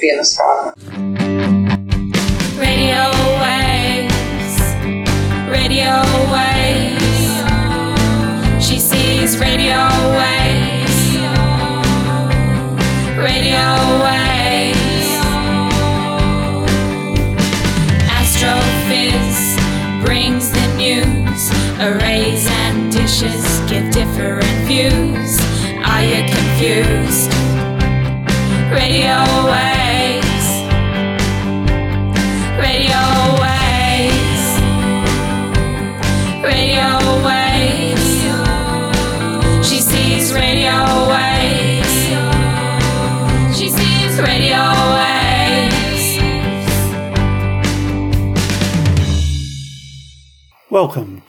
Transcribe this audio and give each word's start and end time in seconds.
be 0.00 0.10
an 0.10 0.18
astronomer. 0.18 0.69
Radio 0.69 0.69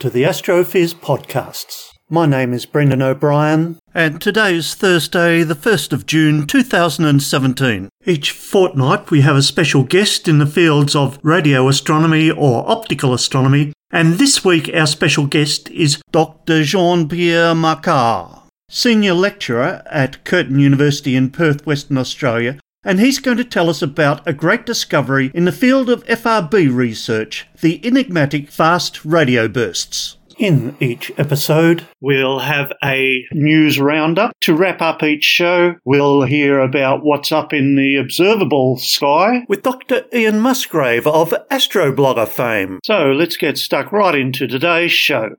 to 0.01 0.09
the 0.09 0.23
Astrophiz 0.23 0.95
podcasts. 0.95 1.91
My 2.09 2.25
name 2.25 2.53
is 2.53 2.65
Brendan 2.65 3.03
O'Brien, 3.03 3.77
and 3.93 4.19
today 4.19 4.55
is 4.55 4.73
Thursday, 4.73 5.43
the 5.43 5.53
1st 5.53 5.93
of 5.93 6.07
June 6.07 6.47
2017. 6.47 7.87
Each 8.07 8.31
fortnight 8.31 9.11
we 9.11 9.21
have 9.21 9.35
a 9.35 9.43
special 9.43 9.83
guest 9.83 10.27
in 10.27 10.39
the 10.39 10.47
fields 10.47 10.95
of 10.95 11.19
radio 11.21 11.67
astronomy 11.67 12.31
or 12.31 12.67
optical 12.67 13.13
astronomy, 13.13 13.73
and 13.91 14.15
this 14.15 14.43
week 14.43 14.71
our 14.73 14.87
special 14.87 15.27
guest 15.27 15.69
is 15.69 16.01
Dr. 16.11 16.63
Jean 16.63 17.07
Pierre 17.07 17.53
Macquart, 17.53 18.41
Senior 18.69 19.13
Lecturer 19.13 19.83
at 19.85 20.25
Curtin 20.25 20.57
University 20.57 21.15
in 21.15 21.29
Perth, 21.29 21.67
Western 21.67 21.99
Australia, 21.99 22.57
and 22.83 22.99
he's 22.99 23.19
going 23.19 23.37
to 23.37 23.43
tell 23.43 23.69
us 23.69 23.81
about 23.81 24.27
a 24.27 24.33
great 24.33 24.65
discovery 24.65 25.31
in 25.33 25.45
the 25.45 25.51
field 25.51 25.89
of 25.89 26.05
FRB 26.05 26.73
research, 26.73 27.47
the 27.61 27.85
enigmatic 27.85 28.49
fast 28.49 29.03
radio 29.05 29.47
bursts. 29.47 30.17
In 30.37 30.75
each 30.79 31.11
episode, 31.19 31.85
we'll 31.99 32.39
have 32.39 32.71
a 32.83 33.23
news 33.31 33.79
roundup. 33.79 34.31
To 34.41 34.55
wrap 34.55 34.81
up 34.81 35.03
each 35.03 35.23
show, 35.23 35.75
we'll 35.85 36.23
hear 36.23 36.59
about 36.59 37.03
what's 37.03 37.31
up 37.31 37.53
in 37.53 37.75
the 37.75 37.97
observable 37.97 38.77
sky 38.77 39.45
with 39.47 39.61
Dr. 39.61 40.05
Ian 40.11 40.39
Musgrave 40.39 41.05
of 41.05 41.33
Astroblogger 41.51 42.27
fame. 42.27 42.79
So 42.83 43.11
let's 43.11 43.37
get 43.37 43.59
stuck 43.59 43.91
right 43.91 44.15
into 44.15 44.47
today's 44.47 44.91
show. 44.91 45.35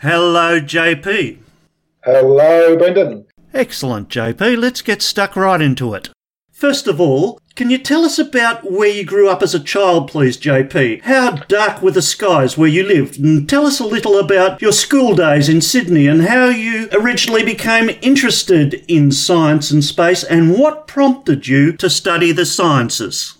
Hello, 0.00 0.60
JP. 0.60 1.38
Hello, 2.04 2.76
Brendan. 2.76 3.26
Excellent, 3.52 4.08
JP. 4.08 4.56
Let's 4.56 4.80
get 4.80 5.02
stuck 5.02 5.34
right 5.34 5.60
into 5.60 5.92
it. 5.92 6.10
First 6.52 6.86
of 6.86 7.00
all, 7.00 7.40
can 7.56 7.68
you 7.68 7.78
tell 7.78 8.04
us 8.04 8.16
about 8.16 8.70
where 8.70 8.88
you 8.88 9.04
grew 9.04 9.28
up 9.28 9.42
as 9.42 9.56
a 9.56 9.60
child, 9.60 10.08
please, 10.08 10.36
JP? 10.36 11.02
How 11.02 11.32
dark 11.48 11.82
were 11.82 11.90
the 11.90 12.00
skies 12.00 12.56
where 12.56 12.68
you 12.68 12.84
lived? 12.84 13.18
And 13.18 13.48
tell 13.48 13.66
us 13.66 13.80
a 13.80 13.86
little 13.86 14.20
about 14.20 14.62
your 14.62 14.70
school 14.70 15.16
days 15.16 15.48
in 15.48 15.60
Sydney 15.60 16.06
and 16.06 16.22
how 16.22 16.46
you 16.46 16.88
originally 16.92 17.42
became 17.44 17.90
interested 18.00 18.84
in 18.86 19.10
science 19.10 19.72
and 19.72 19.84
space 19.84 20.22
and 20.22 20.56
what 20.56 20.86
prompted 20.86 21.48
you 21.48 21.72
to 21.72 21.90
study 21.90 22.30
the 22.30 22.46
sciences. 22.46 23.37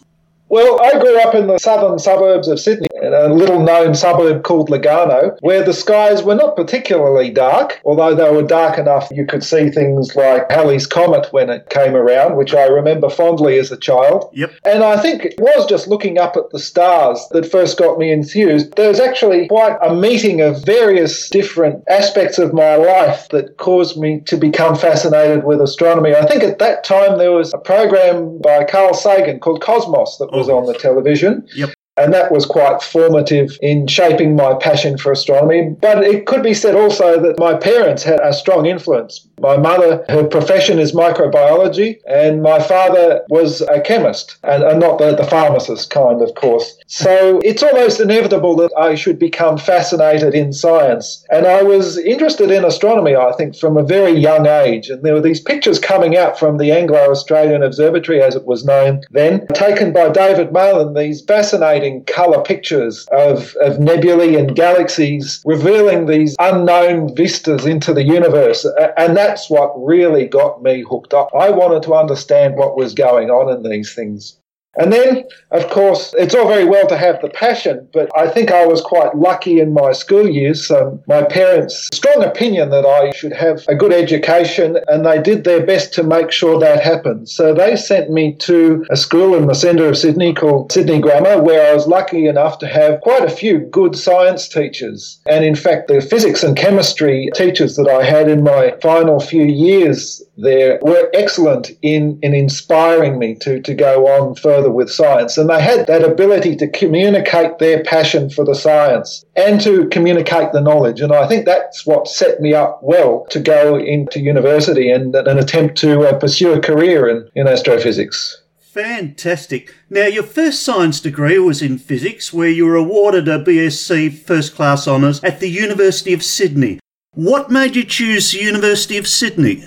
Well, 0.49 0.81
I 0.83 0.99
grew 0.99 1.21
up 1.21 1.35
in 1.35 1.47
the 1.47 1.59
southern 1.59 1.99
suburbs 1.99 2.49
of 2.49 2.59
Sydney, 2.59 2.89
in 3.03 3.13
a 3.13 3.29
little 3.29 3.63
known 3.63 3.95
suburb 3.95 4.45
called 4.45 4.71
Lugarno, 4.71 5.37
where 5.41 5.63
the 5.63 5.75
skies 5.75 6.23
were 6.23 6.35
not 6.35 6.57
particularly 6.57 7.31
dark, 7.31 7.81
although 7.85 8.15
they 8.15 8.31
were 8.31 8.43
dark 8.43 8.79
enough 8.79 9.09
you 9.11 9.27
could 9.27 9.45
see 9.45 9.69
things 9.71 10.17
like 10.17 10.51
Halley's 10.51 10.87
Comet 10.87 11.27
when 11.33 11.51
it 11.51 11.69
came 11.69 11.95
around, 11.95 12.37
which 12.37 12.55
I 12.55 12.65
remember 12.65 13.11
fondly 13.11 13.59
as 13.59 13.71
a 13.71 13.77
child. 13.77 14.31
Yep. 14.33 14.53
And 14.65 14.83
I 14.83 15.01
think 15.01 15.25
it 15.25 15.35
was 15.39 15.67
just 15.67 15.87
looking 15.87 16.19
up 16.19 16.37
at 16.37 16.51
the 16.51 16.59
stars 16.59 17.21
that 17.33 17.51
first 17.51 17.79
got 17.79 17.99
me 17.99 18.11
enthused. 18.11 18.75
There 18.77 18.89
was 18.89 19.01
actually 19.01 19.49
quite 19.49 19.77
a 19.83 19.95
meeting 19.95 20.41
of 20.41 20.65
various 20.65 21.29
different 21.29 21.85
aspects 21.89 22.39
of 22.39 22.55
my 22.55 22.77
life 22.77 23.29
that 23.31 23.59
caused 23.59 23.99
me 23.99 24.21
to 24.23 24.37
become 24.37 24.77
fascinated 24.77 25.45
with 25.45 25.61
astronomy. 25.61 26.15
I 26.15 26.27
think 26.27 26.43
at 26.43 26.59
that 26.59 26.85
time 26.85 27.19
there 27.19 27.33
was 27.33 27.53
a 27.53 27.59
program 27.59 28.39
by 28.39 28.65
Carl 28.65 28.95
Sagan 28.95 29.41
called 29.41 29.61
Cosmos 29.61 30.17
that 30.19 30.38
was 30.39 30.49
on 30.49 30.67
the 30.67 30.75
television. 30.75 31.47
Yep. 31.55 31.71
And 31.97 32.15
that 32.15 32.31
was 32.31 32.47
quite 32.47 32.81
formative 32.81 33.59
in 33.61 33.89
shaping 33.89 34.37
my 34.37 34.55
passion 34.55 34.97
for 34.97 35.11
astronomy. 35.11 35.77
But 35.81 36.05
it 36.05 36.27
could 36.27 36.45
be 36.45 36.55
said 36.55 36.77
also 36.77 37.21
that 37.21 37.39
my 37.39 37.55
parents 37.55 38.05
had 38.05 38.21
a 38.21 38.33
strong 38.33 38.67
influence. 38.67 39.28
My 39.41 39.57
mother, 39.57 40.05
her 40.09 40.25
profession 40.25 40.79
is 40.79 40.93
microbiology, 40.93 41.99
and 42.07 42.43
my 42.43 42.61
father 42.61 43.23
was 43.29 43.61
a 43.63 43.81
chemist, 43.81 44.37
and, 44.43 44.63
and 44.63 44.81
not 44.81 44.99
the, 44.99 45.15
the 45.15 45.25
pharmacist 45.25 45.91
kind, 45.91 46.23
of 46.23 46.35
course. 46.35 46.77
So 46.87 47.41
it's 47.45 47.63
almost 47.63 48.01
inevitable 48.01 48.57
that 48.57 48.73
I 48.77 48.95
should 48.95 49.19
become 49.19 49.59
fascinated 49.59 50.35
in 50.35 50.53
science. 50.53 51.25
And 51.31 51.47
I 51.47 51.63
was 51.63 51.99
interested 51.99 52.51
in 52.51 52.65
astronomy, 52.65 53.15
I 53.15 53.33
think, 53.33 53.57
from 53.57 53.77
a 53.77 53.83
very 53.83 54.13
young 54.13 54.47
age. 54.47 54.89
And 54.89 55.03
there 55.03 55.15
were 55.15 55.21
these 55.21 55.41
pictures 55.41 55.79
coming 55.79 56.17
out 56.17 56.39
from 56.39 56.59
the 56.59 56.73
Anglo 56.73 57.11
Australian 57.11 57.63
Observatory, 57.63 58.23
as 58.23 58.35
it 58.35 58.47
was 58.47 58.65
known 58.65 59.03
then, 59.11 59.47
taken 59.49 59.93
by 59.93 60.09
David 60.09 60.53
Malin, 60.53 60.95
these 60.95 61.23
fascinating 61.23 62.05
colour 62.05 62.43
pictures 62.43 63.07
of, 63.13 63.55
of 63.57 63.79
nebulae 63.79 64.35
and 64.35 64.55
galaxies, 64.55 65.43
revealing 65.45 66.07
these 66.07 66.35
unknown 66.39 67.15
vistas 67.15 67.67
into 67.67 67.93
the 67.93 68.05
universe. 68.05 68.67
And 68.97 69.17
that's 69.29 69.51
what 69.51 69.75
really 69.77 70.27
got 70.27 70.63
me 70.63 70.83
hooked 70.89 71.13
up. 71.13 71.29
I 71.39 71.51
wanted 71.51 71.83
to 71.83 71.95
understand 71.95 72.57
what 72.57 72.79
was 72.79 72.95
going 72.95 73.29
on 73.29 73.55
in 73.55 73.71
these 73.71 73.95
things. 73.95 74.39
And 74.79 74.93
then, 74.93 75.25
of 75.51 75.69
course, 75.71 76.15
it's 76.17 76.35
all 76.35 76.47
very 76.47 76.65
well 76.65 76.87
to 76.87 76.97
have 76.97 77.21
the 77.21 77.29
passion, 77.29 77.89
but 77.93 78.09
I 78.17 78.29
think 78.29 78.53
I 78.53 78.65
was 78.65 78.81
quite 78.81 79.17
lucky 79.17 79.61
in 79.61 79.75
my 79.75 79.93
school 79.93 80.29
years. 80.29 80.71
Um, 80.71 81.01
my 81.09 81.23
parents' 81.25 81.89
strong 81.93 82.23
opinion 82.23 82.71
that 82.71 82.87
I 82.87 83.11
should 83.11 83.33
have 83.33 83.65
a 83.69 83.75
good 83.75 83.93
education, 83.93 84.79
and 84.87 85.05
they 85.05 85.21
did 85.21 85.43
their 85.45 85.67
best 85.67 85.93
to 85.95 86.05
make 86.05 86.31
sure 86.31 86.61
that 86.61 86.81
happened. 86.83 87.29
So 87.29 87.53
they 87.53 87.75
sent 87.75 88.11
me 88.11 88.35
to 88.41 88.87
a 88.91 88.97
school 88.97 89.35
in 89.35 89.47
the 89.47 89.55
centre 89.55 89.89
of 89.89 89.99
Sydney 89.99 90.33
called 90.33 90.71
Sydney 90.71 91.01
Grammar, 91.01 91.43
where 91.43 91.71
I 91.71 91.75
was 91.75 91.89
lucky 91.89 92.27
enough 92.27 92.59
to 92.59 92.69
have 92.69 93.01
quite 93.01 93.25
a 93.25 93.31
few 93.31 93.59
good 93.59 93.97
science 93.97 94.49
teachers. 94.49 95.21
And 95.27 95.45
in 95.45 95.57
fact, 95.57 95.89
the 95.89 96.01
physics 96.01 96.45
and 96.45 96.57
chemistry 96.57 97.31
teachers 97.35 97.75
that 97.77 97.89
I 97.89 98.05
had 98.05 98.29
in 98.29 98.45
my 98.45 98.75
final 98.81 99.19
few 99.19 99.45
years 99.45 100.23
there 100.39 100.79
were 100.83 101.11
excellent 101.13 101.73
in, 101.83 102.19
in 102.23 102.33
inspiring 102.33 103.19
me 103.19 103.35
to, 103.41 103.61
to 103.61 103.75
go 103.75 104.07
on 104.07 104.37
further 104.37 104.71
with 104.71 104.91
science. 104.91 105.37
And 105.37 105.51
they 105.51 105.61
had 105.61 105.87
that 105.89 106.05
ability 106.05 106.55
to 106.57 106.69
communicate 106.69 107.59
their 107.59 107.83
passion 107.83 108.31
for 108.31 108.45
the 108.45 108.55
science 108.55 109.25
and 109.35 109.61
to 109.63 109.89
communicate 109.89 110.53
the 110.53 110.61
knowledge. 110.61 111.01
And 111.01 111.13
I 111.13 111.27
think 111.27 111.45
that's 111.45 111.85
what 111.85 112.07
set 112.07 112.41
me 112.41 112.55
up 112.55 112.81
well 112.83 113.27
to 113.31 113.41
go 113.41 113.77
into 113.77 114.21
university 114.21 114.91
and, 114.91 115.15
and 115.15 115.41
attempt 115.41 115.77
to 115.79 116.07
uh, 116.07 116.19
pursue 116.19 116.53
a 116.53 116.61
career 116.61 117.09
in, 117.09 117.29
in 117.35 117.49
astrophysics. 117.49 118.43
Fantastic. 118.61 119.75
Now, 119.91 120.07
your 120.07 120.23
first 120.23 120.63
science 120.63 121.01
degree 121.01 121.39
was 121.41 121.63
in 121.63 121.79
physics, 121.79 122.33
where 122.33 122.49
you 122.49 122.65
were 122.65 122.77
awarded 122.77 123.27
a 123.27 123.43
BSc 123.43 124.17
First 124.21 124.55
Class 124.55 124.87
Honours 124.87 125.25
at 125.25 125.41
the 125.41 125.51
University 125.51 126.13
of 126.13 126.23
Sydney. 126.23 126.79
What 127.15 127.51
made 127.51 127.75
you 127.75 127.83
choose 127.83 128.31
the 128.31 128.39
University 128.39 128.97
of 128.97 129.09
Sydney? 129.09 129.65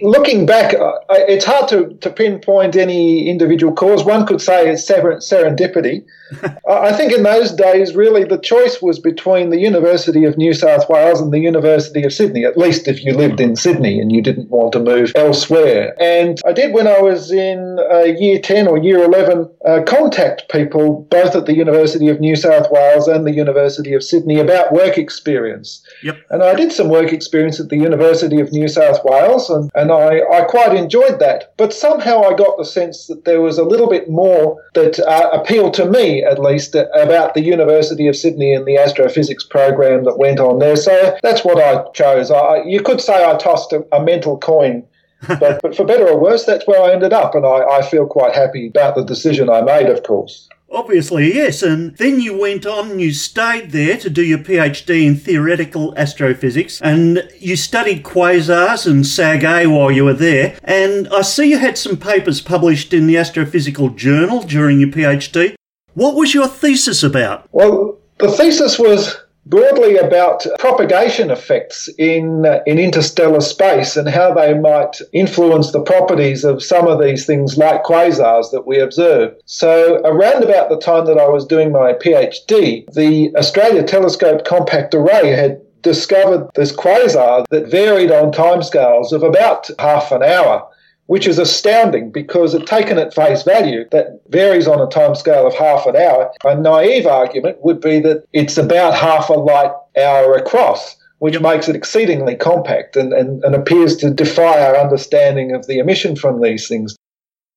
Looking 0.00 0.46
back, 0.46 0.72
uh, 0.72 0.92
it's 1.10 1.44
hard 1.44 1.68
to, 1.68 1.92
to 2.00 2.08
pinpoint 2.08 2.76
any 2.76 3.28
individual 3.28 3.74
cause. 3.74 4.04
One 4.04 4.26
could 4.26 4.40
say 4.40 4.70
it's 4.70 4.90
serendipity. 4.90 6.06
I 6.68 6.92
I 6.92 6.96
think 6.96 7.12
in 7.12 7.22
those 7.22 7.52
days, 7.52 7.94
really, 7.94 8.24
the 8.24 8.38
choice 8.38 8.82
was 8.82 8.98
between 8.98 9.48
the 9.48 9.58
University 9.58 10.24
of 10.24 10.36
New 10.36 10.52
South 10.52 10.88
Wales 10.88 11.20
and 11.20 11.32
the 11.32 11.38
University 11.38 12.02
of 12.04 12.12
Sydney, 12.12 12.44
at 12.44 12.58
least 12.58 12.86
if 12.86 13.02
you 13.02 13.14
lived 13.14 13.40
in 13.40 13.56
Sydney 13.56 13.98
and 13.98 14.12
you 14.12 14.20
didn't 14.20 14.50
want 14.50 14.72
to 14.72 14.80
move 14.80 15.12
elsewhere. 15.14 15.94
And 16.00 16.38
I 16.44 16.52
did, 16.52 16.74
when 16.74 16.86
I 16.86 17.00
was 17.00 17.30
in 17.30 17.78
uh, 17.90 18.00
year 18.00 18.38
10 18.40 18.68
or 18.68 18.76
year 18.76 19.02
11, 19.04 19.50
uh, 19.66 19.82
contact 19.86 20.50
people 20.50 21.06
both 21.10 21.34
at 21.34 21.46
the 21.46 21.54
University 21.54 22.08
of 22.08 22.20
New 22.20 22.36
South 22.36 22.70
Wales 22.70 23.08
and 23.08 23.26
the 23.26 23.32
University 23.32 23.94
of 23.94 24.02
Sydney 24.02 24.38
about 24.38 24.72
work 24.72 24.98
experience. 24.98 25.82
Yep. 26.02 26.18
And 26.30 26.42
I 26.42 26.54
did 26.54 26.72
some 26.72 26.88
work 26.88 27.12
experience 27.12 27.58
at 27.58 27.70
the 27.70 27.78
University 27.78 28.38
of 28.40 28.52
New 28.52 28.68
South 28.68 29.00
Wales, 29.04 29.48
and, 29.48 29.70
and 29.82 29.90
I, 29.90 30.20
I 30.30 30.44
quite 30.44 30.74
enjoyed 30.74 31.18
that. 31.18 31.52
But 31.56 31.72
somehow 31.72 32.22
I 32.22 32.34
got 32.34 32.56
the 32.56 32.64
sense 32.64 33.08
that 33.08 33.24
there 33.24 33.40
was 33.40 33.58
a 33.58 33.64
little 33.64 33.90
bit 33.90 34.08
more 34.08 34.62
that 34.74 35.00
uh, 35.00 35.30
appealed 35.32 35.74
to 35.74 35.86
me, 35.86 36.22
at 36.24 36.38
least, 36.38 36.74
about 36.74 37.34
the 37.34 37.42
University 37.42 38.06
of 38.06 38.16
Sydney 38.16 38.54
and 38.54 38.64
the 38.64 38.78
astrophysics 38.78 39.44
program 39.44 40.04
that 40.04 40.18
went 40.18 40.38
on 40.38 40.60
there. 40.60 40.76
So 40.76 41.18
that's 41.22 41.44
what 41.44 41.58
I 41.58 41.84
chose. 41.92 42.30
I, 42.30 42.62
you 42.64 42.80
could 42.80 43.00
say 43.00 43.28
I 43.28 43.36
tossed 43.36 43.72
a, 43.72 43.84
a 43.92 44.02
mental 44.02 44.38
coin 44.38 44.84
but, 45.38 45.62
but, 45.62 45.76
for 45.76 45.84
better 45.84 46.08
or 46.08 46.18
worse, 46.18 46.44
that's 46.44 46.66
where 46.66 46.82
I 46.82 46.92
ended 46.92 47.12
up, 47.12 47.36
and 47.36 47.46
I, 47.46 47.62
I, 47.62 47.82
feel 47.82 48.06
quite 48.06 48.34
happy 48.34 48.66
about 48.66 48.96
the 48.96 49.04
decision 49.04 49.48
I 49.48 49.60
made, 49.62 49.88
of 49.88 50.02
course. 50.02 50.48
Obviously, 50.72 51.34
yes. 51.34 51.62
And 51.62 51.94
then 51.98 52.18
you 52.18 52.38
went 52.38 52.64
on 52.64 52.98
you 52.98 53.12
stayed 53.12 53.70
there 53.72 53.98
to 53.98 54.08
do 54.08 54.22
your 54.22 54.38
PhD 54.38 55.04
in 55.04 55.16
theoretical 55.16 55.94
astrophysics 55.96 56.80
and 56.80 57.28
you 57.38 57.56
studied 57.56 58.02
quasars 58.02 58.86
and 58.86 59.06
SAG 59.06 59.44
A 59.44 59.66
while 59.66 59.90
you 59.90 60.04
were 60.04 60.14
there. 60.14 60.56
And 60.64 61.08
I 61.08 61.20
see 61.22 61.50
you 61.50 61.58
had 61.58 61.76
some 61.76 61.98
papers 61.98 62.40
published 62.40 62.94
in 62.94 63.06
the 63.06 63.16
Astrophysical 63.16 63.94
Journal 63.96 64.42
during 64.42 64.80
your 64.80 64.88
PhD. 64.88 65.54
What 65.94 66.14
was 66.14 66.32
your 66.32 66.48
thesis 66.48 67.02
about? 67.02 67.46
Well, 67.52 67.98
the 68.18 68.30
thesis 68.30 68.78
was 68.78 69.21
broadly 69.46 69.96
about 69.96 70.46
propagation 70.58 71.30
effects 71.30 71.88
in 71.98 72.46
uh, 72.46 72.60
in 72.66 72.78
interstellar 72.78 73.40
space 73.40 73.96
and 73.96 74.08
how 74.08 74.32
they 74.32 74.54
might 74.54 75.00
influence 75.12 75.72
the 75.72 75.82
properties 75.82 76.44
of 76.44 76.62
some 76.62 76.86
of 76.86 77.00
these 77.00 77.26
things 77.26 77.56
like 77.56 77.82
quasars 77.82 78.50
that 78.52 78.66
we 78.66 78.78
observe. 78.78 79.34
So 79.46 80.00
around 80.04 80.44
about 80.44 80.68
the 80.68 80.78
time 80.78 81.06
that 81.06 81.18
I 81.18 81.28
was 81.28 81.46
doing 81.46 81.72
my 81.72 81.92
PhD, 81.92 82.92
the 82.92 83.34
Australia 83.36 83.82
Telescope 83.82 84.44
Compact 84.44 84.94
Array 84.94 85.30
had 85.30 85.60
discovered 85.82 86.48
this 86.54 86.72
quasar 86.72 87.44
that 87.50 87.68
varied 87.68 88.12
on 88.12 88.32
timescales 88.32 89.12
of 89.12 89.22
about 89.22 89.68
half 89.78 90.12
an 90.12 90.22
hour 90.22 90.66
which 91.06 91.26
is 91.26 91.38
astounding 91.38 92.10
because 92.10 92.54
it 92.54 92.66
taken 92.66 92.98
at 92.98 93.14
face 93.14 93.42
value 93.42 93.84
that 93.90 94.20
varies 94.28 94.66
on 94.66 94.80
a 94.80 94.86
time 94.86 95.14
scale 95.14 95.46
of 95.46 95.54
half 95.54 95.86
an 95.86 95.96
hour. 95.96 96.30
A 96.44 96.54
naive 96.54 97.06
argument 97.06 97.58
would 97.64 97.80
be 97.80 98.00
that 98.00 98.24
it's 98.32 98.56
about 98.56 98.94
half 98.94 99.28
a 99.28 99.34
light 99.34 99.72
hour 100.00 100.34
across, 100.34 100.96
which 101.18 101.40
makes 101.40 101.68
it 101.68 101.76
exceedingly 101.76 102.34
compact 102.34 102.96
and, 102.96 103.12
and, 103.12 103.42
and 103.44 103.54
appears 103.54 103.96
to 103.96 104.10
defy 104.10 104.64
our 104.64 104.76
understanding 104.76 105.54
of 105.54 105.66
the 105.66 105.78
emission 105.78 106.16
from 106.16 106.40
these 106.40 106.68
things. 106.68 106.96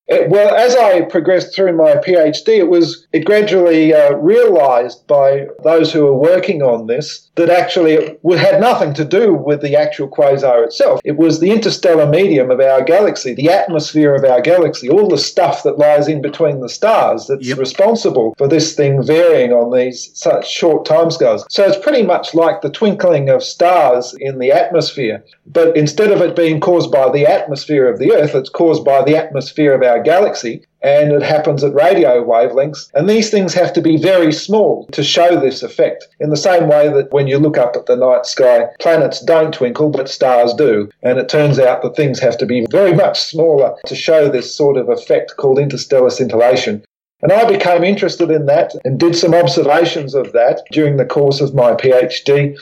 It, 0.07 0.29
well, 0.29 0.53
as 0.53 0.75
I 0.75 1.01
progressed 1.01 1.55
through 1.55 1.75
my 1.75 1.95
PhD, 1.95 2.59
it 2.59 2.69
was 2.69 3.07
it 3.11 3.25
gradually 3.25 3.93
uh, 3.93 4.13
realised 4.15 5.07
by 5.07 5.47
those 5.63 5.91
who 5.91 6.03
were 6.03 6.17
working 6.17 6.61
on 6.61 6.85
this 6.85 7.31
that 7.35 7.49
actually 7.49 7.93
it 7.93 8.19
had 8.37 8.61
nothing 8.61 8.93
to 8.93 9.03
do 9.03 9.33
with 9.33 9.61
the 9.61 9.75
actual 9.75 10.07
quasar 10.07 10.63
itself. 10.63 11.01
It 11.03 11.17
was 11.17 11.39
the 11.39 11.51
interstellar 11.51 12.07
medium 12.07 12.51
of 12.51 12.59
our 12.59 12.83
galaxy, 12.83 13.33
the 13.33 13.49
atmosphere 13.49 14.13
of 14.13 14.23
our 14.23 14.41
galaxy, 14.41 14.89
all 14.89 15.09
the 15.09 15.17
stuff 15.17 15.63
that 15.63 15.79
lies 15.79 16.07
in 16.07 16.21
between 16.21 16.61
the 16.61 16.69
stars 16.69 17.25
that's 17.27 17.47
yep. 17.47 17.57
responsible 17.57 18.35
for 18.37 18.47
this 18.47 18.75
thing 18.75 19.03
varying 19.03 19.51
on 19.51 19.75
these 19.75 20.11
such 20.13 20.49
short 20.49 20.85
timescales. 20.85 21.45
So 21.49 21.65
it's 21.65 21.83
pretty 21.83 22.03
much 22.03 22.35
like 22.35 22.61
the 22.61 22.69
twinkling 22.69 23.29
of 23.29 23.43
stars 23.43 24.15
in 24.19 24.37
the 24.37 24.51
atmosphere, 24.51 25.25
but 25.47 25.75
instead 25.75 26.11
of 26.11 26.21
it 26.21 26.35
being 26.35 26.59
caused 26.59 26.91
by 26.91 27.11
the 27.11 27.25
atmosphere 27.25 27.89
of 27.89 27.97
the 27.97 28.13
Earth, 28.13 28.35
it's 28.35 28.49
caused 28.49 28.85
by 28.85 29.03
the 29.03 29.17
atmosphere 29.17 29.73
of 29.73 29.81
our 29.81 29.94
our 29.95 30.03
galaxy, 30.03 30.61
and 30.81 31.11
it 31.11 31.23
happens 31.23 31.63
at 31.63 31.73
radio 31.73 32.23
wavelengths. 32.23 32.91
And 32.93 33.09
these 33.09 33.29
things 33.29 33.53
have 33.53 33.71
to 33.73 33.81
be 33.81 33.97
very 33.97 34.33
small 34.33 34.87
to 34.91 35.03
show 35.03 35.39
this 35.39 35.63
effect, 35.63 36.07
in 36.19 36.29
the 36.29 36.37
same 36.37 36.67
way 36.67 36.89
that 36.89 37.11
when 37.11 37.27
you 37.27 37.39
look 37.39 37.57
up 37.57 37.75
at 37.75 37.85
the 37.85 37.95
night 37.95 38.25
sky, 38.25 38.67
planets 38.79 39.21
don't 39.21 39.53
twinkle, 39.53 39.89
but 39.89 40.09
stars 40.09 40.53
do. 40.53 40.89
And 41.01 41.17
it 41.17 41.29
turns 41.29 41.59
out 41.59 41.81
that 41.81 41.95
things 41.95 42.19
have 42.19 42.37
to 42.39 42.45
be 42.45 42.65
very 42.69 42.93
much 42.93 43.21
smaller 43.21 43.75
to 43.85 43.95
show 43.95 44.29
this 44.29 44.53
sort 44.53 44.77
of 44.77 44.89
effect 44.89 45.37
called 45.37 45.59
interstellar 45.59 46.09
scintillation. 46.09 46.83
And 47.21 47.31
I 47.31 47.45
became 47.49 47.83
interested 47.83 48.29
in 48.29 48.45
that 48.47 48.73
and 48.83 48.99
did 48.99 49.15
some 49.15 49.33
observations 49.33 50.13
of 50.13 50.33
that 50.33 50.61
during 50.71 50.97
the 50.97 51.05
course 51.05 51.39
of 51.41 51.55
my 51.55 51.71
PhD. 51.71 52.57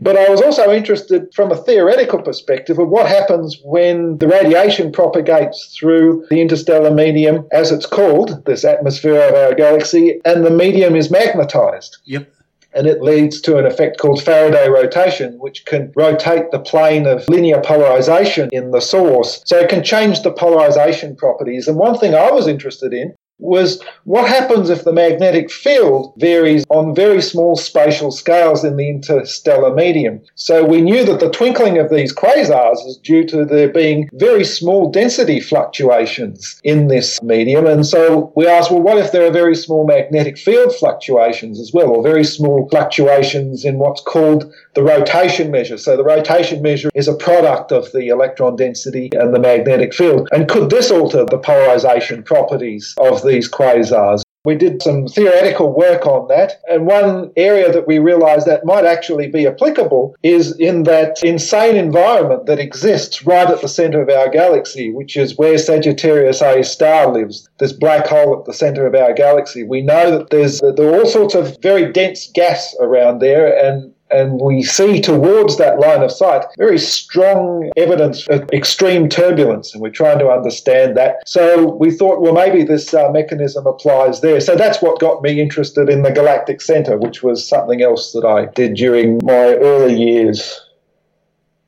But 0.00 0.16
I 0.16 0.30
was 0.30 0.40
also 0.40 0.72
interested 0.72 1.32
from 1.34 1.52
a 1.52 1.56
theoretical 1.56 2.22
perspective 2.22 2.78
of 2.78 2.88
what 2.88 3.06
happens 3.06 3.58
when 3.62 4.16
the 4.18 4.28
radiation 4.28 4.92
propagates 4.92 5.76
through 5.78 6.26
the 6.30 6.40
interstellar 6.40 6.90
medium, 6.90 7.46
as 7.52 7.70
it's 7.70 7.86
called, 7.86 8.44
this 8.46 8.64
atmosphere 8.64 9.20
of 9.20 9.34
our 9.34 9.54
galaxy, 9.54 10.20
and 10.24 10.44
the 10.44 10.50
medium 10.50 10.96
is 10.96 11.10
magnetized. 11.10 11.98
Yep 12.04 12.32
and 12.72 12.86
it 12.86 13.02
leads 13.02 13.40
to 13.40 13.58
an 13.58 13.66
effect 13.66 13.98
called 13.98 14.22
Faraday 14.22 14.68
rotation, 14.68 15.38
which 15.38 15.64
can 15.64 15.92
rotate 15.96 16.50
the 16.50 16.60
plane 16.60 17.06
of 17.06 17.28
linear 17.28 17.60
polarization 17.60 18.48
in 18.52 18.70
the 18.70 18.80
source. 18.80 19.42
So 19.44 19.58
it 19.58 19.68
can 19.68 19.82
change 19.82 20.22
the 20.22 20.32
polarization 20.32 21.16
properties. 21.16 21.66
And 21.66 21.76
one 21.76 21.98
thing 21.98 22.14
I 22.14 22.30
was 22.30 22.46
interested 22.46 22.92
in 22.92 23.14
was 23.40 23.82
what 24.04 24.28
happens 24.28 24.70
if 24.70 24.84
the 24.84 24.92
magnetic 24.92 25.50
field 25.50 26.12
varies 26.18 26.64
on 26.70 26.94
very 26.94 27.22
small 27.22 27.56
spatial 27.56 28.10
scales 28.10 28.64
in 28.64 28.76
the 28.76 28.88
interstellar 28.88 29.74
medium. 29.74 30.20
So 30.34 30.64
we 30.64 30.80
knew 30.80 31.04
that 31.04 31.20
the 31.20 31.30
twinkling 31.30 31.78
of 31.78 31.90
these 31.90 32.14
quasars 32.14 32.86
is 32.86 32.98
due 33.02 33.24
to 33.26 33.44
there 33.44 33.68
being 33.68 34.08
very 34.14 34.44
small 34.44 34.90
density 34.90 35.40
fluctuations 35.40 36.60
in 36.64 36.88
this 36.88 37.20
medium. 37.22 37.66
And 37.66 37.86
so 37.86 38.32
we 38.36 38.46
asked, 38.46 38.70
well, 38.70 38.82
what 38.82 38.98
if 38.98 39.12
there 39.12 39.26
are 39.26 39.32
very 39.32 39.54
small 39.54 39.86
magnetic 39.86 40.38
field 40.38 40.74
fluctuations 40.74 41.60
as 41.60 41.72
well, 41.72 41.88
or 41.88 42.02
very 42.02 42.24
small 42.24 42.68
fluctuations 42.68 43.64
in 43.64 43.78
what's 43.78 44.02
called 44.02 44.52
the 44.74 44.82
rotation 44.82 45.50
measure? 45.50 45.78
So 45.78 45.96
the 45.96 46.04
rotation 46.04 46.62
measure 46.62 46.90
is 46.94 47.08
a 47.08 47.14
product 47.14 47.72
of 47.72 47.90
the 47.92 48.08
electron 48.08 48.56
density 48.56 49.10
and 49.12 49.34
the 49.34 49.38
magnetic 49.38 49.94
field. 49.94 50.28
And 50.32 50.48
could 50.48 50.70
this 50.70 50.90
alter 50.90 51.24
the 51.24 51.38
polarization 51.38 52.22
properties 52.22 52.94
of 52.98 53.22
the 53.22 53.29
these 53.30 53.50
quasars. 53.50 54.22
We 54.42 54.54
did 54.54 54.80
some 54.80 55.06
theoretical 55.06 55.70
work 55.70 56.06
on 56.06 56.28
that, 56.28 56.62
and 56.66 56.86
one 56.86 57.30
area 57.36 57.70
that 57.70 57.86
we 57.86 57.98
realized 57.98 58.46
that 58.46 58.64
might 58.64 58.86
actually 58.86 59.28
be 59.28 59.46
applicable 59.46 60.16
is 60.22 60.58
in 60.58 60.84
that 60.84 61.22
insane 61.22 61.76
environment 61.76 62.46
that 62.46 62.58
exists 62.58 63.22
right 63.26 63.50
at 63.50 63.60
the 63.60 63.68
center 63.68 64.00
of 64.00 64.08
our 64.08 64.30
galaxy, 64.30 64.92
which 64.92 65.14
is 65.14 65.36
where 65.36 65.58
Sagittarius 65.58 66.40
A 66.40 66.62
star 66.62 67.12
lives, 67.12 67.50
this 67.58 67.74
black 67.74 68.06
hole 68.06 68.38
at 68.38 68.46
the 68.46 68.54
center 68.54 68.86
of 68.86 68.94
our 68.94 69.12
galaxy. 69.12 69.62
We 69.62 69.82
know 69.82 70.10
that 70.10 70.30
there's 70.30 70.60
there 70.60 70.90
are 70.90 71.00
all 71.00 71.06
sorts 71.06 71.34
of 71.34 71.58
very 71.60 71.92
dense 71.92 72.30
gas 72.32 72.74
around 72.80 73.18
there, 73.18 73.46
and 73.62 73.92
and 74.10 74.40
we 74.40 74.62
see 74.62 75.00
towards 75.00 75.56
that 75.58 75.78
line 75.78 76.02
of 76.02 76.10
sight 76.10 76.44
very 76.58 76.78
strong 76.78 77.70
evidence 77.76 78.26
of 78.28 78.48
extreme 78.52 79.08
turbulence, 79.08 79.72
and 79.72 79.82
we're 79.82 79.90
trying 79.90 80.18
to 80.18 80.28
understand 80.28 80.96
that. 80.96 81.16
So 81.26 81.74
we 81.76 81.90
thought, 81.90 82.20
well, 82.20 82.32
maybe 82.32 82.64
this 82.64 82.92
uh, 82.94 83.10
mechanism 83.10 83.66
applies 83.66 84.20
there. 84.20 84.40
So 84.40 84.56
that's 84.56 84.82
what 84.82 85.00
got 85.00 85.22
me 85.22 85.40
interested 85.40 85.88
in 85.88 86.02
the 86.02 86.10
galactic 86.10 86.60
center, 86.60 86.96
which 86.96 87.22
was 87.22 87.46
something 87.46 87.82
else 87.82 88.12
that 88.12 88.24
I 88.24 88.46
did 88.46 88.74
during 88.74 89.20
my 89.24 89.54
early 89.56 89.94
years. 89.94 90.60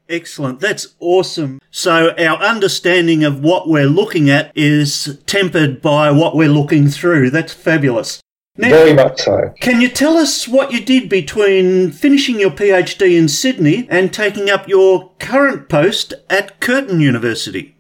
Excellent. 0.09 0.61
That's 0.61 0.95
awesome. 1.01 1.59
So, 1.71 2.11
our 2.19 2.37
understanding 2.37 3.25
of 3.25 3.41
what 3.41 3.67
we're 3.67 3.87
looking 3.87 4.29
at 4.29 4.53
is 4.55 5.19
tempered 5.27 5.81
by 5.81 6.11
what 6.11 6.37
we're 6.37 6.51
looking 6.51 6.89
through. 6.89 7.31
That's 7.31 7.55
fabulous. 7.55 8.22
Now, 8.59 8.69
Very 8.69 8.93
much 8.93 9.23
so. 9.23 9.55
Can 9.61 9.81
you 9.81 9.89
tell 9.89 10.19
us 10.19 10.47
what 10.47 10.73
you 10.73 10.85
did 10.85 11.09
between 11.09 11.91
finishing 11.91 12.39
your 12.39 12.51
PhD 12.51 13.19
in 13.19 13.29
Sydney 13.29 13.87
and 13.89 14.13
taking 14.13 14.51
up 14.51 14.69
your 14.69 15.11
current 15.19 15.71
post 15.71 16.13
at 16.29 16.61
Curtin 16.61 17.01
University? 17.01 17.75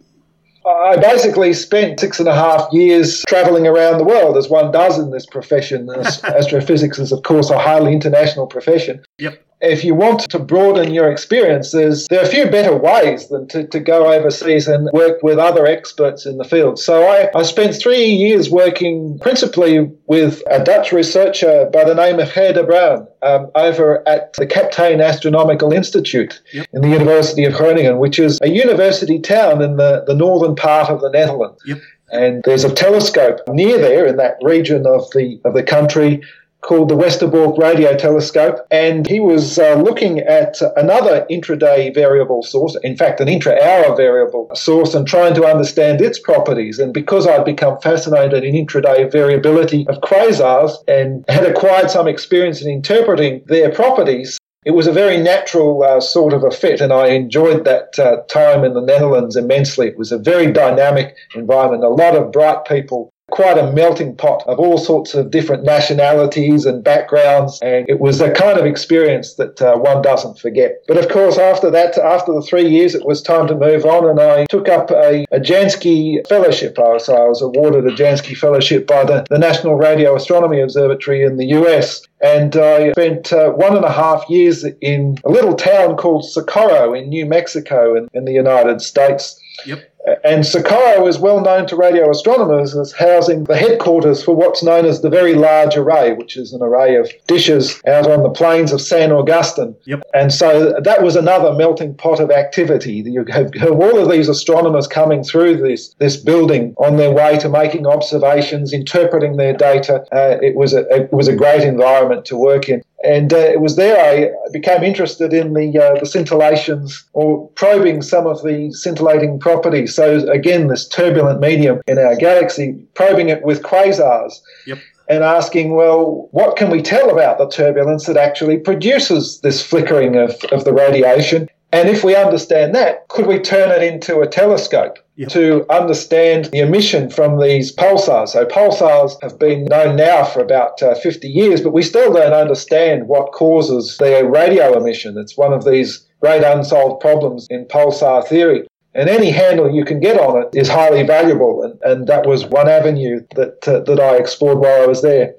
I 0.66 0.96
basically 0.96 1.52
spent 1.52 2.00
six 2.00 2.20
and 2.20 2.28
a 2.28 2.34
half 2.34 2.72
years 2.72 3.22
travelling 3.28 3.66
around 3.66 3.98
the 3.98 4.04
world, 4.04 4.38
as 4.38 4.48
one 4.48 4.72
does 4.72 4.98
in 4.98 5.10
this 5.10 5.26
profession. 5.26 5.90
Astrophysics 6.24 6.98
is, 6.98 7.12
of 7.12 7.22
course, 7.22 7.50
a 7.50 7.58
highly 7.58 7.92
international 7.92 8.46
profession. 8.46 9.04
Yep 9.18 9.44
if 9.62 9.84
you 9.84 9.94
want 9.94 10.28
to 10.30 10.38
broaden 10.40 10.92
your 10.92 11.10
experiences, 11.10 12.06
there 12.08 12.20
are 12.20 12.24
a 12.24 12.28
few 12.28 12.50
better 12.50 12.76
ways 12.76 13.28
than 13.28 13.46
to, 13.48 13.66
to 13.68 13.78
go 13.78 14.12
overseas 14.12 14.66
and 14.66 14.90
work 14.92 15.22
with 15.22 15.38
other 15.38 15.66
experts 15.66 16.26
in 16.26 16.36
the 16.36 16.44
field. 16.44 16.80
So 16.80 17.06
I, 17.06 17.30
I 17.34 17.44
spent 17.44 17.76
three 17.76 18.06
years 18.06 18.50
working 18.50 19.18
principally 19.20 19.90
with 20.06 20.42
a 20.50 20.62
Dutch 20.62 20.90
researcher 20.90 21.70
by 21.72 21.84
the 21.84 21.94
name 21.94 22.18
of 22.18 22.32
Ger 22.32 22.52
de 22.52 22.64
Bruyn 22.64 23.06
um, 23.22 23.50
over 23.54 24.06
at 24.08 24.32
the 24.32 24.46
Kapteyn 24.46 25.02
Astronomical 25.02 25.72
Institute 25.72 26.42
yep. 26.52 26.66
in 26.72 26.82
the 26.82 26.90
University 26.90 27.44
of 27.44 27.54
Groningen, 27.54 27.98
which 27.98 28.18
is 28.18 28.40
a 28.42 28.48
university 28.48 29.20
town 29.20 29.62
in 29.62 29.76
the, 29.76 30.02
the 30.08 30.14
northern 30.14 30.56
part 30.56 30.90
of 30.90 31.00
the 31.00 31.10
Netherlands. 31.10 31.62
Yep. 31.64 31.78
And 32.10 32.42
there's 32.44 32.64
a 32.64 32.74
telescope 32.74 33.38
near 33.48 33.78
there 33.78 34.06
in 34.06 34.16
that 34.16 34.36
region 34.42 34.86
of 34.86 35.10
the 35.12 35.40
of 35.46 35.54
the 35.54 35.62
country 35.62 36.20
called 36.62 36.88
the 36.88 36.96
Westerbork 36.96 37.58
Radio 37.58 37.96
Telescope, 37.96 38.64
and 38.70 39.06
he 39.06 39.20
was 39.20 39.58
uh, 39.58 39.74
looking 39.74 40.20
at 40.20 40.56
another 40.76 41.26
intraday 41.30 41.92
variable 41.92 42.42
source, 42.42 42.76
in 42.82 42.96
fact, 42.96 43.20
an 43.20 43.28
intra 43.28 43.52
hour 43.60 43.96
variable 43.96 44.48
source, 44.54 44.94
and 44.94 45.06
trying 45.06 45.34
to 45.34 45.44
understand 45.44 46.00
its 46.00 46.18
properties. 46.18 46.78
And 46.78 46.94
because 46.94 47.26
I'd 47.26 47.44
become 47.44 47.78
fascinated 47.80 48.44
in 48.44 48.54
intraday 48.54 49.10
variability 49.10 49.86
of 49.88 50.00
quasars 50.00 50.72
and 50.86 51.24
had 51.28 51.44
acquired 51.44 51.90
some 51.90 52.08
experience 52.08 52.62
in 52.62 52.70
interpreting 52.70 53.42
their 53.46 53.70
properties, 53.70 54.38
it 54.64 54.70
was 54.70 54.86
a 54.86 54.92
very 54.92 55.16
natural 55.16 55.82
uh, 55.82 56.00
sort 56.00 56.32
of 56.32 56.44
a 56.44 56.50
fit, 56.52 56.80
and 56.80 56.92
I 56.92 57.08
enjoyed 57.08 57.64
that 57.64 57.98
uh, 57.98 58.22
time 58.28 58.62
in 58.62 58.74
the 58.74 58.80
Netherlands 58.80 59.34
immensely. 59.34 59.88
It 59.88 59.98
was 59.98 60.12
a 60.12 60.18
very 60.18 60.52
dynamic 60.52 61.16
environment, 61.34 61.82
a 61.82 61.88
lot 61.88 62.14
of 62.14 62.30
bright 62.30 62.64
people, 62.64 63.11
quite 63.32 63.56
a 63.56 63.72
melting 63.72 64.14
pot 64.14 64.44
of 64.46 64.60
all 64.60 64.76
sorts 64.76 65.14
of 65.14 65.30
different 65.30 65.64
nationalities 65.64 66.66
and 66.66 66.84
backgrounds, 66.84 67.58
and 67.62 67.88
it 67.88 67.98
was 67.98 68.20
a 68.20 68.30
kind 68.30 68.58
of 68.58 68.66
experience 68.66 69.34
that 69.34 69.60
uh, 69.62 69.74
one 69.74 70.02
doesn't 70.02 70.38
forget. 70.38 70.82
But 70.86 70.98
of 70.98 71.08
course, 71.08 71.38
after 71.38 71.70
that, 71.70 71.96
after 71.96 72.30
the 72.32 72.42
three 72.42 72.68
years, 72.68 72.94
it 72.94 73.06
was 73.06 73.22
time 73.22 73.46
to 73.48 73.54
move 73.54 73.86
on, 73.86 74.08
and 74.08 74.20
I 74.20 74.44
took 74.46 74.68
up 74.68 74.90
a, 74.90 75.24
a 75.32 75.40
Jansky 75.40 76.26
Fellowship. 76.28 76.78
I 76.78 76.98
So 76.98 77.16
I 77.16 77.26
was 77.26 77.40
awarded 77.40 77.86
a 77.86 77.96
Jansky 77.96 78.36
Fellowship 78.36 78.86
by 78.86 79.04
the, 79.04 79.24
the 79.30 79.38
National 79.38 79.76
Radio 79.76 80.14
Astronomy 80.14 80.60
Observatory 80.60 81.22
in 81.22 81.38
the 81.38 81.46
US. 81.46 82.02
And 82.20 82.54
I 82.54 82.92
spent 82.92 83.32
uh, 83.32 83.50
one 83.50 83.74
and 83.74 83.84
a 83.84 83.90
half 83.90 84.28
years 84.28 84.64
in 84.80 85.18
a 85.24 85.30
little 85.30 85.54
town 85.54 85.96
called 85.96 86.24
Socorro 86.24 86.94
in 86.94 87.08
New 87.08 87.26
Mexico 87.26 87.96
in, 87.96 88.08
in 88.12 88.26
the 88.26 88.32
United 88.32 88.80
States. 88.80 89.40
Yep. 89.66 89.91
And 90.24 90.44
Socorro 90.44 91.06
is 91.06 91.18
well 91.18 91.40
known 91.40 91.66
to 91.68 91.76
radio 91.76 92.10
astronomers 92.10 92.76
as 92.76 92.92
housing 92.92 93.44
the 93.44 93.56
headquarters 93.56 94.22
for 94.22 94.34
what's 94.34 94.62
known 94.62 94.84
as 94.84 95.00
the 95.00 95.10
Very 95.10 95.34
Large 95.34 95.76
Array, 95.76 96.12
which 96.14 96.36
is 96.36 96.52
an 96.52 96.62
array 96.62 96.96
of 96.96 97.10
dishes 97.26 97.80
out 97.86 98.10
on 98.10 98.22
the 98.22 98.30
plains 98.30 98.72
of 98.72 98.80
San 98.80 99.12
Augustine. 99.12 99.76
Yep. 99.84 100.02
And 100.14 100.32
so 100.32 100.80
that 100.80 101.02
was 101.02 101.16
another 101.16 101.52
melting 101.54 101.94
pot 101.94 102.20
of 102.20 102.30
activity. 102.30 102.94
You 102.94 103.24
have, 103.26 103.54
have 103.54 103.72
all 103.72 103.98
of 103.98 104.10
these 104.10 104.28
astronomers 104.28 104.86
coming 104.88 105.22
through 105.22 105.58
this, 105.58 105.94
this 105.98 106.16
building 106.16 106.74
on 106.78 106.96
their 106.96 107.12
way 107.12 107.38
to 107.38 107.48
making 107.48 107.86
observations, 107.86 108.72
interpreting 108.72 109.36
their 109.36 109.52
data. 109.52 110.04
Uh, 110.12 110.38
it, 110.42 110.56
was 110.56 110.72
a, 110.72 110.80
it 110.94 111.12
was 111.12 111.28
a 111.28 111.36
great 111.36 111.62
environment 111.62 112.24
to 112.26 112.36
work 112.36 112.68
in. 112.68 112.82
And 113.04 113.32
uh, 113.32 113.36
it 113.36 113.60
was 113.60 113.76
there 113.76 113.98
I 113.98 114.30
became 114.52 114.82
interested 114.82 115.32
in 115.32 115.54
the 115.54 115.78
uh, 115.78 115.94
the 115.98 116.06
scintillations 116.06 117.02
or 117.12 117.48
probing 117.50 118.02
some 118.02 118.26
of 118.26 118.42
the 118.42 118.72
scintillating 118.72 119.38
properties. 119.38 119.94
So 119.94 120.28
again, 120.30 120.68
this 120.68 120.88
turbulent 120.88 121.40
medium 121.40 121.80
in 121.86 121.98
our 121.98 122.16
galaxy, 122.16 122.74
probing 122.94 123.28
it 123.28 123.42
with 123.42 123.62
quasars. 123.62 124.34
Yep. 124.66 124.78
And 125.08 125.24
asking, 125.24 125.74
well, 125.74 126.28
what 126.30 126.56
can 126.56 126.70
we 126.70 126.80
tell 126.80 127.10
about 127.10 127.36
the 127.36 127.48
turbulence 127.48 128.06
that 128.06 128.16
actually 128.16 128.56
produces 128.56 129.40
this 129.40 129.62
flickering 129.62 130.16
of, 130.16 130.36
of 130.52 130.64
the 130.64 130.72
radiation? 130.72 131.48
And 131.72 131.88
if 131.88 132.04
we 132.04 132.14
understand 132.14 132.74
that, 132.74 133.08
could 133.08 133.26
we 133.26 133.38
turn 133.38 133.70
it 133.70 133.82
into 133.82 134.20
a 134.20 134.26
telescope 134.26 134.98
Yep. 135.16 135.28
to 135.30 135.66
understand 135.70 136.46
the 136.46 136.58
emission 136.58 137.08
from 137.08 137.40
these 137.40 137.74
pulsars? 137.74 138.28
So, 138.28 138.44
pulsars 138.44 139.12
have 139.22 139.38
been 139.38 139.64
known 139.64 139.96
now 139.96 140.24
for 140.24 140.40
about 140.40 140.82
uh, 140.82 140.94
50 140.94 141.28
years, 141.28 141.62
but 141.62 141.72
we 141.72 141.82
still 141.82 142.12
don't 142.12 142.34
understand 142.34 143.08
what 143.08 143.32
causes 143.32 143.96
their 143.98 144.26
radio 144.26 144.76
emission. 144.76 145.16
It's 145.16 145.36
one 145.36 145.52
of 145.54 145.64
these 145.64 146.06
great 146.20 146.44
unsolved 146.44 147.00
problems 147.00 147.46
in 147.48 147.64
pulsar 147.66 148.26
theory. 148.26 148.66
And 148.94 149.08
any 149.08 149.30
handle 149.30 149.70
you 149.70 149.86
can 149.86 150.00
get 150.00 150.20
on 150.20 150.42
it 150.42 150.48
is 150.54 150.68
highly 150.68 151.02
valuable, 151.02 151.62
and, 151.62 151.80
and 151.82 152.06
that 152.08 152.26
was 152.26 152.44
one 152.44 152.68
avenue 152.68 153.20
that, 153.34 153.66
uh, 153.66 153.80
that 153.80 153.98
I 153.98 154.16
explored 154.16 154.58
while 154.58 154.82
I 154.82 154.86
was 154.86 155.00
there. 155.00 155.34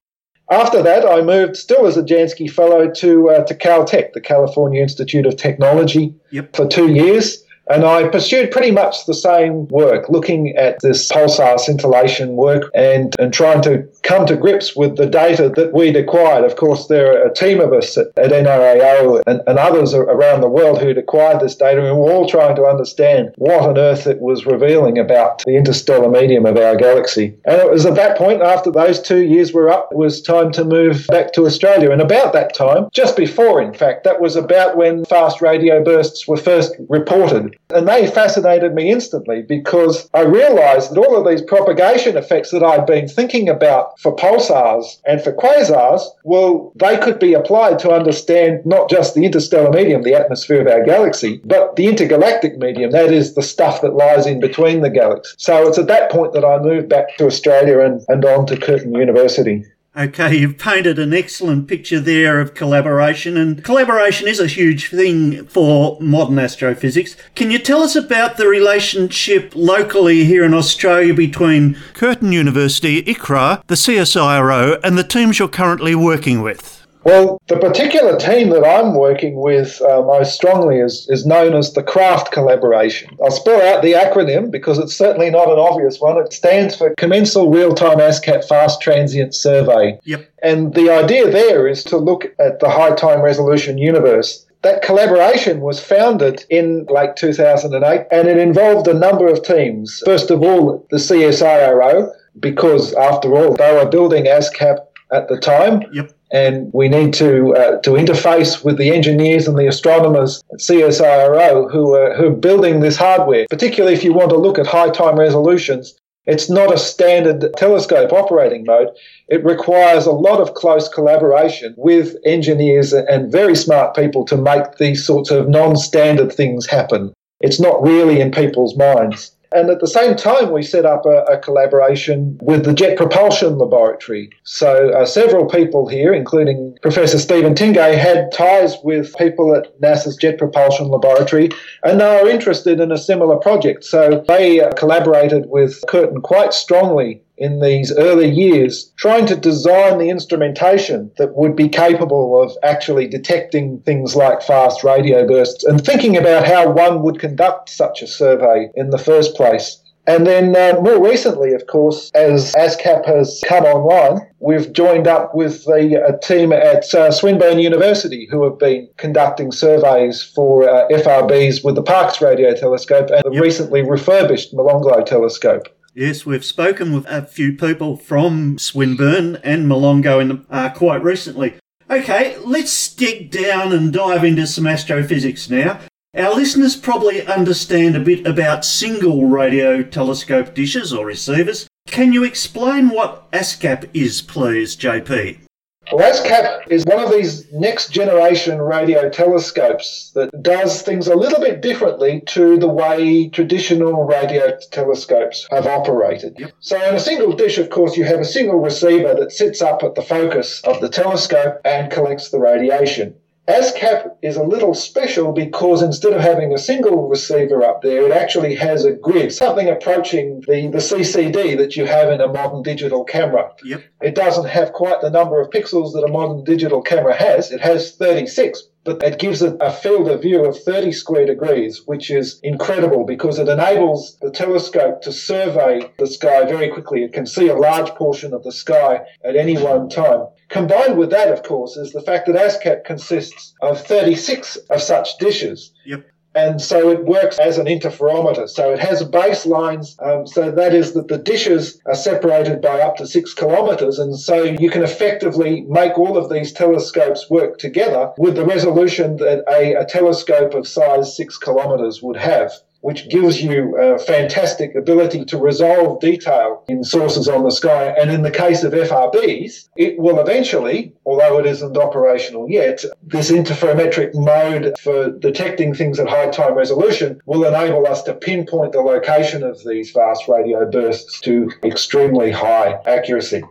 After 0.53 0.83
that, 0.83 1.03
I 1.03 1.21
moved, 1.21 1.55
still 1.57 1.87
as 1.87 1.97
a 1.97 2.03
Jansky 2.03 2.49
Fellow, 2.49 2.91
to 2.91 3.29
uh, 3.31 3.43
to 3.45 3.55
Caltech, 3.55 4.13
the 4.13 4.21
California 4.21 4.81
Institute 4.83 5.25
of 5.25 5.35
Technology, 5.35 6.13
Yep. 6.29 6.55
for 6.55 6.67
two 6.67 6.91
years. 6.93 7.42
And 7.69 7.85
I 7.85 8.07
pursued 8.09 8.51
pretty 8.51 8.71
much 8.71 9.05
the 9.05 9.13
same 9.13 9.67
work, 9.69 10.09
looking 10.09 10.55
at 10.57 10.81
this 10.81 11.09
pulsar 11.09 11.59
scintillation 11.59 12.35
work 12.35 12.69
and, 12.75 13.15
and 13.17 13.33
trying 13.33 13.61
to 13.63 13.87
come 14.03 14.25
to 14.25 14.35
grips 14.35 14.75
with 14.75 14.97
the 14.97 15.05
data 15.05 15.49
that 15.55 15.73
we'd 15.73 15.95
acquired. 15.95 16.43
Of 16.43 16.57
course, 16.57 16.87
there 16.87 17.13
are 17.13 17.27
a 17.27 17.33
team 17.33 17.61
of 17.61 17.71
us 17.71 17.97
at, 17.97 18.07
at 18.17 18.31
NRAO 18.31 19.23
and, 19.25 19.41
and 19.47 19.57
others 19.57 19.93
around 19.93 20.41
the 20.41 20.49
world 20.49 20.81
who'd 20.81 20.97
acquired 20.97 21.39
this 21.39 21.55
data, 21.55 21.85
and 21.85 21.97
we 21.97 22.03
were 22.03 22.11
all 22.11 22.27
trying 22.27 22.55
to 22.55 22.65
understand 22.65 23.33
what 23.37 23.61
on 23.61 23.77
earth 23.77 24.07
it 24.07 24.19
was 24.19 24.45
revealing 24.45 24.97
about 24.97 25.43
the 25.45 25.55
interstellar 25.55 26.09
medium 26.09 26.45
of 26.45 26.57
our 26.57 26.75
galaxy. 26.75 27.33
And 27.45 27.61
it 27.61 27.71
was 27.71 27.85
at 27.85 27.95
that 27.95 28.17
point, 28.17 28.41
after 28.41 28.71
those 28.71 29.01
two 29.01 29.23
years 29.23 29.53
were 29.53 29.69
up, 29.69 29.89
it 29.91 29.97
was 29.97 30.21
time 30.21 30.51
to 30.53 30.65
move 30.65 31.07
back 31.07 31.31
to 31.33 31.45
Australia. 31.45 31.91
And 31.91 32.01
about 32.01 32.33
that 32.33 32.53
time, 32.53 32.89
just 32.91 33.15
before, 33.15 33.61
in 33.61 33.73
fact, 33.73 34.03
that 34.03 34.19
was 34.19 34.35
about 34.35 34.75
when 34.75 35.05
fast 35.05 35.41
radio 35.41 35.83
bursts 35.83 36.27
were 36.27 36.37
first 36.37 36.75
reported. 36.89 37.52
And 37.69 37.87
they 37.87 38.07
fascinated 38.07 38.73
me 38.73 38.91
instantly 38.91 39.41
because 39.41 40.09
I 40.13 40.21
realized 40.21 40.91
that 40.91 40.99
all 40.99 41.17
of 41.17 41.27
these 41.27 41.41
propagation 41.41 42.17
effects 42.17 42.51
that 42.51 42.63
I'd 42.63 42.85
been 42.85 43.07
thinking 43.07 43.49
about 43.49 43.99
for 43.99 44.15
pulsars 44.15 44.85
and 45.05 45.21
for 45.21 45.33
quasars, 45.33 46.01
well, 46.23 46.71
they 46.75 46.97
could 46.97 47.19
be 47.19 47.33
applied 47.33 47.79
to 47.79 47.91
understand 47.91 48.65
not 48.65 48.89
just 48.89 49.15
the 49.15 49.25
interstellar 49.25 49.71
medium, 49.71 50.03
the 50.03 50.15
atmosphere 50.15 50.61
of 50.61 50.67
our 50.67 50.83
galaxy, 50.83 51.41
but 51.45 51.75
the 51.75 51.87
intergalactic 51.87 52.57
medium, 52.57 52.91
that 52.91 53.11
is 53.11 53.33
the 53.33 53.41
stuff 53.41 53.81
that 53.81 53.95
lies 53.95 54.25
in 54.25 54.39
between 54.39 54.81
the 54.81 54.89
galaxies. 54.89 55.35
So 55.37 55.67
it's 55.67 55.77
at 55.77 55.87
that 55.87 56.11
point 56.11 56.33
that 56.33 56.45
I 56.45 56.59
moved 56.59 56.89
back 56.89 57.17
to 57.17 57.25
Australia 57.25 57.79
and, 57.79 58.01
and 58.07 58.23
on 58.25 58.45
to 58.47 58.57
Curtin 58.57 58.93
University. 58.93 59.65
Okay, 59.95 60.37
you've 60.37 60.57
painted 60.57 60.97
an 60.97 61.13
excellent 61.13 61.67
picture 61.67 61.99
there 61.99 62.39
of 62.39 62.55
collaboration, 62.55 63.37
and 63.37 63.63
collaboration 63.63 64.27
is 64.27 64.39
a 64.39 64.47
huge 64.47 64.89
thing 64.89 65.45
for 65.45 65.99
modern 66.01 66.39
astrophysics. 66.39 67.15
Can 67.35 67.51
you 67.51 67.59
tell 67.59 67.83
us 67.83 67.95
about 67.95 68.37
the 68.37 68.47
relationship 68.47 69.51
locally 69.55 70.23
here 70.23 70.43
in 70.45 70.55
Australia 70.55 71.13
between 71.13 71.77
Curtin 71.93 72.31
University, 72.31 73.03
ICRAR, 73.03 73.61
the 73.67 73.75
CSIRO, 73.75 74.79
and 74.83 74.97
the 74.97 75.03
teams 75.03 75.37
you're 75.37 75.47
currently 75.47 75.93
working 75.93 76.41
with? 76.41 76.82
Well, 77.03 77.41
the 77.47 77.57
particular 77.57 78.17
team 78.17 78.49
that 78.49 78.65
I'm 78.65 78.95
working 78.95 79.35
with 79.35 79.81
uh, 79.81 80.01
most 80.03 80.35
strongly 80.35 80.77
is, 80.77 81.05
is 81.09 81.25
known 81.25 81.53
as 81.53 81.73
the 81.73 81.83
CRAFT 81.83 82.31
collaboration. 82.31 83.17
I'll 83.21 83.31
spell 83.31 83.61
out 83.61 83.81
the 83.81 83.93
acronym 83.93 84.51
because 84.51 84.77
it's 84.77 84.95
certainly 84.95 85.29
not 85.29 85.51
an 85.51 85.59
obvious 85.59 85.99
one. 85.99 86.17
It 86.17 86.31
stands 86.31 86.75
for 86.75 86.95
Commensal 86.95 87.53
Real 87.53 87.73
Time 87.73 87.97
ASKAP 87.97 88.45
Fast 88.45 88.81
Transient 88.81 89.35
Survey. 89.35 89.99
Yep. 90.05 90.31
And 90.41 90.73
the 90.73 90.89
idea 90.89 91.29
there 91.29 91.67
is 91.67 91.83
to 91.85 91.97
look 91.97 92.33
at 92.39 92.59
the 92.59 92.69
high 92.69 92.95
time 92.95 93.21
resolution 93.21 93.77
universe. 93.77 94.45
That 94.61 94.81
collaboration 94.81 95.59
was 95.59 95.81
founded 95.81 96.45
in 96.49 96.85
late 96.89 97.17
2008 97.17 98.07
and 98.11 98.27
it 98.29 98.37
involved 98.37 98.87
a 98.87 98.93
number 98.93 99.27
of 99.27 99.43
teams. 99.43 100.01
First 100.05 100.31
of 100.31 100.41
all, 100.41 100.87
the 100.89 100.97
CSIRO, 100.97 102.09
because 102.39 102.93
after 102.93 103.35
all, 103.35 103.55
they 103.55 103.73
were 103.73 103.89
building 103.89 104.25
ASKAP 104.25 104.77
at 105.11 105.27
the 105.27 105.37
time 105.37 105.83
Yep. 105.91 106.12
And 106.33 106.71
we 106.73 106.89
need 106.89 107.13
to 107.13 107.55
uh, 107.55 107.79
to 107.81 107.91
interface 107.91 108.65
with 108.65 108.77
the 108.77 108.89
engineers 108.89 109.47
and 109.47 109.57
the 109.57 109.67
astronomers 109.67 110.43
at 110.51 110.59
CSIRO 110.59 111.71
who 111.71 111.93
are 111.93 112.15
who 112.15 112.27
are 112.27 112.35
building 112.35 112.79
this 112.79 112.97
hardware. 112.97 113.45
Particularly 113.49 113.95
if 113.95 114.03
you 114.03 114.13
want 114.13 114.31
to 114.31 114.37
look 114.37 114.57
at 114.57 114.65
high 114.65 114.89
time 114.89 115.17
resolutions, 115.17 115.95
it's 116.25 116.49
not 116.49 116.73
a 116.73 116.77
standard 116.77 117.53
telescope 117.55 118.11
operating 118.11 118.65
mode. 118.65 118.89
It 119.27 119.45
requires 119.45 120.05
a 120.05 120.11
lot 120.11 120.41
of 120.41 120.55
close 120.55 120.89
collaboration 120.89 121.75
with 121.77 122.15
engineers 122.25 122.93
and 122.93 123.31
very 123.31 123.55
smart 123.55 123.95
people 123.95 124.25
to 124.25 124.37
make 124.37 124.77
these 124.77 125.05
sorts 125.05 125.31
of 125.31 125.49
non-standard 125.49 126.33
things 126.33 126.65
happen. 126.65 127.13
It's 127.41 127.59
not 127.59 127.83
really 127.83 128.21
in 128.21 128.31
people's 128.31 128.75
minds. 128.75 129.35
And 129.55 129.69
at 129.69 129.79
the 129.79 129.87
same 129.87 130.15
time, 130.15 130.51
we 130.51 130.63
set 130.63 130.85
up 130.85 131.05
a, 131.05 131.23
a 131.23 131.37
collaboration 131.39 132.37
with 132.41 132.65
the 132.65 132.73
Jet 132.73 132.97
Propulsion 132.97 133.57
Laboratory. 133.57 134.29
So 134.43 134.89
uh, 134.89 135.05
several 135.05 135.45
people 135.45 135.87
here, 135.87 136.13
including 136.13 136.77
Professor 136.81 137.17
Stephen 137.17 137.55
Tingay, 137.55 137.97
had 137.97 138.31
ties 138.31 138.75
with 138.83 139.15
people 139.17 139.55
at 139.55 139.79
NASA's 139.81 140.15
Jet 140.17 140.37
Propulsion 140.37 140.89
Laboratory, 140.89 141.49
and 141.83 141.99
they 141.99 142.21
were 142.21 142.29
interested 142.29 142.79
in 142.79 142.91
a 142.91 142.97
similar 142.97 143.37
project. 143.37 143.83
So 143.83 144.23
they 144.27 144.61
uh, 144.61 144.71
collaborated 144.73 145.45
with 145.47 145.83
Curtin 145.87 146.21
quite 146.21 146.53
strongly 146.53 147.22
in 147.37 147.59
these 147.61 147.91
early 147.97 148.29
years, 148.29 148.91
trying 148.97 149.25
to 149.25 149.35
design 149.35 149.97
the 149.97 150.09
instrumentation 150.09 151.11
that 151.17 151.35
would 151.35 151.55
be 151.55 151.67
capable 151.69 152.41
of 152.41 152.55
actually 152.63 153.07
detecting 153.07 153.79
things 153.85 154.15
like 154.15 154.41
fast 154.41 154.83
radio 154.83 155.25
bursts 155.27 155.63
and 155.63 155.83
thinking 155.83 156.15
about 156.15 156.45
how 156.47 156.69
one 156.69 157.01
would 157.01 157.19
conduct 157.19 157.69
such 157.69 158.01
a 158.01 158.07
survey 158.07 158.69
in 158.75 158.91
the 158.91 158.97
first 158.97 159.35
place. 159.35 159.79
And 160.05 160.27
then 160.27 160.53
uh, 160.53 160.81
more 160.81 161.01
recently, 161.01 161.53
of 161.53 161.65
course, 161.67 162.11
as 162.13 162.51
ASKAP 162.55 163.05
has 163.05 163.41
come 163.47 163.63
online, 163.63 164.27
we've 164.39 164.73
joined 164.73 165.07
up 165.07 165.33
with 165.33 165.63
the 165.63 166.03
a 166.05 166.17
team 166.19 166.51
at 166.51 166.93
uh, 166.93 167.09
Swinburne 167.09 167.59
University 167.59 168.27
who 168.29 168.43
have 168.43 168.59
been 168.59 168.89
conducting 168.97 169.53
surveys 169.53 170.21
for 170.21 170.67
uh, 170.69 170.89
FRBs 170.89 171.63
with 171.63 171.75
the 171.75 171.81
Parkes 171.83 172.21
Radio 172.21 172.53
Telescope 172.53 173.11
and 173.11 173.23
the 173.23 173.31
Yep. 173.31 173.41
recently 173.43 173.81
refurbished 173.81 174.53
Molonglo 174.53 175.05
Telescope. 175.05 175.69
Yes, 175.95 176.25
we've 176.25 176.43
spoken 176.43 176.91
with 176.91 177.05
a 177.07 177.21
few 177.21 177.53
people 177.53 177.97
from 177.97 178.57
Swinburne 178.57 179.35
and 179.43 179.67
Molonglo 179.67 180.19
in 180.19 180.27
the, 180.27 180.45
uh, 180.49 180.69
quite 180.69 181.03
recently. 181.03 181.53
Okay, 181.87 182.35
let's 182.43 182.91
dig 182.91 183.29
down 183.29 183.71
and 183.71 183.93
dive 183.93 184.23
into 184.23 184.47
some 184.47 184.65
astrophysics 184.65 185.51
now. 185.51 185.79
Our 186.17 186.33
listeners 186.33 186.75
probably 186.75 187.23
understand 187.27 187.95
a 187.95 187.99
bit 187.99 188.25
about 188.25 188.65
single 188.65 189.27
radio 189.27 189.83
telescope 189.83 190.55
dishes 190.55 190.91
or 190.91 191.05
receivers. 191.05 191.67
Can 191.85 192.11
you 192.11 192.23
explain 192.23 192.89
what 192.89 193.31
ASKAP 193.31 193.87
is, 193.93 194.23
please, 194.23 194.75
JP? 194.75 195.42
Well, 195.91 196.11
ASKAP 196.11 196.69
is 196.69 196.85
one 196.85 197.03
of 197.03 197.11
these 197.11 197.51
next 197.51 197.91
generation 197.91 198.61
radio 198.61 199.09
telescopes 199.09 200.11
that 200.15 200.31
does 200.41 200.81
things 200.81 201.07
a 201.07 201.15
little 201.15 201.41
bit 201.41 201.61
differently 201.61 202.21
to 202.27 202.57
the 202.57 202.67
way 202.67 203.27
traditional 203.29 204.05
radio 204.05 204.57
telescopes 204.71 205.45
have 205.51 205.67
operated. 205.67 206.53
So, 206.59 206.81
in 206.87 206.95
a 206.95 206.99
single 206.99 207.33
dish, 207.33 207.57
of 207.57 207.69
course, 207.69 207.97
you 207.97 208.05
have 208.05 208.19
a 208.19 208.25
single 208.25 208.59
receiver 208.59 209.13
that 209.13 209.31
sits 209.33 209.61
up 209.61 209.83
at 209.83 209.95
the 209.95 210.01
focus 210.01 210.61
of 210.63 210.79
the 210.79 210.89
telescope 210.89 211.59
and 211.65 211.91
collects 211.91 212.29
the 212.29 212.39
radiation. 212.39 213.15
ASKAP 213.47 214.15
is 214.21 214.37
a 214.37 214.43
little 214.43 214.73
special 214.73 215.33
because 215.33 215.81
instead 215.81 216.13
of 216.13 216.21
having 216.21 216.53
a 216.53 216.57
single 216.57 217.09
receiver 217.09 217.61
up 217.61 217.81
there, 217.81 218.05
it 218.05 218.11
actually 218.11 218.55
has 218.55 218.85
a 218.85 218.93
grid, 218.93 219.33
something 219.33 219.67
approaching 219.67 220.41
the, 220.47 220.67
the 220.67 220.77
CCD 220.77 221.57
that 221.57 221.75
you 221.75 221.85
have 221.85 222.09
in 222.09 222.21
a 222.21 222.27
modern 222.27 222.63
digital 222.63 223.03
camera. 223.03 223.51
Yep. 223.65 223.83
It 224.01 224.15
doesn't 224.15 224.47
have 224.47 224.71
quite 224.71 225.01
the 225.01 225.09
number 225.09 225.41
of 225.41 225.49
pixels 225.49 225.91
that 225.93 226.05
a 226.07 226.11
modern 226.11 226.45
digital 226.45 226.81
camera 226.81 227.13
has. 227.13 227.51
It 227.51 227.59
has 227.59 227.95
36, 227.97 228.63
but 228.85 229.03
it 229.03 229.19
gives 229.19 229.41
it 229.41 229.57
a 229.59 229.71
field 229.71 230.07
of 230.09 230.21
view 230.21 230.45
of 230.45 230.57
30 230.63 230.93
square 230.93 231.25
degrees, 231.25 231.81
which 231.85 232.11
is 232.11 232.39
incredible 232.43 233.05
because 233.05 233.39
it 233.39 233.49
enables 233.49 234.17
the 234.21 234.31
telescope 234.31 235.01
to 235.01 235.11
survey 235.11 235.81
the 235.99 236.07
sky 236.07 236.45
very 236.45 236.69
quickly. 236.69 237.03
It 237.03 237.11
can 237.11 237.25
see 237.25 237.49
a 237.49 237.55
large 237.55 237.89
portion 237.91 238.33
of 238.33 238.43
the 238.43 238.53
sky 238.53 239.01
at 239.23 239.35
any 239.35 239.57
one 239.57 239.89
time. 239.89 240.27
Combined 240.53 240.99
with 240.99 241.09
that, 241.09 241.31
of 241.31 241.41
course, 241.41 241.77
is 241.77 241.93
the 241.93 242.01
fact 242.01 242.27
that 242.27 242.35
ASKAP 242.35 242.85
consists 242.85 243.55
of 243.59 243.81
36 243.81 244.57
of 244.69 244.83
such 244.83 245.17
dishes. 245.17 245.73
Yep. 245.83 246.05
And 246.35 246.61
so 246.61 246.91
it 246.91 247.05
works 247.05 247.39
as 247.39 247.57
an 247.57 247.65
interferometer. 247.65 248.47
So 248.47 248.71
it 248.71 248.77
has 248.77 249.03
baselines. 249.03 249.95
Um, 249.99 250.27
so 250.27 250.51
that 250.51 250.75
is 250.75 250.93
that 250.93 251.07
the 251.07 251.17
dishes 251.17 251.81
are 251.87 251.95
separated 251.95 252.61
by 252.61 252.81
up 252.81 252.97
to 252.97 253.07
six 253.07 253.33
kilometers. 253.33 253.97
And 253.97 254.17
so 254.17 254.43
you 254.43 254.69
can 254.69 254.83
effectively 254.83 255.61
make 255.61 255.97
all 255.97 256.17
of 256.17 256.29
these 256.29 256.53
telescopes 256.53 257.31
work 257.31 257.57
together 257.57 258.11
with 258.19 258.35
the 258.35 258.45
resolution 258.45 259.17
that 259.17 259.43
a, 259.49 259.73
a 259.73 259.85
telescope 259.85 260.53
of 260.53 260.67
size 260.67 261.17
six 261.17 261.39
kilometers 261.39 262.03
would 262.03 262.17
have 262.17 262.51
which 262.83 263.07
gives 263.07 263.41
you 263.41 263.77
a 263.77 263.97
fantastic 263.97 264.75
ability 264.75 265.23
to 265.23 265.37
resolve 265.37 266.01
detail 266.01 266.65
in 266.67 266.83
sources 266.83 267.29
on 267.29 267.43
the 267.45 267.49
sky. 267.49 267.85
And 267.97 268.11
in 268.11 268.23
the 268.23 268.29
case 268.29 268.61
of 268.65 268.73
FRBs, 268.73 269.69
it 269.77 269.97
will 269.97 270.19
eventually, 270.19 270.93
although 271.05 271.39
it 271.39 271.45
isn't 271.45 271.77
operational 271.77 272.49
yet, 272.49 272.83
this 273.01 273.31
interferometric 273.31 274.11
mode 274.13 274.77
for 274.79 275.11
detecting 275.11 275.73
things 275.73 275.97
at 275.97 276.09
high 276.09 276.29
time 276.29 276.55
resolution 276.55 277.21
will 277.25 277.45
enable 277.45 277.87
us 277.87 278.03
to 278.03 278.13
pinpoint 278.13 278.73
the 278.73 278.81
location 278.81 279.43
of 279.43 279.63
these 279.63 279.89
fast 279.89 280.27
radio 280.27 280.69
bursts 280.69 281.21
to 281.21 281.49
extremely 281.63 282.31
high 282.31 282.77
accuracy. 282.85 283.43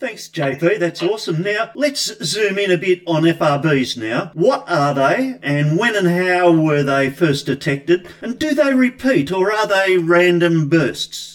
Thanks, 0.00 0.28
JP. 0.28 0.80
That's 0.80 1.02
awesome. 1.02 1.42
Now, 1.42 1.70
let's 1.74 2.12
zoom 2.24 2.58
in 2.58 2.70
a 2.70 2.76
bit 2.76 3.02
on 3.06 3.22
FRBs 3.22 3.96
now. 3.96 4.32
What 4.34 4.68
are 4.68 4.92
they, 4.92 5.38
and 5.42 5.78
when 5.78 5.94
and 5.94 6.08
how 6.08 6.52
were 6.52 6.82
they 6.82 7.10
first 7.10 7.46
detected? 7.46 8.08
And 8.20 8.38
do 8.38 8.54
they 8.54 8.74
repeat, 8.74 9.30
or 9.30 9.52
are 9.52 9.66
they 9.66 9.96
random 9.96 10.68
bursts? 10.68 11.34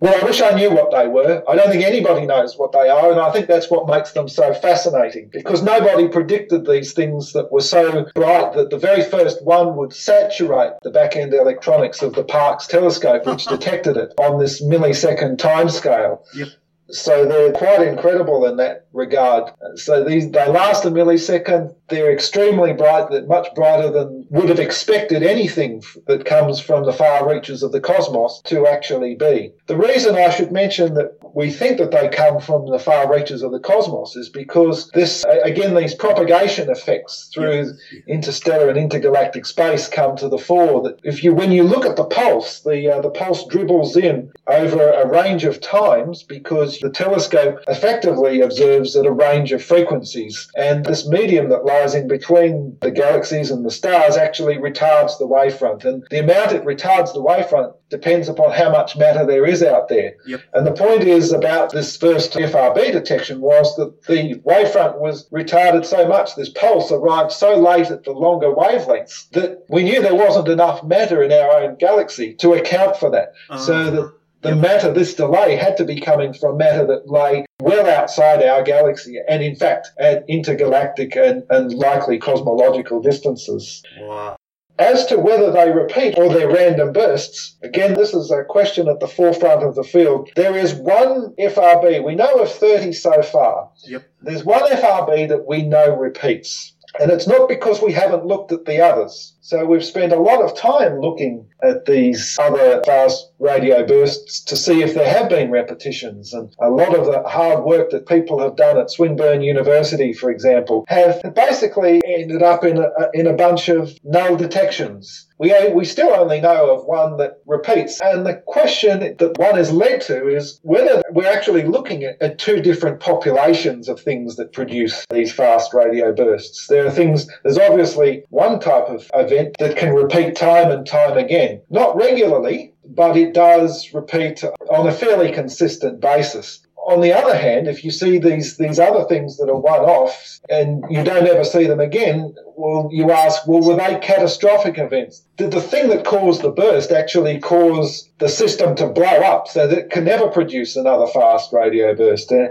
Well, 0.00 0.20
I 0.20 0.26
wish 0.26 0.42
I 0.42 0.50
knew 0.50 0.70
what 0.70 0.90
they 0.90 1.08
were. 1.08 1.42
I 1.48 1.56
don't 1.56 1.70
think 1.70 1.82
anybody 1.82 2.26
knows 2.26 2.58
what 2.58 2.72
they 2.72 2.90
are, 2.90 3.10
and 3.10 3.18
I 3.18 3.32
think 3.32 3.46
that's 3.46 3.70
what 3.70 3.88
makes 3.88 4.12
them 4.12 4.28
so 4.28 4.52
fascinating 4.52 5.30
because 5.32 5.62
nobody 5.62 6.08
predicted 6.08 6.66
these 6.66 6.92
things 6.92 7.32
that 7.32 7.50
were 7.50 7.62
so 7.62 8.04
bright 8.14 8.52
that 8.52 8.68
the 8.68 8.76
very 8.76 9.02
first 9.02 9.42
one 9.44 9.76
would 9.76 9.94
saturate 9.94 10.72
the 10.82 10.90
back 10.90 11.16
end 11.16 11.32
electronics 11.32 12.02
of 12.02 12.12
the 12.12 12.24
Parkes 12.24 12.66
telescope, 12.66 13.24
which 13.24 13.46
detected 13.46 13.96
it 13.96 14.12
on 14.18 14.38
this 14.38 14.62
millisecond 14.62 15.38
timescale. 15.38 16.18
Yep. 16.34 16.48
So 16.90 17.24
they're 17.24 17.52
quite 17.52 17.80
incredible 17.86 18.44
in 18.44 18.56
that 18.58 18.86
regard. 18.92 19.50
So 19.76 20.04
these 20.04 20.30
they 20.30 20.48
last 20.48 20.84
a 20.84 20.90
millisecond. 20.90 21.74
They're 21.88 22.12
extremely 22.12 22.72
bright, 22.72 23.10
much 23.26 23.48
brighter 23.54 23.90
than 23.90 24.26
would 24.30 24.48
have 24.48 24.60
expected 24.60 25.22
anything 25.22 25.82
that 26.06 26.24
comes 26.24 26.60
from 26.60 26.84
the 26.84 26.92
far 26.92 27.28
reaches 27.28 27.62
of 27.62 27.72
the 27.72 27.80
cosmos 27.80 28.40
to 28.44 28.66
actually 28.66 29.14
be. 29.14 29.52
The 29.66 29.76
reason 29.76 30.16
I 30.16 30.30
should 30.30 30.52
mention 30.52 30.94
that 30.94 31.18
we 31.34 31.50
think 31.50 31.78
that 31.78 31.90
they 31.90 32.08
come 32.08 32.40
from 32.40 32.66
the 32.70 32.78
far 32.78 33.12
reaches 33.12 33.42
of 33.42 33.50
the 33.50 33.58
cosmos 33.58 34.14
is 34.16 34.28
because 34.28 34.88
this 34.90 35.24
again 35.44 35.74
these 35.74 35.94
propagation 35.94 36.70
effects 36.70 37.30
through 37.34 37.72
interstellar 38.06 38.68
and 38.68 38.78
intergalactic 38.78 39.44
space 39.44 39.88
come 39.88 40.16
to 40.16 40.28
the 40.28 40.38
fore. 40.38 40.82
That 40.82 41.00
if 41.02 41.24
you 41.24 41.34
when 41.34 41.50
you 41.52 41.64
look 41.64 41.84
at 41.84 41.96
the 41.96 42.04
pulse, 42.04 42.60
the 42.60 42.94
uh, 42.94 43.00
the 43.00 43.10
pulse 43.10 43.46
dribbles 43.46 43.96
in 43.96 44.32
over 44.46 44.90
a 44.90 45.06
range 45.06 45.44
of 45.44 45.60
times 45.60 46.22
because 46.22 46.78
the 46.78 46.90
telescope 46.90 47.58
effectively 47.66 48.40
observes 48.40 48.94
at 48.96 49.06
a 49.06 49.12
range 49.12 49.52
of 49.52 49.62
frequencies, 49.62 50.48
and 50.56 50.84
this 50.84 51.06
medium 51.08 51.48
that 51.48 51.64
lies 51.64 51.94
in 51.94 52.06
between 52.06 52.76
the 52.80 52.90
galaxies 52.90 53.50
and 53.50 53.64
the 53.64 53.70
stars 53.70 54.16
actually 54.16 54.56
retards 54.56 55.18
the 55.18 55.26
wavefront, 55.26 55.84
and 55.84 56.04
the 56.10 56.20
amount 56.20 56.52
it 56.52 56.64
retards 56.64 57.12
the 57.12 57.22
wavefront 57.22 57.74
depends 57.90 58.28
upon 58.28 58.50
how 58.52 58.70
much 58.70 58.96
matter 58.96 59.24
there 59.24 59.46
is 59.46 59.62
out 59.62 59.88
there. 59.88 60.14
Yep. 60.26 60.40
And 60.54 60.66
the 60.66 60.72
point 60.72 61.04
is 61.04 61.23
about 61.32 61.72
this 61.72 61.96
first 61.96 62.32
FRB 62.32 62.92
detection 62.92 63.40
was 63.40 63.74
that 63.76 64.02
the 64.04 64.34
wavefront 64.44 64.98
was 64.98 65.28
retarded 65.30 65.84
so 65.84 66.06
much, 66.06 66.34
this 66.36 66.48
pulse 66.50 66.90
arrived 66.92 67.32
so 67.32 67.54
late 67.56 67.90
at 67.90 68.04
the 68.04 68.12
longer 68.12 68.48
wavelengths 68.52 69.28
that 69.30 69.64
we 69.68 69.82
knew 69.82 70.00
there 70.02 70.14
wasn't 70.14 70.48
enough 70.48 70.82
matter 70.84 71.22
in 71.22 71.32
our 71.32 71.60
own 71.62 71.76
galaxy 71.76 72.34
to 72.34 72.52
account 72.54 72.96
for 72.96 73.10
that. 73.10 73.32
So 73.58 73.74
Ah. 73.74 73.90
that 73.90 74.12
the 74.42 74.54
matter, 74.56 74.92
this 74.92 75.14
delay 75.14 75.56
had 75.56 75.76
to 75.78 75.84
be 75.84 75.98
coming 76.00 76.34
from 76.34 76.58
matter 76.58 76.86
that 76.86 77.08
lay 77.10 77.46
well 77.62 77.88
outside 77.88 78.42
our 78.42 78.62
galaxy 78.62 79.16
and 79.26 79.42
in 79.42 79.56
fact 79.56 79.88
at 79.98 80.22
intergalactic 80.28 81.16
and, 81.16 81.44
and 81.48 81.72
likely 81.72 82.18
cosmological 82.18 83.00
distances. 83.00 83.82
Wow. 84.00 84.36
As 84.78 85.06
to 85.06 85.18
whether 85.18 85.52
they 85.52 85.70
repeat 85.70 86.18
or 86.18 86.28
they're 86.28 86.50
random 86.50 86.92
bursts, 86.92 87.56
again, 87.62 87.94
this 87.94 88.12
is 88.12 88.30
a 88.32 88.42
question 88.42 88.88
at 88.88 88.98
the 88.98 89.06
forefront 89.06 89.62
of 89.62 89.76
the 89.76 89.84
field. 89.84 90.28
There 90.34 90.56
is 90.56 90.74
one 90.74 91.32
FRB, 91.38 92.04
we 92.04 92.16
know 92.16 92.40
of 92.40 92.50
30 92.50 92.92
so 92.92 93.22
far. 93.22 93.70
Yep. 93.84 94.04
There's 94.22 94.44
one 94.44 94.68
FRB 94.68 95.28
that 95.28 95.46
we 95.46 95.62
know 95.62 95.94
repeats. 95.96 96.74
And 97.00 97.10
it's 97.10 97.26
not 97.26 97.48
because 97.48 97.82
we 97.82 97.92
haven't 97.92 98.26
looked 98.26 98.52
at 98.52 98.64
the 98.64 98.80
others. 98.80 99.36
So 99.40 99.64
we've 99.64 99.84
spent 99.84 100.12
a 100.12 100.20
lot 100.20 100.42
of 100.42 100.56
time 100.56 101.00
looking 101.00 101.48
at 101.64 101.86
these 101.86 102.36
other 102.40 102.82
fast 102.84 103.30
radio 103.38 103.84
bursts 103.86 104.40
to 104.44 104.56
see 104.56 104.82
if 104.82 104.94
there 104.94 105.08
have 105.08 105.28
been 105.28 105.50
repetitions. 105.50 106.32
And 106.32 106.54
a 106.60 106.70
lot 106.70 106.98
of 106.98 107.06
the 107.06 107.22
hard 107.28 107.64
work 107.64 107.90
that 107.90 108.06
people 108.06 108.38
have 108.40 108.56
done 108.56 108.78
at 108.78 108.90
Swinburne 108.90 109.42
University, 109.42 110.12
for 110.12 110.30
example, 110.30 110.84
have 110.88 111.20
basically 111.34 112.00
ended 112.06 112.42
up 112.42 112.64
in 112.64 112.78
a, 112.78 112.90
in 113.12 113.26
a 113.26 113.32
bunch 113.34 113.68
of 113.68 113.92
null 114.04 114.36
detections. 114.36 115.26
We, 115.38 115.52
we 115.74 115.84
still 115.84 116.14
only 116.14 116.40
know 116.40 116.74
of 116.74 116.86
one 116.86 117.16
that 117.16 117.40
repeats. 117.44 118.00
And 118.00 118.24
the 118.24 118.36
question 118.46 119.00
that 119.00 119.36
one 119.36 119.58
is 119.58 119.72
led 119.72 120.00
to 120.02 120.28
is 120.28 120.60
whether 120.62 121.02
we're 121.10 121.30
actually 121.30 121.64
looking 121.64 122.04
at, 122.04 122.22
at 122.22 122.38
two 122.38 122.62
different 122.62 123.00
populations 123.00 123.88
of 123.88 124.00
things 124.00 124.36
that 124.36 124.52
produce 124.52 125.04
these 125.10 125.32
fast 125.32 125.74
radio 125.74 126.14
bursts. 126.14 126.68
There 126.68 126.86
are 126.86 126.90
things, 126.90 127.28
there's 127.42 127.58
obviously 127.58 128.24
one 128.30 128.60
type 128.60 128.88
of 128.88 129.10
event 129.12 129.56
that 129.58 129.76
can 129.76 129.92
repeat 129.92 130.36
time 130.36 130.70
and 130.70 130.86
time 130.86 131.18
again. 131.18 131.53
Not 131.70 131.96
regularly, 131.96 132.74
but 132.84 133.16
it 133.16 133.34
does 133.34 133.92
repeat 133.92 134.44
on 134.70 134.86
a 134.86 134.92
fairly 134.92 135.32
consistent 135.32 136.00
basis. 136.00 136.60
On 136.86 137.00
the 137.00 137.14
other 137.14 137.34
hand, 137.34 137.66
if 137.66 137.82
you 137.82 137.90
see 137.90 138.18
these 138.18 138.58
these 138.58 138.78
other 138.78 139.04
things 139.04 139.38
that 139.38 139.48
are 139.48 139.58
one-off 139.58 140.38
and 140.50 140.84
you 140.90 141.02
don't 141.02 141.26
ever 141.26 141.42
see 141.42 141.66
them 141.66 141.80
again, 141.80 142.34
well, 142.56 142.90
you 142.92 143.10
ask, 143.10 143.46
well, 143.46 143.62
were 143.62 143.76
they 143.76 143.98
catastrophic 144.00 144.76
events? 144.76 145.22
Did 145.38 145.52
the 145.52 145.62
thing 145.62 145.88
that 145.88 146.04
caused 146.04 146.42
the 146.42 146.50
burst 146.50 146.92
actually 146.92 147.40
cause 147.40 148.10
the 148.18 148.28
system 148.28 148.76
to 148.76 148.86
blow 148.86 149.06
up 149.06 149.48
so 149.48 149.66
that 149.66 149.78
it 149.78 149.90
can 149.90 150.04
never 150.04 150.28
produce 150.28 150.76
another 150.76 151.06
fast 151.06 151.54
radio 151.54 151.94
burst? 151.94 152.30
Uh, 152.30 152.48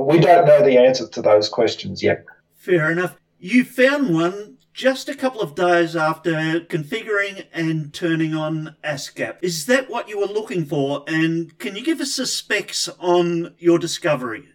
we 0.00 0.18
don't 0.18 0.46
know 0.46 0.64
the 0.64 0.78
answer 0.78 1.06
to 1.06 1.22
those 1.22 1.48
questions 1.48 2.02
yet. 2.02 2.24
Fair 2.56 2.90
enough. 2.90 3.16
You 3.38 3.64
found 3.64 4.12
one 4.12 4.55
just 4.76 5.08
a 5.08 5.14
couple 5.14 5.40
of 5.40 5.54
days 5.54 5.96
after 5.96 6.60
configuring 6.60 7.46
and 7.50 7.94
turning 7.94 8.34
on 8.34 8.76
ASKAP. 8.84 9.38
Is 9.40 9.64
that 9.66 9.88
what 9.88 10.06
you 10.06 10.20
were 10.20 10.26
looking 10.26 10.66
for? 10.66 11.02
And 11.08 11.58
can 11.58 11.76
you 11.76 11.82
give 11.82 11.98
us 11.98 12.16
the 12.16 12.26
specs 12.26 12.86
on 13.00 13.54
your 13.58 13.78
discovery? 13.78 14.50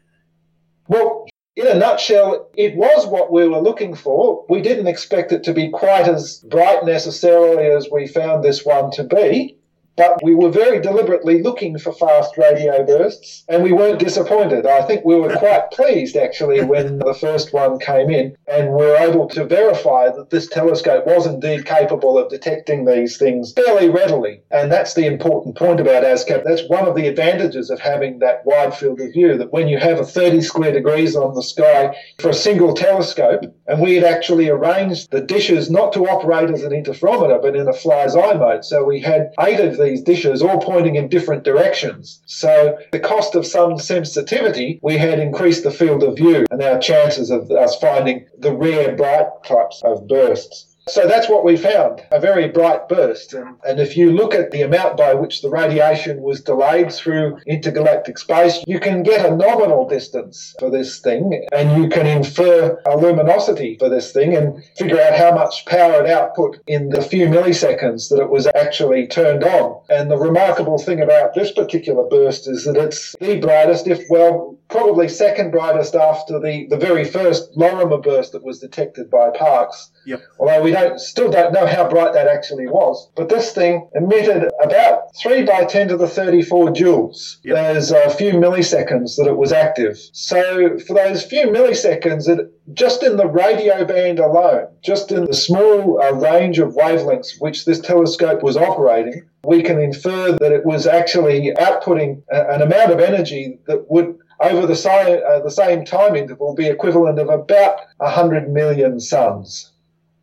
Well, 0.87 1.25
in 1.55 1.65
a 1.65 1.73
nutshell, 1.73 2.51
it 2.55 2.75
was 2.75 3.07
what 3.07 3.31
we 3.31 3.47
were 3.47 3.61
looking 3.61 3.95
for. 3.95 4.45
We 4.47 4.61
didn't 4.61 4.85
expect 4.85 5.31
it 5.31 5.43
to 5.45 5.53
be 5.53 5.71
quite 5.71 6.07
as 6.07 6.45
bright 6.47 6.85
necessarily 6.85 7.65
as 7.65 7.89
we 7.91 8.05
found 8.05 8.43
this 8.43 8.63
one 8.63 8.91
to 8.91 9.03
be. 9.03 9.57
But 9.97 10.23
we 10.23 10.33
were 10.33 10.49
very 10.49 10.79
deliberately 10.79 11.41
looking 11.41 11.77
for 11.77 11.93
fast 11.93 12.37
radio 12.37 12.83
bursts 12.85 13.43
and 13.47 13.63
we 13.63 13.71
weren't 13.71 13.99
disappointed. 13.99 14.65
I 14.65 14.83
think 14.83 15.03
we 15.03 15.15
were 15.15 15.35
quite 15.35 15.71
pleased 15.73 16.15
actually 16.15 16.63
when 16.63 16.99
the 16.99 17.13
first 17.13 17.53
one 17.53 17.79
came 17.79 18.09
in 18.09 18.35
and 18.47 18.69
we 18.69 18.85
were 18.85 18.97
able 18.97 19.27
to 19.29 19.45
verify 19.45 20.09
that 20.09 20.29
this 20.29 20.47
telescope 20.47 21.05
was 21.05 21.25
indeed 21.27 21.65
capable 21.65 22.17
of 22.17 22.29
detecting 22.29 22.85
these 22.85 23.17
things 23.17 23.53
fairly 23.53 23.89
readily. 23.89 24.41
And 24.49 24.71
that's 24.71 24.93
the 24.93 25.05
important 25.05 25.55
point 25.57 25.79
about 25.79 26.03
ASKAP. 26.03 26.43
That's 26.43 26.67
one 26.67 26.87
of 26.87 26.95
the 26.95 27.07
advantages 27.07 27.69
of 27.69 27.79
having 27.79 28.19
that 28.19 28.45
wide 28.45 28.75
field 28.75 28.99
of 29.01 29.11
view, 29.11 29.37
that 29.37 29.51
when 29.51 29.67
you 29.67 29.77
have 29.77 29.99
a 29.99 30.05
30 30.05 30.41
square 30.41 30.71
degrees 30.71 31.15
on 31.15 31.33
the 31.33 31.43
sky 31.43 31.95
for 32.19 32.29
a 32.29 32.33
single 32.33 32.73
telescope, 32.73 33.43
and 33.67 33.81
we 33.81 33.95
had 33.95 34.03
actually 34.03 34.49
arranged 34.49 35.11
the 35.11 35.21
dishes 35.21 35.69
not 35.69 35.93
to 35.93 36.05
operate 36.05 36.49
as 36.49 36.63
an 36.63 36.71
interferometer, 36.71 37.41
but 37.41 37.55
in 37.55 37.67
a 37.67 37.73
fly's 37.73 38.15
eye 38.15 38.33
mode. 38.33 38.65
So 38.65 38.83
we 38.83 38.99
had 38.99 39.31
eight 39.39 39.59
of 39.59 39.77
these 39.81 40.01
dishes 40.01 40.41
all 40.41 40.59
pointing 40.59 40.95
in 40.95 41.09
different 41.09 41.43
directions. 41.43 42.21
So 42.25 42.77
the 42.91 42.99
cost 42.99 43.35
of 43.35 43.45
some 43.45 43.77
sensitivity, 43.77 44.79
we 44.81 44.97
had 44.97 45.19
increased 45.19 45.63
the 45.63 45.71
field 45.71 46.03
of 46.03 46.15
view 46.15 46.45
and 46.51 46.61
our 46.61 46.79
chances 46.79 47.29
of 47.29 47.49
us 47.51 47.75
finding 47.77 48.25
the 48.37 48.53
rare 48.53 48.95
bright 48.95 49.27
types 49.45 49.81
of 49.83 50.07
bursts. 50.07 50.70
So 50.87 51.07
that's 51.07 51.29
what 51.29 51.45
we 51.45 51.57
found 51.57 52.01
a 52.11 52.19
very 52.19 52.47
bright 52.47 52.89
burst. 52.89 53.33
And, 53.33 53.57
and, 53.67 53.79
if 53.79 53.95
you 53.95 54.11
look 54.11 54.33
at 54.33 54.51
the 54.51 54.61
amount 54.63 54.97
by 54.97 55.13
which 55.13 55.41
the 55.41 55.49
radiation 55.49 56.21
was 56.21 56.41
delayed 56.41 56.91
through 56.91 57.37
intergalactic 57.45 58.17
space, 58.17 58.63
you 58.67 58.79
can 58.79 59.03
get 59.03 59.25
a 59.25 59.35
nominal 59.35 59.87
distance 59.87 60.55
for 60.59 60.69
this 60.71 60.99
thing 60.99 61.45
and 61.51 61.81
you 61.81 61.89
can 61.89 62.07
infer 62.07 62.81
a 62.85 62.97
luminosity 62.97 63.77
for 63.77 63.89
this 63.89 64.11
thing 64.11 64.35
and 64.35 64.63
figure 64.75 64.99
out 64.99 65.17
how 65.17 65.33
much 65.33 65.65
power 65.65 66.03
it 66.03 66.09
output 66.09 66.57
in 66.67 66.89
the 66.89 67.01
few 67.01 67.27
milliseconds 67.27 68.09
that 68.09 68.21
it 68.21 68.29
was 68.29 68.47
actually 68.55 69.07
turned 69.07 69.43
on. 69.43 69.81
And 69.89 70.09
the 70.09 70.17
remarkable 70.17 70.79
thing 70.79 71.01
about 71.01 71.35
this 71.35 71.51
particular 71.51 72.07
burst 72.09 72.47
is 72.47 72.65
that 72.65 72.75
it's 72.75 73.15
the 73.19 73.39
brightest, 73.39 73.87
if 73.87 74.01
well, 74.09 74.57
probably 74.71 75.07
second 75.09 75.51
brightest 75.51 75.93
after 75.95 76.39
the, 76.39 76.65
the 76.69 76.77
very 76.77 77.03
first 77.03 77.51
Lorimer 77.55 77.97
burst 77.97 78.31
that 78.31 78.43
was 78.43 78.59
detected 78.59 79.11
by 79.11 79.29
Parkes. 79.29 79.91
Yep. 80.05 80.21
Although 80.39 80.63
we 80.63 80.71
don't 80.71 80.99
still 80.99 81.29
don't 81.29 81.53
know 81.53 81.67
how 81.67 81.87
bright 81.87 82.13
that 82.13 82.27
actually 82.27 82.67
was. 82.67 83.09
But 83.15 83.29
this 83.29 83.51
thing 83.51 83.87
emitted 83.93 84.49
about 84.63 85.15
3 85.21 85.43
by 85.43 85.65
10 85.65 85.89
to 85.89 85.97
the 85.97 86.07
34 86.07 86.69
joules. 86.69 87.37
Yep. 87.43 87.55
There's 87.55 87.91
a 87.91 88.09
few 88.09 88.31
milliseconds 88.33 89.17
that 89.17 89.27
it 89.27 89.37
was 89.37 89.51
active. 89.51 89.99
So 90.13 90.79
for 90.79 90.93
those 90.95 91.23
few 91.23 91.47
milliseconds, 91.47 92.27
it 92.27 92.51
just 92.73 93.03
in 93.03 93.17
the 93.17 93.27
radio 93.27 93.83
band 93.83 94.19
alone, 94.19 94.67
just 94.81 95.11
in 95.11 95.25
the 95.25 95.33
small 95.33 96.01
uh, 96.01 96.13
range 96.13 96.59
of 96.59 96.73
wavelengths 96.73 97.39
which 97.39 97.65
this 97.65 97.79
telescope 97.79 98.41
was 98.41 98.55
operating, 98.55 99.23
we 99.43 99.61
can 99.63 99.79
infer 99.79 100.31
that 100.33 100.51
it 100.51 100.65
was 100.65 100.87
actually 100.87 101.51
outputting 101.59 102.21
a, 102.31 102.53
an 102.53 102.61
amount 102.61 102.91
of 102.91 102.99
energy 102.99 103.59
that 103.67 103.89
would 103.89 104.17
over 104.41 104.65
the, 104.67 104.75
si- 104.75 104.89
uh, 104.89 105.39
the 105.39 105.51
same 105.51 105.85
time 105.85 106.15
interval 106.15 106.55
be 106.55 106.67
equivalent 106.67 107.19
of 107.19 107.29
about 107.29 107.79
100 107.97 108.49
million 108.49 108.99
suns. 108.99 109.71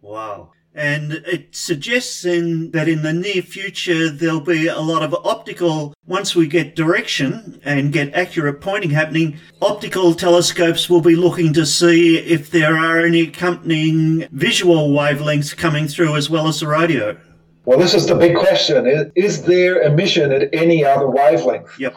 Wow. 0.02 0.52
And 0.74 1.12
it 1.26 1.56
suggests 1.56 2.22
then 2.22 2.70
that 2.70 2.88
in 2.88 3.02
the 3.02 3.12
near 3.12 3.42
future 3.42 4.10
there'll 4.10 4.40
be 4.40 4.68
a 4.68 4.78
lot 4.78 5.02
of 5.02 5.12
optical, 5.12 5.92
once 6.06 6.36
we 6.36 6.46
get 6.46 6.76
direction 6.76 7.60
and 7.64 7.92
get 7.92 8.14
accurate 8.14 8.60
pointing 8.60 8.90
happening, 8.90 9.38
optical 9.60 10.14
telescopes 10.14 10.88
will 10.88 11.00
be 11.00 11.16
looking 11.16 11.52
to 11.54 11.66
see 11.66 12.18
if 12.18 12.52
there 12.52 12.76
are 12.76 13.00
any 13.00 13.22
accompanying 13.22 14.28
visual 14.30 14.90
wavelengths 14.90 15.56
coming 15.56 15.88
through 15.88 16.14
as 16.14 16.30
well 16.30 16.46
as 16.46 16.60
the 16.60 16.68
radio. 16.68 17.16
Well, 17.64 17.78
this 17.78 17.92
is 17.92 18.06
the 18.06 18.14
big 18.14 18.36
question. 18.36 18.86
Is, 18.86 19.06
is 19.16 19.42
there 19.42 19.82
emission 19.82 20.30
at 20.30 20.48
any 20.54 20.84
other 20.84 21.10
wavelength? 21.10 21.78
Yep. 21.80 21.96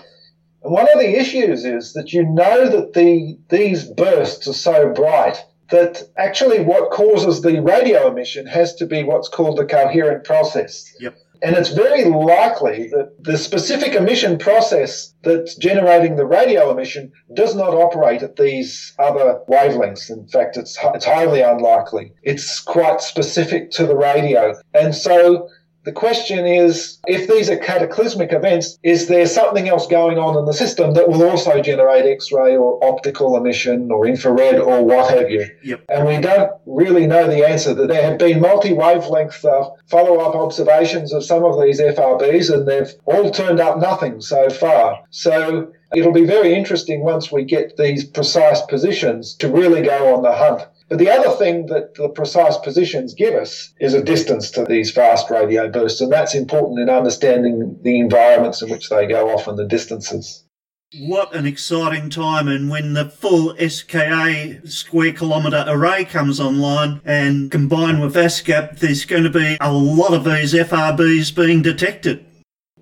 And 0.63 0.71
one 0.71 0.87
of 0.93 0.99
the 0.99 1.19
issues 1.19 1.65
is 1.65 1.93
that 1.93 2.13
you 2.13 2.23
know 2.23 2.69
that 2.69 2.93
the, 2.93 3.37
these 3.49 3.85
bursts 3.85 4.47
are 4.47 4.53
so 4.53 4.89
bright 4.93 5.43
that 5.71 6.03
actually 6.17 6.61
what 6.61 6.91
causes 6.91 7.41
the 7.41 7.61
radio 7.61 8.07
emission 8.07 8.45
has 8.45 8.75
to 8.75 8.85
be 8.85 9.03
what's 9.03 9.29
called 9.29 9.59
a 9.59 9.65
coherent 9.65 10.23
process. 10.23 10.93
Yep. 10.99 11.17
And 11.43 11.55
it's 11.55 11.69
very 11.69 12.05
likely 12.05 12.89
that 12.89 13.15
the 13.19 13.35
specific 13.35 13.95
emission 13.95 14.37
process 14.37 15.15
that's 15.23 15.55
generating 15.55 16.15
the 16.15 16.25
radio 16.25 16.69
emission 16.69 17.11
does 17.33 17.55
not 17.55 17.73
operate 17.73 18.21
at 18.21 18.35
these 18.35 18.93
other 18.99 19.39
wavelengths. 19.49 20.11
In 20.11 20.27
fact, 20.27 20.55
it's, 20.55 20.77
it's 20.93 21.05
highly 21.05 21.41
unlikely. 21.41 22.13
It's 22.21 22.59
quite 22.59 23.01
specific 23.01 23.71
to 23.71 23.87
the 23.87 23.95
radio. 23.95 24.53
And 24.75 24.93
so 24.93 25.49
the 25.83 25.91
question 25.91 26.45
is 26.45 26.99
if 27.07 27.27
these 27.27 27.49
are 27.49 27.57
cataclysmic 27.57 28.31
events, 28.31 28.77
is 28.83 29.07
there 29.07 29.25
something 29.25 29.67
else 29.67 29.87
going 29.87 30.19
on 30.19 30.37
in 30.37 30.45
the 30.45 30.53
system 30.53 30.93
that 30.93 31.09
will 31.09 31.23
also 31.23 31.61
generate 31.61 32.05
X 32.05 32.31
ray 32.31 32.55
or 32.55 32.83
optical 32.83 33.35
emission 33.35 33.91
or 33.91 34.05
infrared 34.07 34.59
or 34.59 34.83
what 34.83 35.11
have 35.11 35.31
you? 35.31 35.47
Yep. 35.63 35.85
And 35.89 36.07
we 36.07 36.19
don't 36.19 36.51
really 36.65 37.07
know 37.07 37.27
the 37.27 37.47
answer. 37.47 37.73
That 37.73 37.87
there 37.87 38.03
have 38.03 38.19
been 38.19 38.41
multi 38.41 38.73
wavelength 38.73 39.43
uh, 39.43 39.71
follow 39.87 40.19
up 40.19 40.35
observations 40.35 41.13
of 41.13 41.23
some 41.23 41.43
of 41.43 41.59
these 41.61 41.79
FRBs, 41.79 42.53
and 42.53 42.67
they've 42.67 42.93
all 43.05 43.31
turned 43.31 43.59
up 43.59 43.79
nothing 43.79 44.21
so 44.21 44.49
far. 44.49 45.03
So 45.09 45.71
it'll 45.95 46.13
be 46.13 46.25
very 46.25 46.53
interesting 46.53 47.01
once 47.01 47.31
we 47.31 47.43
get 47.43 47.77
these 47.77 48.05
precise 48.05 48.61
positions 48.61 49.35
to 49.35 49.49
really 49.49 49.81
go 49.81 50.15
on 50.15 50.23
the 50.23 50.31
hunt. 50.31 50.67
But 50.91 50.99
the 50.99 51.09
other 51.09 51.29
thing 51.37 51.67
that 51.67 51.95
the 51.95 52.09
precise 52.09 52.57
positions 52.57 53.13
give 53.13 53.33
us 53.33 53.73
is 53.79 53.93
a 53.93 54.03
distance 54.03 54.51
to 54.51 54.65
these 54.65 54.91
fast 54.91 55.29
radio 55.29 55.69
bursts, 55.69 56.01
and 56.01 56.11
that's 56.11 56.35
important 56.35 56.81
in 56.81 56.89
understanding 56.89 57.79
the 57.81 57.97
environments 57.97 58.61
in 58.61 58.69
which 58.69 58.89
they 58.89 59.07
go 59.07 59.29
off 59.29 59.47
and 59.47 59.57
the 59.57 59.65
distances. 59.65 60.43
What 60.99 61.33
an 61.33 61.45
exciting 61.45 62.09
time, 62.09 62.49
and 62.49 62.69
when 62.69 62.91
the 62.91 63.07
full 63.07 63.55
SKA 63.55 64.67
square 64.67 65.13
kilometre 65.13 65.63
array 65.65 66.03
comes 66.03 66.41
online 66.41 66.99
and 67.05 67.49
combined 67.49 68.01
with 68.01 68.15
ASKAP, 68.15 68.79
there's 68.79 69.05
going 69.05 69.23
to 69.23 69.29
be 69.29 69.55
a 69.61 69.71
lot 69.71 70.13
of 70.13 70.25
these 70.25 70.53
FRBs 70.53 71.33
being 71.33 71.61
detected 71.61 72.25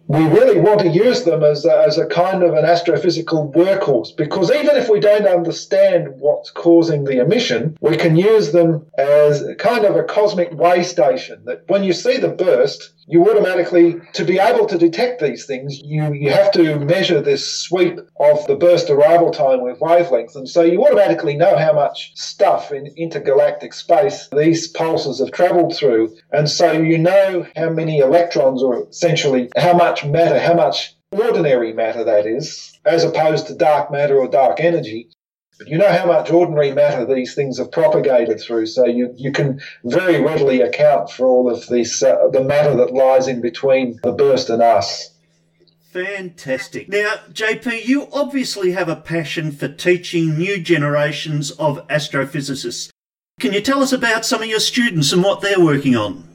we 0.09 0.25
really 0.25 0.59
want 0.59 0.79
to 0.79 0.89
use 0.89 1.23
them 1.23 1.43
as 1.43 1.65
a, 1.65 1.83
as 1.85 1.99
a 1.99 2.05
kind 2.07 2.41
of 2.41 2.55
an 2.55 2.65
astrophysical 2.65 3.53
workhorse 3.53 4.17
because 4.17 4.51
even 4.51 4.75
if 4.75 4.89
we 4.89 4.99
don't 4.99 5.27
understand 5.27 6.07
what's 6.17 6.49
causing 6.49 7.03
the 7.03 7.21
emission, 7.21 7.77
we 7.79 7.95
can 7.95 8.15
use 8.15 8.51
them 8.51 8.87
as 8.97 9.43
kind 9.59 9.85
of 9.85 9.95
a 9.95 10.03
cosmic 10.03 10.51
way 10.51 10.81
station 10.81 11.43
that 11.45 11.63
when 11.67 11.83
you 11.83 11.93
see 11.93 12.17
the 12.17 12.27
burst, 12.27 12.91
you 13.09 13.27
automatically, 13.27 13.95
to 14.13 14.23
be 14.23 14.37
able 14.37 14.67
to 14.67 14.77
detect 14.77 15.19
these 15.19 15.45
things, 15.45 15.79
you, 15.79 16.13
you 16.13 16.29
have 16.29 16.51
to 16.51 16.79
measure 16.79 17.19
this 17.21 17.59
sweep 17.61 17.99
of 18.19 18.45
the 18.45 18.55
burst 18.55 18.91
arrival 18.91 19.31
time 19.31 19.61
with 19.61 19.81
wavelength. 19.81 20.35
And 20.35 20.47
so 20.47 20.61
you 20.61 20.85
automatically 20.85 21.35
know 21.35 21.57
how 21.57 21.73
much 21.73 22.11
stuff 22.15 22.71
in 22.71 22.85
intergalactic 22.97 23.73
space 23.73 24.27
these 24.31 24.67
pulses 24.67 25.19
have 25.19 25.31
traveled 25.31 25.75
through. 25.75 26.15
And 26.31 26.47
so 26.47 26.71
you 26.71 26.99
know 26.99 27.47
how 27.55 27.71
many 27.71 27.97
electrons, 27.97 28.61
or 28.61 28.87
essentially 28.87 29.49
how 29.57 29.73
much 29.73 29.98
matter, 30.05 30.39
how 30.39 30.53
much 30.53 30.95
ordinary 31.11 31.73
matter 31.73 32.03
that 32.03 32.25
is, 32.25 32.79
as 32.85 33.03
opposed 33.03 33.47
to 33.47 33.55
dark 33.55 33.91
matter 33.91 34.17
or 34.17 34.27
dark 34.27 34.59
energy 34.59 35.09
you 35.65 35.77
know 35.77 35.91
how 35.91 36.05
much 36.05 36.31
ordinary 36.31 36.71
matter 36.71 37.05
these 37.05 37.35
things 37.35 37.57
have 37.57 37.71
propagated 37.71 38.39
through, 38.39 38.65
so 38.65 38.85
you, 38.85 39.13
you 39.17 39.31
can 39.31 39.61
very 39.83 40.21
readily 40.21 40.61
account 40.61 41.09
for 41.09 41.25
all 41.25 41.51
of 41.51 41.67
this, 41.67 42.01
uh, 42.01 42.27
the 42.31 42.43
matter 42.43 42.75
that 42.75 42.93
lies 42.93 43.27
in 43.27 43.41
between 43.41 43.99
the 44.03 44.11
burst 44.11 44.49
and 44.49 44.61
us. 44.61 45.11
Fantastic. 45.91 46.87
Now, 46.87 47.15
JP, 47.31 47.85
you 47.85 48.07
obviously 48.13 48.71
have 48.71 48.89
a 48.89 48.95
passion 48.95 49.51
for 49.51 49.67
teaching 49.67 50.37
new 50.37 50.59
generations 50.59 51.51
of 51.51 51.85
astrophysicists. 51.87 52.91
Can 53.39 53.53
you 53.53 53.61
tell 53.61 53.81
us 53.81 53.91
about 53.91 54.25
some 54.25 54.41
of 54.41 54.47
your 54.47 54.59
students 54.59 55.11
and 55.11 55.23
what 55.23 55.41
they're 55.41 55.59
working 55.59 55.95
on? 55.95 56.28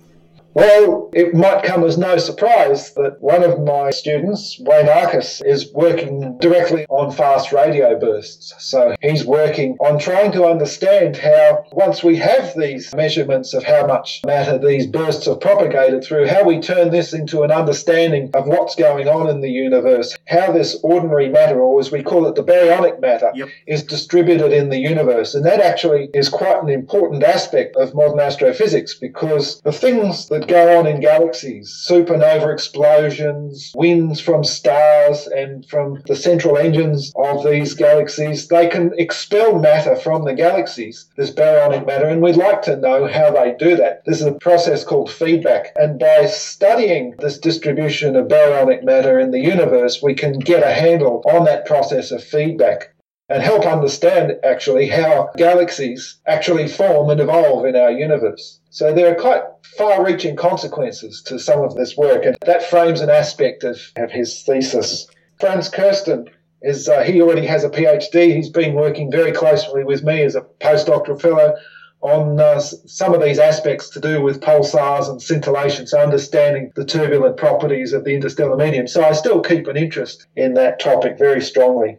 Well, 0.55 1.11
it 1.13 1.35
might 1.35 1.65
come 1.65 1.83
as 1.83 1.99
no 1.99 2.17
surprise 2.17 2.95
that 2.95 3.21
one 3.21 3.43
of 3.43 3.61
my 3.61 3.91
students, 3.91 4.57
Wayne 4.61 4.89
Arcus, 4.89 5.43
is 5.45 5.73
working 5.73 6.39
directly 6.39 6.87
on 6.89 7.11
fast 7.11 7.53
radio 7.53 7.99
bursts. 7.99 8.55
So 8.59 8.95
he's 9.03 9.25
working 9.25 9.77
on 9.81 9.99
trying 9.99 10.31
to 10.33 10.45
understand 10.45 11.17
how, 11.17 11.65
once 11.73 12.05
we 12.05 12.17
have 12.19 12.57
these 12.57 12.95
measurements 12.95 13.53
of 13.53 13.65
how 13.65 13.85
much 13.89 14.23
matter 14.25 14.57
these 14.57 14.87
bursts 14.87 15.27
have 15.27 15.41
propagated 15.41 16.05
through, 16.05 16.29
how 16.29 16.45
we 16.45 16.61
turn 16.61 16.91
this 16.91 17.13
into 17.13 17.43
an 17.43 17.51
understanding 17.51 18.31
of 18.35 18.47
what's 18.47 18.77
going 18.77 19.09
on 19.09 19.29
in 19.29 19.41
the 19.41 19.51
universe, 19.51 20.17
how 20.29 20.53
this 20.53 20.79
ordinary 20.85 21.29
matter, 21.29 21.61
or 21.61 21.81
as 21.81 21.91
we 21.91 22.05
call 22.05 22.29
it, 22.29 22.37
the 22.37 22.45
baryonic 22.45 23.01
matter, 23.01 23.33
yep. 23.35 23.49
is 23.67 23.83
distributed 23.83 24.53
in 24.53 24.69
the 24.69 24.79
universe. 24.79 25.35
And 25.35 25.45
that 25.47 25.61
actually 25.61 26.11
is 26.15 26.29
quite 26.29 26.63
an 26.63 26.69
important 26.69 27.25
aspect 27.25 27.75
of 27.75 27.93
modern 27.93 28.21
astrophysics 28.21 28.95
because 28.95 29.61
the 29.63 29.73
things 29.73 30.29
that 30.29 30.44
that 30.47 30.53
go 30.53 30.79
on 30.79 30.87
in 30.87 31.01
galaxies, 31.01 31.87
supernova 31.89 32.53
explosions, 32.53 33.73
winds 33.75 34.21
from 34.21 34.45
stars 34.45 35.27
and 35.27 35.67
from 35.67 36.03
the 36.07 36.17
central 36.17 36.57
engines 36.57 37.13
of 37.17 37.45
these 37.45 37.75
galaxies, 37.75 38.49
they 38.49 38.69
can 38.69 38.93
expel 38.99 39.59
matter 39.59 39.97
from 39.97 40.25
the 40.25 40.35
galaxies, 40.35 41.07
this 41.17 41.31
baryonic 41.31 41.87
matter, 41.87 42.07
and 42.07 42.23
we'd 42.23 42.37
like 42.37 42.63
to 42.63 42.77
know 42.77 43.07
how 43.07 43.31
they 43.31 43.55
do 43.59 43.77
that. 43.77 44.05
This 44.05 44.21
is 44.21 44.27
a 44.27 44.33
process 44.33 44.85
called 44.85 45.11
feedback, 45.11 45.73
and 45.77 45.99
by 45.99 46.27
studying 46.27 47.15
this 47.19 47.39
distribution 47.39 48.17
of 48.17 48.29
baryonic 48.29 48.85
matter 48.85 49.19
in 49.19 49.31
the 49.31 49.41
universe, 49.41 50.03
we 50.03 50.15
can 50.15 50.39
get 50.39 50.63
a 50.63 50.73
handle 50.73 51.23
on 51.27 51.45
that 51.45 51.67
process 51.67 52.11
of 52.11 52.23
feedback 52.23 52.94
and 53.29 53.43
help 53.43 53.65
understand 53.65 54.33
actually 54.45 54.87
how 54.87 55.31
galaxies 55.37 56.21
actually 56.27 56.69
form 56.69 57.09
and 57.11 57.21
evolve 57.21 57.65
in 57.65 57.75
our 57.75 57.91
universe. 57.91 58.61
So 58.71 58.93
there 58.93 59.11
are 59.11 59.21
quite 59.21 59.43
far 59.79 60.05
reaching 60.05 60.37
consequences 60.37 61.23
to 61.23 61.39
some 61.39 61.61
of 61.63 61.75
this 61.75 61.97
work, 61.97 62.25
and 62.25 62.37
that 62.45 62.65
frames 62.65 63.01
an 63.01 63.11
aspect 63.11 63.65
of, 63.65 63.81
of 63.97 64.11
his 64.11 64.43
thesis. 64.43 65.07
Franz 65.41 65.69
Kirsten 65.69 66.29
is, 66.63 66.89
uh, 66.89 67.03
he 67.03 67.23
already 67.23 67.47
has 67.47 67.65
a 67.65 67.71
PhD. 67.71 68.35
He's 68.35 68.51
been 68.51 68.75
working 68.75 69.11
very 69.11 69.33
closely 69.33 69.85
with 69.85 70.05
me 70.05 70.23
as 70.23 70.35
a 70.35 70.43
postdoctoral 70.61 71.21
fellow 71.21 71.55
on 72.03 72.39
uh, 72.39 72.61
some 72.61 73.15
of 73.15 73.23
these 73.23 73.39
aspects 73.39 73.89
to 73.89 73.99
do 73.99 74.21
with 74.21 74.41
pulsars 74.41 75.09
and 75.09 75.23
scintillation, 75.23 75.87
so 75.87 75.99
understanding 75.99 76.71
the 76.77 76.85
turbulent 76.85 77.39
properties 77.39 77.95
of 77.95 78.05
the 78.05 78.15
interstellar 78.15 78.57
medium. 78.57 78.87
So 78.87 79.03
I 79.03 79.13
still 79.13 79.41
keep 79.41 79.67
an 79.69 79.79
interest 79.79 80.27
in 80.37 80.53
that 80.55 80.79
topic 80.79 81.17
very 81.19 81.41
strongly. 81.41 81.97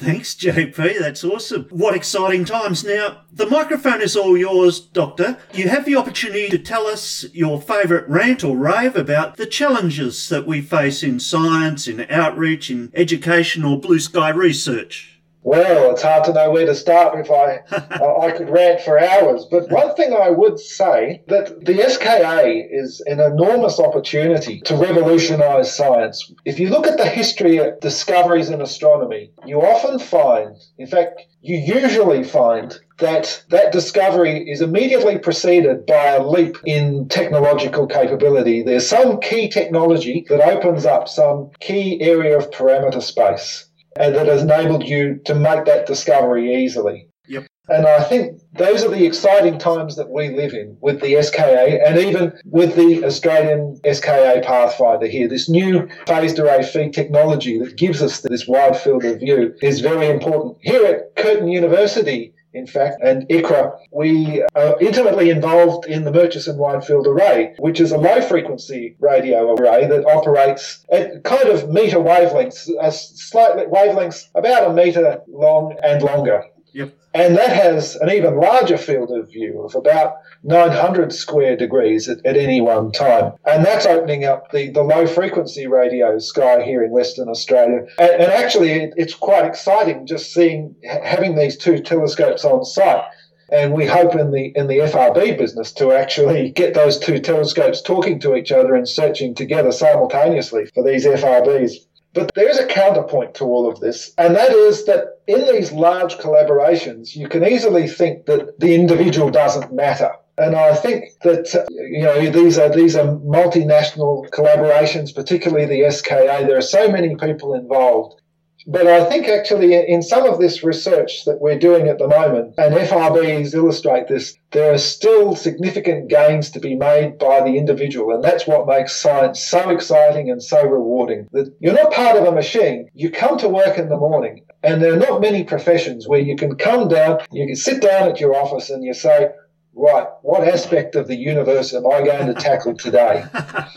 Thanks, 0.00 0.34
JP. 0.34 0.98
That's 0.98 1.22
awesome. 1.24 1.66
What 1.68 1.94
exciting 1.94 2.46
times. 2.46 2.82
Now, 2.82 3.20
the 3.30 3.44
microphone 3.44 4.00
is 4.00 4.16
all 4.16 4.34
yours, 4.34 4.80
Doctor. 4.80 5.36
You 5.52 5.68
have 5.68 5.84
the 5.84 5.96
opportunity 5.96 6.48
to 6.48 6.58
tell 6.58 6.86
us 6.86 7.26
your 7.34 7.60
favourite 7.60 8.08
rant 8.08 8.42
or 8.42 8.56
rave 8.56 8.96
about 8.96 9.36
the 9.36 9.44
challenges 9.44 10.30
that 10.30 10.46
we 10.46 10.62
face 10.62 11.02
in 11.02 11.20
science, 11.20 11.86
in 11.86 12.00
outreach, 12.08 12.70
in 12.70 12.90
education, 12.94 13.62
or 13.62 13.78
blue 13.78 13.98
sky 13.98 14.30
research. 14.30 15.19
Well, 15.42 15.92
it's 15.92 16.02
hard 16.02 16.24
to 16.24 16.34
know 16.34 16.50
where 16.50 16.66
to 16.66 16.74
start 16.74 17.18
if 17.18 17.30
I 17.30 17.62
I 17.72 18.30
could 18.32 18.50
rant 18.50 18.82
for 18.82 18.98
hours. 18.98 19.46
But 19.50 19.70
one 19.70 19.94
thing 19.94 20.12
I 20.12 20.28
would 20.30 20.58
say 20.58 21.22
that 21.28 21.64
the 21.64 21.88
SKA 21.88 22.68
is 22.70 23.00
an 23.06 23.20
enormous 23.20 23.80
opportunity 23.80 24.60
to 24.62 24.76
revolutionise 24.76 25.72
science. 25.72 26.30
If 26.44 26.60
you 26.60 26.68
look 26.68 26.86
at 26.86 26.98
the 26.98 27.06
history 27.06 27.56
of 27.56 27.80
discoveries 27.80 28.50
in 28.50 28.60
astronomy, 28.60 29.32
you 29.46 29.62
often 29.62 29.98
find, 29.98 30.56
in 30.76 30.86
fact, 30.86 31.22
you 31.40 31.56
usually 31.56 32.22
find 32.22 32.78
that 32.98 33.42
that 33.48 33.72
discovery 33.72 34.50
is 34.50 34.60
immediately 34.60 35.18
preceded 35.18 35.86
by 35.86 36.08
a 36.08 36.22
leap 36.22 36.58
in 36.66 37.08
technological 37.08 37.86
capability. 37.86 38.62
There's 38.62 38.86
some 38.86 39.20
key 39.20 39.48
technology 39.48 40.26
that 40.28 40.42
opens 40.42 40.84
up 40.84 41.08
some 41.08 41.50
key 41.60 41.98
area 42.02 42.36
of 42.36 42.50
parameter 42.50 43.02
space 43.02 43.69
and 43.96 44.14
that 44.14 44.26
has 44.26 44.42
enabled 44.42 44.84
you 44.84 45.20
to 45.24 45.34
make 45.34 45.64
that 45.64 45.86
discovery 45.86 46.64
easily. 46.64 47.08
Yep. 47.28 47.46
And 47.68 47.86
I 47.86 48.02
think 48.02 48.40
those 48.54 48.84
are 48.84 48.90
the 48.90 49.06
exciting 49.06 49.58
times 49.58 49.94
that 49.96 50.10
we 50.10 50.30
live 50.30 50.52
in 50.54 50.76
with 50.80 51.00
the 51.00 51.22
SKA 51.22 51.78
and 51.86 51.98
even 51.98 52.32
with 52.44 52.74
the 52.74 53.04
Australian 53.04 53.80
SKA 53.90 54.42
Pathfinder 54.42 55.06
here. 55.06 55.28
This 55.28 55.48
new 55.48 55.88
phased 56.06 56.38
array 56.40 56.64
feed 56.64 56.92
technology 56.92 57.58
that 57.58 57.76
gives 57.76 58.02
us 58.02 58.20
this 58.20 58.48
wide 58.48 58.76
field 58.76 59.04
of 59.04 59.20
view 59.20 59.54
is 59.62 59.80
very 59.80 60.08
important. 60.08 60.56
Here 60.60 60.84
at 60.84 61.14
Curtin 61.22 61.48
University, 61.48 62.34
in 62.52 62.66
fact, 62.66 63.00
and 63.02 63.28
ICRAR, 63.28 63.78
we 63.92 64.42
are 64.54 64.76
intimately 64.80 65.30
involved 65.30 65.86
in 65.86 66.04
the 66.04 66.12
Murchison 66.12 66.56
Wide 66.56 66.84
Field 66.84 67.06
Array, 67.06 67.54
which 67.58 67.80
is 67.80 67.92
a 67.92 67.98
low 67.98 68.20
frequency 68.22 68.96
radio 68.98 69.54
array 69.54 69.86
that 69.86 70.04
operates 70.06 70.84
at 70.90 71.22
kind 71.24 71.48
of 71.48 71.70
meter 71.70 71.98
wavelengths, 71.98 72.68
a 72.80 72.90
slightly 72.90 73.64
wavelengths 73.64 74.28
about 74.34 74.70
a 74.70 74.74
meter 74.74 75.22
long 75.28 75.76
and 75.82 76.02
longer. 76.02 76.44
Yep. 76.72 76.94
And 77.14 77.36
that 77.36 77.50
has 77.50 77.96
an 77.96 78.10
even 78.10 78.36
larger 78.36 78.78
field 78.78 79.10
of 79.10 79.30
view 79.30 79.62
of 79.62 79.74
about 79.74 80.14
900 80.42 81.12
square 81.12 81.56
degrees 81.56 82.08
at, 82.08 82.24
at, 82.24 82.36
any 82.36 82.60
one 82.60 82.92
time. 82.92 83.32
And 83.44 83.64
that's 83.64 83.86
opening 83.86 84.24
up 84.24 84.50
the, 84.52 84.70
the 84.70 84.82
low 84.82 85.06
frequency 85.06 85.66
radio 85.66 86.18
sky 86.18 86.62
here 86.62 86.82
in 86.82 86.90
Western 86.90 87.28
Australia. 87.28 87.86
And, 87.98 88.10
and 88.10 88.32
actually, 88.32 88.70
it, 88.70 88.94
it's 88.96 89.14
quite 89.14 89.44
exciting 89.44 90.06
just 90.06 90.32
seeing, 90.32 90.74
having 90.84 91.36
these 91.36 91.56
two 91.56 91.80
telescopes 91.80 92.44
on 92.44 92.64
site. 92.64 93.04
And 93.52 93.74
we 93.74 93.84
hope 93.84 94.14
in 94.14 94.30
the 94.30 94.52
in 94.54 94.68
the 94.68 94.78
FRB 94.78 95.36
business 95.36 95.72
to 95.72 95.90
actually 95.92 96.50
get 96.54 96.72
those 96.72 96.98
two 96.98 97.18
telescopes 97.18 97.82
talking 97.82 98.20
to 98.20 98.36
each 98.36 98.52
other 98.52 98.74
and 98.74 98.88
searching 98.88 99.34
together 99.34 99.72
simultaneously 99.72 100.66
for 100.72 100.84
these 100.84 101.04
FRBs. 101.04 101.72
But 102.12 102.30
there 102.34 102.48
is 102.48 102.58
a 102.58 102.66
counterpoint 102.66 103.34
to 103.34 103.44
all 103.44 103.68
of 103.68 103.78
this, 103.80 104.12
and 104.18 104.34
that 104.34 104.50
is 104.50 104.84
that 104.86 105.20
in 105.28 105.46
these 105.46 105.70
large 105.70 106.16
collaborations, 106.18 107.14
you 107.14 107.28
can 107.28 107.44
easily 107.44 107.86
think 107.86 108.26
that 108.26 108.58
the 108.58 108.74
individual 108.74 109.30
doesn't 109.30 109.72
matter. 109.72 110.10
And 110.40 110.56
I 110.56 110.74
think 110.74 111.04
that 111.22 111.66
you 111.70 112.02
know 112.02 112.30
these 112.30 112.58
are 112.58 112.70
these 112.70 112.96
are 112.96 113.04
multinational 113.04 114.28
collaborations, 114.30 115.14
particularly 115.14 115.66
the 115.66 115.90
SKA. 115.90 116.46
There 116.46 116.56
are 116.56 116.62
so 116.62 116.90
many 116.90 117.14
people 117.16 117.52
involved, 117.54 118.20
but 118.66 118.86
I 118.86 119.04
think 119.04 119.28
actually 119.28 119.74
in 119.74 120.02
some 120.02 120.26
of 120.26 120.38
this 120.38 120.64
research 120.64 121.24
that 121.26 121.40
we're 121.40 121.58
doing 121.58 121.88
at 121.88 121.98
the 121.98 122.08
moment, 122.08 122.54
and 122.56 122.74
FRBs 122.74 123.52
illustrate 123.54 124.08
this, 124.08 124.36
there 124.52 124.72
are 124.72 124.78
still 124.78 125.36
significant 125.36 126.08
gains 126.08 126.50
to 126.52 126.60
be 126.60 126.74
made 126.74 127.18
by 127.18 127.40
the 127.42 127.56
individual. 127.56 128.14
And 128.14 128.24
that's 128.24 128.46
what 128.46 128.66
makes 128.66 128.96
science 128.96 129.44
so 129.44 129.68
exciting 129.70 130.30
and 130.30 130.42
so 130.42 130.62
rewarding. 130.62 131.28
That 131.32 131.54
you're 131.60 131.74
not 131.74 131.92
part 131.92 132.16
of 132.16 132.24
a 132.24 132.32
machine. 132.32 132.88
You 132.94 133.10
come 133.10 133.36
to 133.38 133.48
work 133.48 133.76
in 133.76 133.88
the 133.88 133.96
morning 133.96 134.44
and 134.62 134.82
there 134.82 134.92
are 134.92 134.96
not 134.96 135.20
many 135.20 135.44
professions 135.44 136.06
where 136.06 136.20
you 136.20 136.36
can 136.36 136.56
come 136.56 136.88
down, 136.88 137.20
you 137.32 137.46
can 137.46 137.56
sit 137.56 137.80
down 137.80 138.08
at 138.08 138.20
your 138.20 138.34
office 138.36 138.68
and 138.68 138.84
you 138.84 138.92
say, 138.92 139.30
right, 139.74 140.06
what 140.22 140.46
aspect 140.46 140.94
of 140.94 141.06
the 141.06 141.16
universe 141.16 141.72
am 141.72 141.86
I 141.86 142.02
going 142.02 142.26
to 142.26 142.34
tackle 142.34 142.74
today? 142.74 143.24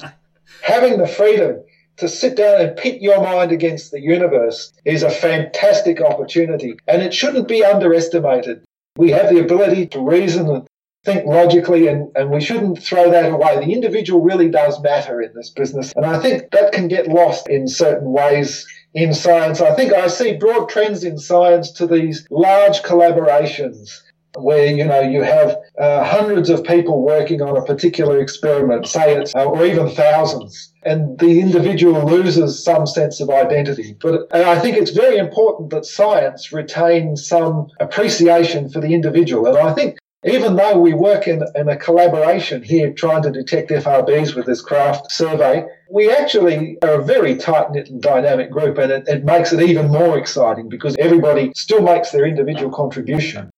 Having 0.64 1.00
the 1.00 1.08
freedom 1.08 1.64
to 1.98 2.08
sit 2.08 2.36
down 2.36 2.62
and 2.62 2.78
pit 2.78 3.02
your 3.02 3.22
mind 3.22 3.52
against 3.52 3.92
the 3.92 4.02
universe 4.02 4.74
is 4.86 5.04
a 5.04 5.10
fantastic 5.10 6.02
opportunity 6.02 6.76
and 6.88 7.02
it 7.02 7.14
shouldn't 7.14 7.48
be 7.48 7.64
underestimated. 7.64 8.64
We 8.98 9.12
have 9.12 9.30
the 9.30 9.40
ability 9.40 9.88
to 9.88 10.00
reason 10.00 10.50
and 10.50 10.68
think 11.06 11.26
logically 11.26 11.88
and, 11.88 12.10
and 12.16 12.32
we 12.32 12.42
shouldn't 12.42 12.82
throw 12.82 13.12
that 13.12 13.32
away. 13.32 13.58
The 13.58 13.74
individual 13.74 14.22
really 14.22 14.50
does 14.50 14.82
matter 14.82 15.22
in 15.22 15.34
this 15.36 15.50
business. 15.50 15.94
And 15.96 16.06
I 16.06 16.20
think 16.20 16.50
that 16.52 16.72
can 16.72 16.88
get 16.88 17.08
lost 17.08 17.50
in 17.50 17.68
certain 17.68 18.12
ways 18.12 18.66
in 18.94 19.14
science. 19.14 19.60
I 19.62 19.76
think 19.76 19.94
I 19.94 20.08
see 20.08 20.38
broad 20.38 20.70
trends 20.70 21.04
in 21.04 21.18
science 21.18 21.72
to 21.74 21.88
these 21.88 22.26
large 22.32 22.82
collaborations 22.84 24.02
where 24.38 24.68
you 24.68 24.84
know 24.84 25.02
you 25.02 25.22
have 25.22 25.58
uh, 25.78 26.04
hundreds 26.04 26.50
of 26.50 26.64
people 26.64 27.04
working 27.04 27.42
on 27.42 27.58
a 27.58 27.64
particular 27.64 28.20
experiment, 28.20 28.88
say 28.88 29.16
it's 29.16 29.36
uh, 29.36 29.46
or 29.46 29.66
even 29.66 29.90
thousands, 29.90 30.74
and 30.84 31.18
the 31.20 31.40
individual 31.40 32.06
loses 32.06 32.64
some 32.64 32.88
sense 32.88 33.20
of 33.20 33.30
identity. 33.30 33.96
But 34.02 34.28
and 34.32 34.44
I 34.44 34.60
think 34.60 34.78
it's 34.78 34.92
very 34.92 35.18
important 35.18 35.70
that 35.72 35.86
science 35.86 36.52
retains 36.52 37.28
some 37.28 37.68
appreciation 37.80 38.70
for 38.70 38.80
the 38.80 38.94
individual, 38.94 39.46
and 39.48 39.58
I 39.58 39.74
think. 39.74 39.98
Even 40.26 40.56
though 40.56 40.80
we 40.80 40.94
work 40.94 41.28
in, 41.28 41.44
in 41.54 41.68
a 41.68 41.76
collaboration 41.76 42.64
here 42.64 42.94
trying 42.94 43.22
to 43.24 43.30
detect 43.30 43.72
FRBs 43.72 44.34
with 44.34 44.46
this 44.46 44.62
craft 44.62 45.12
survey, 45.12 45.66
we 45.92 46.10
actually 46.10 46.78
are 46.82 47.02
a 47.02 47.04
very 47.04 47.36
tight 47.36 47.72
knit 47.72 47.90
and 47.90 48.02
dynamic 48.02 48.50
group, 48.50 48.78
and 48.78 48.90
it, 48.90 49.06
it 49.10 49.26
makes 49.26 49.52
it 49.52 49.62
even 49.62 49.90
more 49.90 50.18
exciting 50.18 50.70
because 50.70 50.96
everybody 50.98 51.52
still 51.58 51.82
makes 51.82 52.12
their 52.12 52.26
individual 52.26 52.72
contribution. 52.72 53.52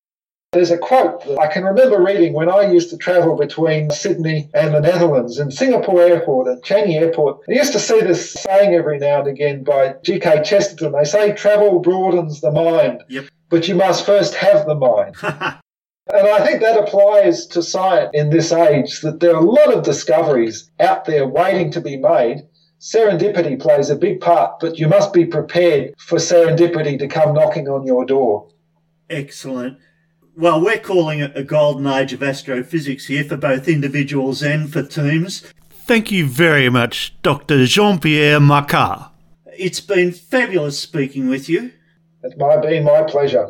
There's 0.56 0.72
a 0.72 0.78
quote 0.78 1.26
that 1.26 1.38
I 1.38 1.48
can 1.48 1.66
remember 1.66 2.02
reading 2.02 2.32
when 2.32 2.50
I 2.50 2.72
used 2.72 2.90
to 2.92 2.98
travel 2.98 3.36
between 3.36 3.90
Sydney 3.90 4.50
and 4.54 4.74
the 4.74 4.80
Netherlands 4.80 5.38
and 5.38 5.54
Singapore 5.54 6.02
Airport 6.02 6.48
and 6.48 6.64
Changi 6.64 6.96
Airport. 6.96 7.42
I 7.50 7.52
used 7.52 7.74
to 7.74 7.80
see 7.80 8.00
this 8.00 8.32
saying 8.32 8.74
every 8.74 8.98
now 8.98 9.20
and 9.20 9.28
again 9.28 9.66
by 9.66 9.96
G.K. 10.06 10.44
Chesterton. 10.46 10.94
They 10.94 11.04
say 11.04 11.34
travel 11.34 11.80
broadens 11.80 12.40
the 12.40 12.54
mind, 12.54 13.04
yep. 13.10 13.26
but 13.50 13.68
you 13.68 13.76
must 13.76 14.06
first 14.06 14.34
have 14.36 14.66
the 14.66 14.76
mind. 14.76 15.16
And 16.14 16.28
I 16.28 16.46
think 16.46 16.62
that 16.62 16.78
applies 16.80 17.48
to 17.48 17.64
science 17.64 18.12
in 18.14 18.30
this 18.30 18.52
age 18.52 19.02
that 19.02 19.22
there 19.22 19.36
are 19.36 19.42
a 19.42 19.52
lot 19.52 19.74
of 19.74 19.84
discoveries 19.84 20.70
out 20.80 21.06
there 21.06 21.28
waiting 21.28 21.72
to 21.72 21.82
be 21.82 21.98
made. 21.98 22.44
Serendipity 22.80 23.60
plays 23.60 23.90
a 23.90 23.96
big 23.96 24.22
part, 24.22 24.60
but 24.60 24.78
you 24.78 24.88
must 24.88 25.14
be 25.14 25.26
prepared 25.26 25.96
for 25.98 26.20
serendipity 26.20 27.00
to 27.00 27.08
come 27.08 27.34
knocking 27.34 27.68
on 27.68 27.88
your 27.88 28.06
door. 28.06 28.48
Excellent. 29.10 29.80
Well, 30.38 30.60
we're 30.60 30.80
calling 30.80 31.20
it 31.20 31.32
a 31.38 31.44
golden 31.44 31.88
age 31.88 32.12
of 32.12 32.22
astrophysics 32.22 33.06
here 33.08 33.24
for 33.24 33.38
both 33.38 33.70
individuals 33.70 34.44
and 34.44 34.72
for 34.72 34.84
teams. 34.84 35.50
Thank 35.70 36.12
you 36.12 36.28
very 36.28 36.70
much, 36.70 37.16
Dr. 37.22 37.66
Jean 37.66 38.00
Pierre 38.00 38.42
Macquart. 38.42 39.12
It's 39.58 39.80
been 39.80 40.12
fabulous 40.12 40.78
speaking 40.78 41.30
with 41.30 41.48
you. 41.48 41.72
It's 42.22 42.36
my, 42.36 42.58
been 42.58 42.84
my 42.84 43.04
pleasure. 43.04 43.48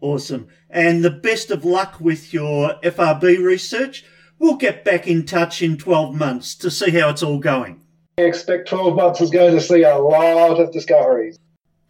Awesome. 0.00 0.48
And 0.68 1.04
the 1.04 1.10
best 1.10 1.52
of 1.52 1.64
luck 1.64 2.00
with 2.00 2.34
your 2.34 2.80
FRB 2.82 3.38
research. 3.44 4.04
We'll 4.40 4.56
get 4.56 4.84
back 4.84 5.06
in 5.06 5.26
touch 5.26 5.62
in 5.62 5.76
12 5.76 6.14
months 6.14 6.56
to 6.56 6.72
see 6.72 6.90
how 6.90 7.10
it's 7.10 7.22
all 7.22 7.38
going. 7.38 7.82
I 8.18 8.22
expect 8.22 8.68
12 8.68 8.96
months 8.96 9.20
is 9.20 9.30
going 9.30 9.54
to 9.54 9.60
see 9.60 9.82
a 9.84 9.96
lot 9.96 10.58
of 10.58 10.72
discoveries. 10.72 11.38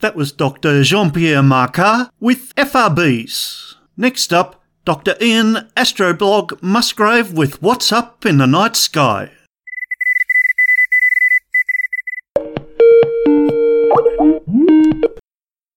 That 0.01 0.17
was 0.17 0.33
Dr. 0.33 0.83
Jean 0.83 1.11
Pierre 1.11 1.43
Macquart 1.43 2.11
with 2.21 2.55
FRBs. 2.57 3.70
Next 4.01 4.33
up, 4.33 4.63
Dr. 4.87 5.15
Ian 5.21 5.69
Astroblog 5.77 6.63
Musgrave 6.63 7.35
with 7.35 7.61
What's 7.61 7.93
Up 7.93 8.25
in 8.25 8.39
the 8.39 8.47
Night 8.47 8.75
Sky. 8.75 9.31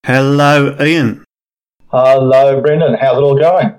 Hello, 0.06 0.74
Ian. 0.80 1.22
Hello, 1.90 2.62
Brendan. 2.62 2.94
How's 2.94 3.18
it 3.18 3.20
all 3.20 3.38
going? 3.38 3.74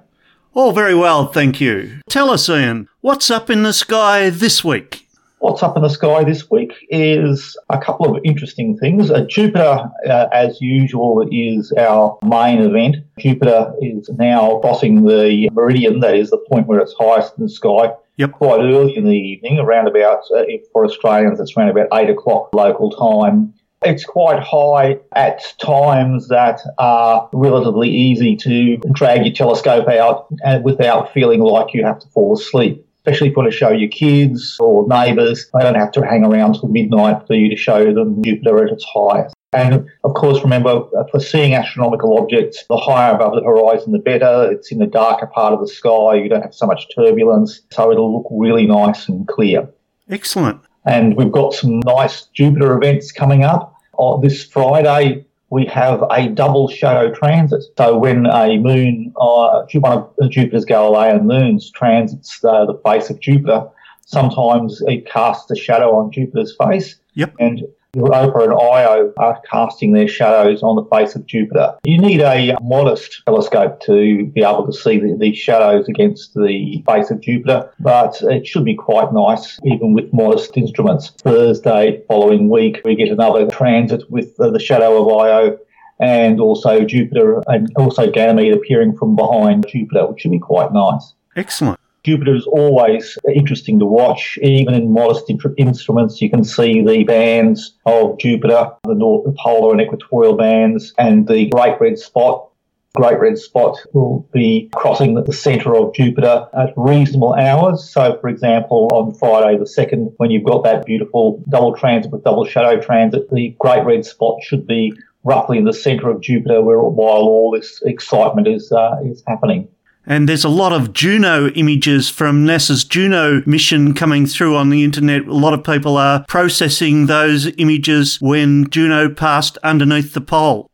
All 0.54 0.74
very 0.74 0.94
well, 0.94 1.26
thank 1.26 1.60
you. 1.60 2.00
Tell 2.08 2.30
us, 2.30 2.48
Ian, 2.48 2.88
what's 3.02 3.32
up 3.32 3.50
in 3.50 3.64
the 3.64 3.74
sky 3.74 4.30
this 4.30 4.64
week? 4.64 5.05
What's 5.46 5.62
up 5.62 5.78
in 5.78 5.84
the 5.84 5.90
sky 5.90 6.24
this 6.24 6.50
week 6.50 6.74
is 6.90 7.56
a 7.70 7.78
couple 7.78 8.10
of 8.10 8.20
interesting 8.26 8.76
things. 8.80 9.12
Uh, 9.12 9.28
Jupiter, 9.30 9.92
uh, 10.10 10.26
as 10.32 10.60
usual, 10.60 11.24
is 11.32 11.72
our 11.78 12.18
main 12.24 12.62
event. 12.62 12.96
Jupiter 13.20 13.72
is 13.80 14.10
now 14.10 14.58
crossing 14.62 15.06
the 15.06 15.48
meridian, 15.54 16.00
that 16.00 16.16
is 16.16 16.32
the 16.32 16.44
point 16.50 16.66
where 16.66 16.80
it's 16.80 16.96
highest 16.98 17.38
in 17.38 17.44
the 17.44 17.50
sky. 17.50 17.92
Yep. 18.18 18.32
Quite 18.32 18.62
early 18.62 18.98
in 18.98 19.06
the 19.06 19.16
evening, 19.16 19.60
around 19.60 19.88
about, 19.88 20.24
uh, 20.36 20.46
for 20.74 20.84
Australians, 20.84 21.40
it's 21.40 21.56
around 21.56 21.70
about 21.70 21.90
8 21.94 22.10
o'clock 22.10 22.50
local 22.52 22.90
time. 22.90 23.54
It's 23.84 24.04
quite 24.04 24.40
high 24.40 24.98
at 25.14 25.44
times 25.62 26.28
that 26.30 26.62
are 26.80 27.30
relatively 27.34 27.92
easy 27.92 28.36
to 28.38 28.78
drag 28.94 29.24
your 29.28 29.36
telescope 29.36 29.88
out 29.90 30.26
and 30.44 30.64
without 30.64 31.14
feeling 31.14 31.42
like 31.42 31.76
you 31.76 31.86
have 31.86 32.00
to 32.00 32.08
fall 32.08 32.34
asleep. 32.34 32.85
Especially 33.06 33.28
if 33.28 33.34
you 33.34 33.38
want 33.38 33.52
to 33.52 33.56
show 33.56 33.70
your 33.70 33.90
kids 33.90 34.58
or 34.60 34.88
neighbours, 34.88 35.48
they 35.54 35.60
don't 35.60 35.76
have 35.76 35.92
to 35.92 36.04
hang 36.04 36.26
around 36.26 36.54
till 36.54 36.70
midnight 36.70 37.22
for 37.28 37.36
you 37.36 37.48
to 37.52 37.56
show 37.56 37.94
them 37.94 38.24
Jupiter 38.24 38.66
at 38.66 38.74
its 38.74 38.84
highest. 38.92 39.36
And 39.54 39.88
of 40.04 40.16
course, 40.16 40.42
remember, 40.42 40.82
for 41.12 41.20
seeing 41.20 41.54
astronomical 41.54 42.18
objects, 42.18 42.66
the 42.68 42.78
higher 42.78 43.14
above 43.14 43.36
the 43.36 43.44
horizon, 43.44 43.92
the 43.92 44.00
better. 44.00 44.52
It's 44.52 44.72
in 44.72 44.80
the 44.80 44.88
darker 44.88 45.28
part 45.28 45.54
of 45.54 45.60
the 45.60 45.68
sky. 45.68 46.16
You 46.16 46.28
don't 46.30 46.42
have 46.42 46.56
so 46.56 46.66
much 46.66 46.88
turbulence. 46.96 47.62
So 47.72 47.92
it'll 47.92 48.12
look 48.12 48.28
really 48.32 48.66
nice 48.66 49.08
and 49.08 49.28
clear. 49.28 49.70
Excellent. 50.10 50.60
And 50.86 51.16
we've 51.16 51.32
got 51.32 51.54
some 51.54 51.82
nice 51.82 52.24
Jupiter 52.34 52.76
events 52.76 53.12
coming 53.12 53.44
up. 53.44 53.76
On 53.98 54.20
this 54.20 54.44
Friday, 54.44 55.26
we 55.50 55.66
have 55.66 56.04
a 56.12 56.28
double 56.30 56.68
shadow 56.68 57.14
transit. 57.14 57.64
So 57.78 57.98
when 57.98 58.26
a 58.26 58.58
moon, 58.58 59.14
uh, 59.20 59.64
one 59.76 59.92
of 59.98 60.32
Jupiter's 60.32 60.66
Galilean 60.66 61.28
moons 61.28 61.72
transits 61.72 62.44
uh, 62.44 62.66
the 62.66 62.80
face 62.86 63.10
of 63.10 63.20
Jupiter, 63.20 63.68
sometimes 64.06 64.82
it 64.88 65.06
casts 65.06 65.50
a 65.52 65.56
shadow 65.56 65.96
on 65.96 66.12
Jupiter's 66.12 66.56
face. 66.58 67.00
Yep. 67.14 67.36
And 67.40 67.62
Europa 67.96 68.40
and 68.40 68.54
Io 68.54 69.14
are 69.18 69.42
casting 69.50 69.94
their 69.94 70.08
shadows 70.08 70.62
on 70.62 70.76
the 70.76 70.86
face 70.86 71.16
of 71.16 71.26
Jupiter. 71.26 71.76
You 71.84 71.98
need 71.98 72.22
a 72.22 72.58
modest 72.62 73.24
telescope 73.26 73.80
to 73.82 74.26
be 74.28 74.44
able 74.44 74.66
to 74.66 74.74
see 74.74 75.00
the, 75.00 75.16
these 75.18 75.38
shadows 75.38 75.88
against 75.88 76.34
the 76.34 76.84
face 76.86 77.10
of 77.10 77.22
Jupiter, 77.22 77.72
but 77.80 78.22
it 78.24 78.46
should 78.46 78.66
be 78.66 78.76
quite 78.76 79.14
nice 79.14 79.60
even 79.64 79.94
with 79.94 80.12
modest 80.14 80.58
instruments. 80.58 81.10
Thursday 81.22 82.04
following 82.08 82.50
week, 82.50 82.82
we 82.84 82.96
get 82.96 83.10
another 83.10 83.48
transit 83.48 84.10
with 84.10 84.36
the, 84.38 84.52
the 84.52 84.60
shadow 84.60 85.02
of 85.02 85.08
Io 85.08 85.58
and 86.00 86.42
also 86.42 86.84
Jupiter 86.84 87.42
and 87.48 87.72
also 87.78 88.12
Ganymede 88.12 88.54
appearing 88.54 88.98
from 88.98 89.16
behind 89.16 89.66
Jupiter, 89.68 90.08
which 90.08 90.22
should 90.22 90.32
be 90.32 90.40
quite 90.40 90.74
nice. 90.74 91.14
Excellent. 91.36 91.80
Jupiter 92.06 92.36
is 92.36 92.46
always 92.46 93.18
interesting 93.34 93.80
to 93.80 93.86
watch. 93.86 94.38
Even 94.44 94.76
in 94.76 94.94
modest 94.94 95.26
instruments, 95.58 96.22
you 96.22 96.30
can 96.30 96.44
see 96.44 96.86
the 96.86 97.04
bands 97.04 97.76
of 97.88 98.20
Jupiter, 98.20 98.72
the, 98.84 98.94
north, 98.94 99.36
polar 99.38 99.72
and 99.72 99.82
equatorial 99.82 100.38
bands, 100.38 100.94
and 101.00 101.28
the 101.28 101.48
Great 101.48 101.82
Red 101.82 101.98
Spot. 101.98 102.48
Great 102.96 103.20
Red 103.20 103.40
Spot 103.40 103.76
will 103.94 104.30
be 104.32 104.70
crossing 104.76 105.16
the 105.16 105.34
centre 105.34 105.76
of 105.76 105.96
Jupiter 105.96 106.48
at 106.54 106.74
reasonable 106.78 107.34
hours. 107.34 107.90
So, 107.90 108.20
for 108.22 108.30
example, 108.30 108.88
on 108.94 109.16
Friday 109.16 109.58
the 109.58 109.66
2nd, 109.66 110.14
when 110.18 110.30
you've 110.30 110.46
got 110.46 110.64
that 110.64 110.86
beautiful 110.86 111.44
double 111.50 111.76
transit 111.76 112.12
with 112.12 112.24
double 112.24 112.46
shadow 112.46 112.80
transit, 112.80 113.32
the 113.32 113.56
Great 113.60 113.84
Red 113.84 114.06
Spot 114.06 114.42
should 114.44 114.68
be 114.68 114.94
roughly 115.24 115.58
in 115.58 115.66
the 115.66 115.74
centre 115.74 116.10
of 116.12 116.22
Jupiter 116.22 116.62
where, 116.62 116.80
while 116.80 117.24
all 117.24 117.50
this 117.50 117.82
excitement 117.84 118.48
is, 118.48 118.72
uh, 118.72 118.98
is 119.04 119.24
happening. 119.26 119.68
And 120.08 120.30
there's 120.30 120.44
a 120.44 120.50
lot 120.50 120.72
of 120.72 120.94
Juno 120.94 121.50
images 121.50 122.10
from 122.10 122.46
NASA's 122.46 122.84
Juno 122.84 123.42
mission 123.46 123.94
coming 123.94 124.26
through 124.28 124.56
on 124.56 124.70
the 124.70 124.84
internet. 124.84 125.26
A 125.26 125.34
lot 125.34 125.54
of 125.54 125.64
people 125.64 125.98
are 125.98 126.24
processing 126.28 127.08
those 127.08 127.48
images 127.58 128.22
when 128.22 128.70
Juno 128.70 129.10
passed 129.10 129.58
underneath 129.64 130.14
the 130.14 130.22
pole. 130.22 130.70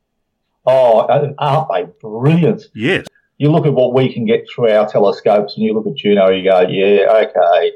Oh, 0.66 1.08
aren't 1.40 1.68
they 1.74 1.92
brilliant? 2.02 2.64
Yes. 2.76 3.06
You 3.38 3.52
look 3.52 3.66
at 3.66 3.74
what 3.74 3.96
we 3.96 4.14
can 4.14 4.26
get 4.26 4.46
through 4.54 4.70
our 4.70 4.88
telescopes 4.88 5.56
and 5.56 5.66
you 5.66 5.74
look 5.74 5.88
at 5.88 5.96
Juno, 5.96 6.30
you 6.30 6.44
go, 6.44 6.62
yeah, 6.62 7.26
okay. 7.26 7.72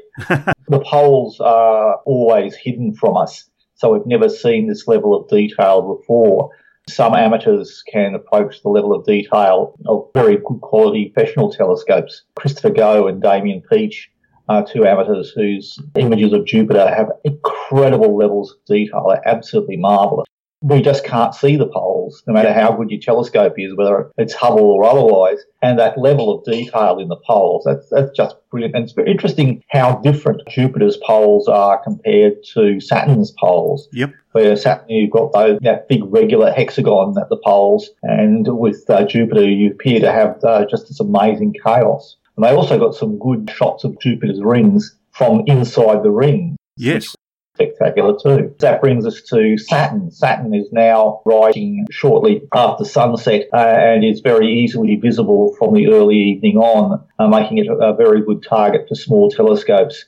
the 0.68 0.80
poles 0.80 1.40
are 1.40 1.96
always 2.04 2.54
hidden 2.54 2.94
from 2.94 3.16
us, 3.16 3.50
so 3.74 3.92
we've 3.92 4.06
never 4.06 4.28
seen 4.28 4.68
this 4.68 4.86
level 4.86 5.16
of 5.16 5.28
detail 5.28 5.96
before. 5.96 6.50
Some 6.88 7.14
amateurs 7.14 7.82
can 7.92 8.14
approach 8.14 8.62
the 8.62 8.68
level 8.68 8.94
of 8.94 9.04
detail 9.04 9.74
of 9.86 10.08
very 10.14 10.36
good 10.36 10.60
quality 10.60 11.10
professional 11.14 11.52
telescopes. 11.52 12.22
Christopher 12.36 12.70
Go 12.70 13.08
and 13.08 13.20
Damian 13.20 13.60
Peach 13.70 14.10
are 14.48 14.64
two 14.64 14.86
amateurs 14.86 15.30
whose 15.30 15.78
images 15.96 16.32
of 16.32 16.46
Jupiter 16.46 16.88
have 16.88 17.10
incredible 17.24 18.16
levels 18.16 18.52
of 18.52 18.64
detail. 18.66 19.08
They're 19.08 19.28
absolutely 19.28 19.76
marvellous. 19.76 20.26
We 20.62 20.80
just 20.80 21.04
can't 21.04 21.34
see 21.34 21.56
the 21.56 21.66
poles, 21.66 22.22
no 22.26 22.32
matter 22.32 22.52
how 22.52 22.72
good 22.72 22.90
your 22.90 23.00
telescope 23.00 23.54
is, 23.58 23.76
whether 23.76 24.10
it's 24.16 24.32
Hubble 24.32 24.70
or 24.70 24.84
otherwise. 24.84 25.38
And 25.62 25.78
that 25.78 25.98
level 25.98 26.32
of 26.32 26.44
detail 26.44 26.98
in 26.98 27.08
the 27.08 27.20
poles, 27.26 27.64
that's, 27.64 27.88
that's 27.90 28.16
just 28.16 28.36
brilliant. 28.50 28.74
And 28.74 28.84
it's 28.84 28.94
very 28.94 29.10
interesting 29.10 29.62
how 29.70 29.96
different 29.96 30.42
Jupiter's 30.48 30.96
poles 30.96 31.46
are 31.46 31.82
compared 31.82 32.42
to 32.54 32.80
Saturn's 32.80 33.32
poles. 33.38 33.88
Yep. 33.92 34.14
Where 34.32 34.56
Saturn, 34.56 34.88
you've 34.88 35.10
got 35.10 35.32
those, 35.32 35.58
that 35.62 35.88
big 35.88 36.02
regular 36.06 36.50
hexagon 36.52 37.16
at 37.20 37.28
the 37.28 37.40
poles, 37.44 37.90
and 38.02 38.46
with 38.58 38.84
uh, 38.88 39.04
Jupiter, 39.04 39.48
you 39.48 39.70
appear 39.70 40.00
to 40.00 40.12
have 40.12 40.42
uh, 40.44 40.64
just 40.66 40.88
this 40.88 41.00
amazing 41.00 41.54
chaos. 41.64 42.16
And 42.36 42.44
they 42.44 42.50
also 42.50 42.78
got 42.78 42.94
some 42.94 43.18
good 43.18 43.50
shots 43.54 43.84
of 43.84 43.98
Jupiter's 44.00 44.42
rings 44.42 44.94
from 45.12 45.42
inside 45.46 46.02
the 46.02 46.10
ring. 46.10 46.56
Yes. 46.76 47.14
Spectacular 47.56 48.18
too. 48.22 48.54
That 48.58 48.82
brings 48.82 49.06
us 49.06 49.22
to 49.30 49.56
Saturn. 49.56 50.10
Saturn 50.10 50.54
is 50.54 50.68
now 50.72 51.22
rising 51.24 51.86
shortly 51.90 52.42
after 52.54 52.84
sunset 52.84 53.48
uh, 53.52 53.56
and 53.56 54.04
is 54.04 54.20
very 54.20 54.52
easily 54.52 54.96
visible 54.96 55.54
from 55.58 55.72
the 55.72 55.88
early 55.88 56.16
evening 56.16 56.58
on, 56.58 57.02
uh, 57.18 57.28
making 57.28 57.58
it 57.58 57.66
a, 57.68 57.72
a 57.72 57.96
very 57.96 58.22
good 58.22 58.42
target 58.42 58.86
for 58.88 58.94
small 58.94 59.30
telescopes. 59.30 60.04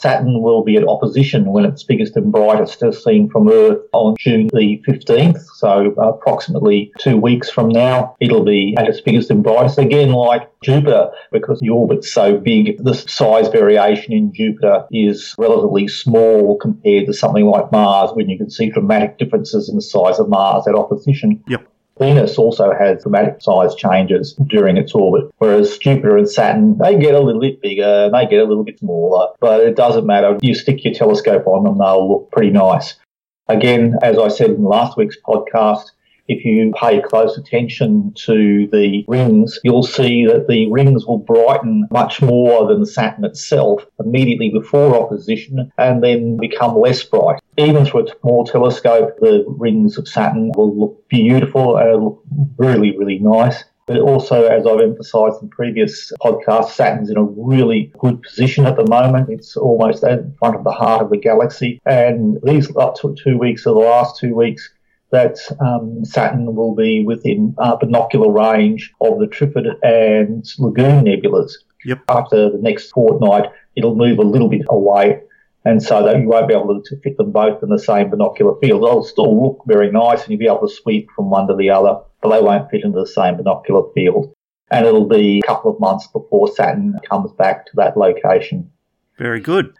Saturn 0.00 0.40
will 0.40 0.64
be 0.64 0.76
at 0.76 0.86
opposition 0.86 1.52
when 1.52 1.64
it's 1.64 1.82
biggest 1.82 2.16
and 2.16 2.32
brightest 2.32 2.82
as 2.82 3.04
seen 3.04 3.28
from 3.28 3.50
Earth 3.50 3.80
on 3.92 4.16
June 4.18 4.48
the 4.52 4.82
15th. 4.88 5.40
So 5.56 5.92
approximately 5.98 6.92
two 6.98 7.18
weeks 7.18 7.50
from 7.50 7.68
now, 7.68 8.16
it'll 8.20 8.44
be 8.44 8.74
at 8.78 8.88
its 8.88 9.00
biggest 9.00 9.30
and 9.30 9.42
brightest 9.42 9.78
again 9.78 10.12
like 10.12 10.50
Jupiter 10.62 11.10
because 11.32 11.60
the 11.60 11.68
orbit's 11.68 12.12
so 12.12 12.38
big. 12.38 12.82
The 12.82 12.94
size 12.94 13.48
variation 13.48 14.12
in 14.12 14.32
Jupiter 14.32 14.86
is 14.90 15.34
relatively 15.36 15.86
small 15.88 16.56
compared 16.58 17.06
to 17.06 17.12
something 17.12 17.46
like 17.46 17.70
Mars 17.70 18.10
when 18.14 18.28
you 18.28 18.38
can 18.38 18.50
see 18.50 18.70
dramatic 18.70 19.18
differences 19.18 19.68
in 19.68 19.76
the 19.76 19.82
size 19.82 20.18
of 20.18 20.28
Mars 20.28 20.66
at 20.66 20.74
opposition. 20.74 21.44
Yep. 21.46 21.69
Venus 22.00 22.38
also 22.38 22.72
has 22.72 23.02
dramatic 23.02 23.42
size 23.42 23.74
changes 23.74 24.32
during 24.46 24.78
its 24.78 24.94
orbit, 24.94 25.30
whereas 25.38 25.76
Jupiter 25.76 26.16
and 26.16 26.28
Saturn, 26.28 26.78
they 26.78 26.96
get 26.98 27.14
a 27.14 27.20
little 27.20 27.40
bit 27.40 27.60
bigger, 27.60 28.10
they 28.10 28.26
get 28.26 28.40
a 28.40 28.44
little 28.44 28.64
bit 28.64 28.78
smaller, 28.78 29.28
but 29.38 29.60
it 29.60 29.76
doesn't 29.76 30.06
matter. 30.06 30.38
You 30.40 30.54
stick 30.54 30.82
your 30.82 30.94
telescope 30.94 31.46
on 31.46 31.64
them, 31.64 31.78
they'll 31.78 32.10
look 32.10 32.30
pretty 32.32 32.50
nice. 32.50 32.96
Again, 33.48 33.96
as 34.02 34.16
I 34.18 34.28
said 34.28 34.50
in 34.50 34.64
last 34.64 34.96
week's 34.96 35.18
podcast, 35.20 35.90
if 36.30 36.44
you 36.44 36.72
pay 36.80 37.02
close 37.02 37.36
attention 37.36 38.12
to 38.14 38.68
the 38.70 39.04
rings, 39.08 39.58
you'll 39.64 39.82
see 39.82 40.24
that 40.26 40.46
the 40.46 40.70
rings 40.70 41.04
will 41.04 41.18
brighten 41.18 41.88
much 41.90 42.22
more 42.22 42.68
than 42.68 42.86
Saturn 42.86 43.24
itself 43.24 43.84
immediately 43.98 44.48
before 44.48 44.94
opposition 44.94 45.72
and 45.76 46.04
then 46.04 46.36
become 46.36 46.78
less 46.78 47.02
bright. 47.02 47.40
Even 47.56 47.84
through 47.84 48.06
a 48.06 48.14
small 48.20 48.44
telescope, 48.44 49.16
the 49.18 49.44
rings 49.48 49.98
of 49.98 50.06
Saturn 50.06 50.52
will 50.54 50.78
look 50.78 51.08
beautiful 51.08 51.76
and 51.76 52.04
look 52.04 52.22
really, 52.58 52.96
really 52.96 53.18
nice. 53.18 53.64
But 53.86 53.98
also, 53.98 54.46
as 54.46 54.68
I've 54.68 54.80
emphasised 54.80 55.42
in 55.42 55.48
previous 55.48 56.12
podcasts, 56.22 56.70
Saturn's 56.70 57.10
in 57.10 57.16
a 57.16 57.24
really 57.24 57.92
good 57.98 58.22
position 58.22 58.64
at 58.66 58.76
the 58.76 58.86
moment. 58.86 59.30
It's 59.30 59.56
almost 59.56 60.04
in 60.04 60.32
front 60.38 60.54
of 60.54 60.62
the 60.62 60.70
heart 60.70 61.02
of 61.02 61.10
the 61.10 61.16
galaxy. 61.16 61.80
And 61.84 62.38
these 62.44 62.68
two 62.68 63.36
weeks, 63.36 63.66
or 63.66 63.74
the 63.74 63.80
last 63.80 64.16
two 64.16 64.36
weeks, 64.36 64.70
that 65.10 65.38
um, 65.60 66.04
Saturn 66.04 66.54
will 66.54 66.74
be 66.74 67.04
within 67.04 67.54
uh, 67.58 67.76
binocular 67.76 68.30
range 68.30 68.92
of 69.00 69.18
the 69.18 69.26
Trifid 69.26 69.66
and 69.82 70.48
Lagoon 70.58 71.04
nebulas. 71.04 71.52
Yep. 71.84 72.02
After 72.08 72.50
the 72.50 72.58
next 72.58 72.90
fortnight, 72.90 73.50
it'll 73.74 73.96
move 73.96 74.18
a 74.18 74.22
little 74.22 74.48
bit 74.48 74.62
away. 74.68 75.20
And 75.64 75.82
so 75.82 76.04
that 76.04 76.18
you 76.18 76.28
won't 76.28 76.48
be 76.48 76.54
able 76.54 76.80
to 76.82 77.00
fit 77.00 77.16
them 77.18 77.32
both 77.32 77.62
in 77.62 77.68
the 77.68 77.78
same 77.78 78.10
binocular 78.10 78.54
field. 78.60 78.82
They'll 78.82 79.04
still 79.04 79.42
look 79.42 79.62
very 79.66 79.90
nice 79.90 80.22
and 80.22 80.30
you'll 80.30 80.38
be 80.38 80.46
able 80.46 80.66
to 80.66 80.74
sweep 80.74 81.08
from 81.14 81.28
one 81.28 81.48
to 81.48 81.56
the 81.56 81.70
other, 81.70 82.00
but 82.22 82.30
they 82.30 82.40
won't 82.42 82.70
fit 82.70 82.84
into 82.84 83.00
the 83.00 83.06
same 83.06 83.36
binocular 83.36 83.82
field. 83.92 84.32
And 84.70 84.86
it'll 84.86 85.08
be 85.08 85.40
a 85.44 85.46
couple 85.46 85.72
of 85.72 85.80
months 85.80 86.06
before 86.06 86.54
Saturn 86.54 86.98
comes 87.08 87.32
back 87.32 87.66
to 87.66 87.72
that 87.76 87.96
location. 87.96 88.70
Very 89.18 89.40
good. 89.40 89.76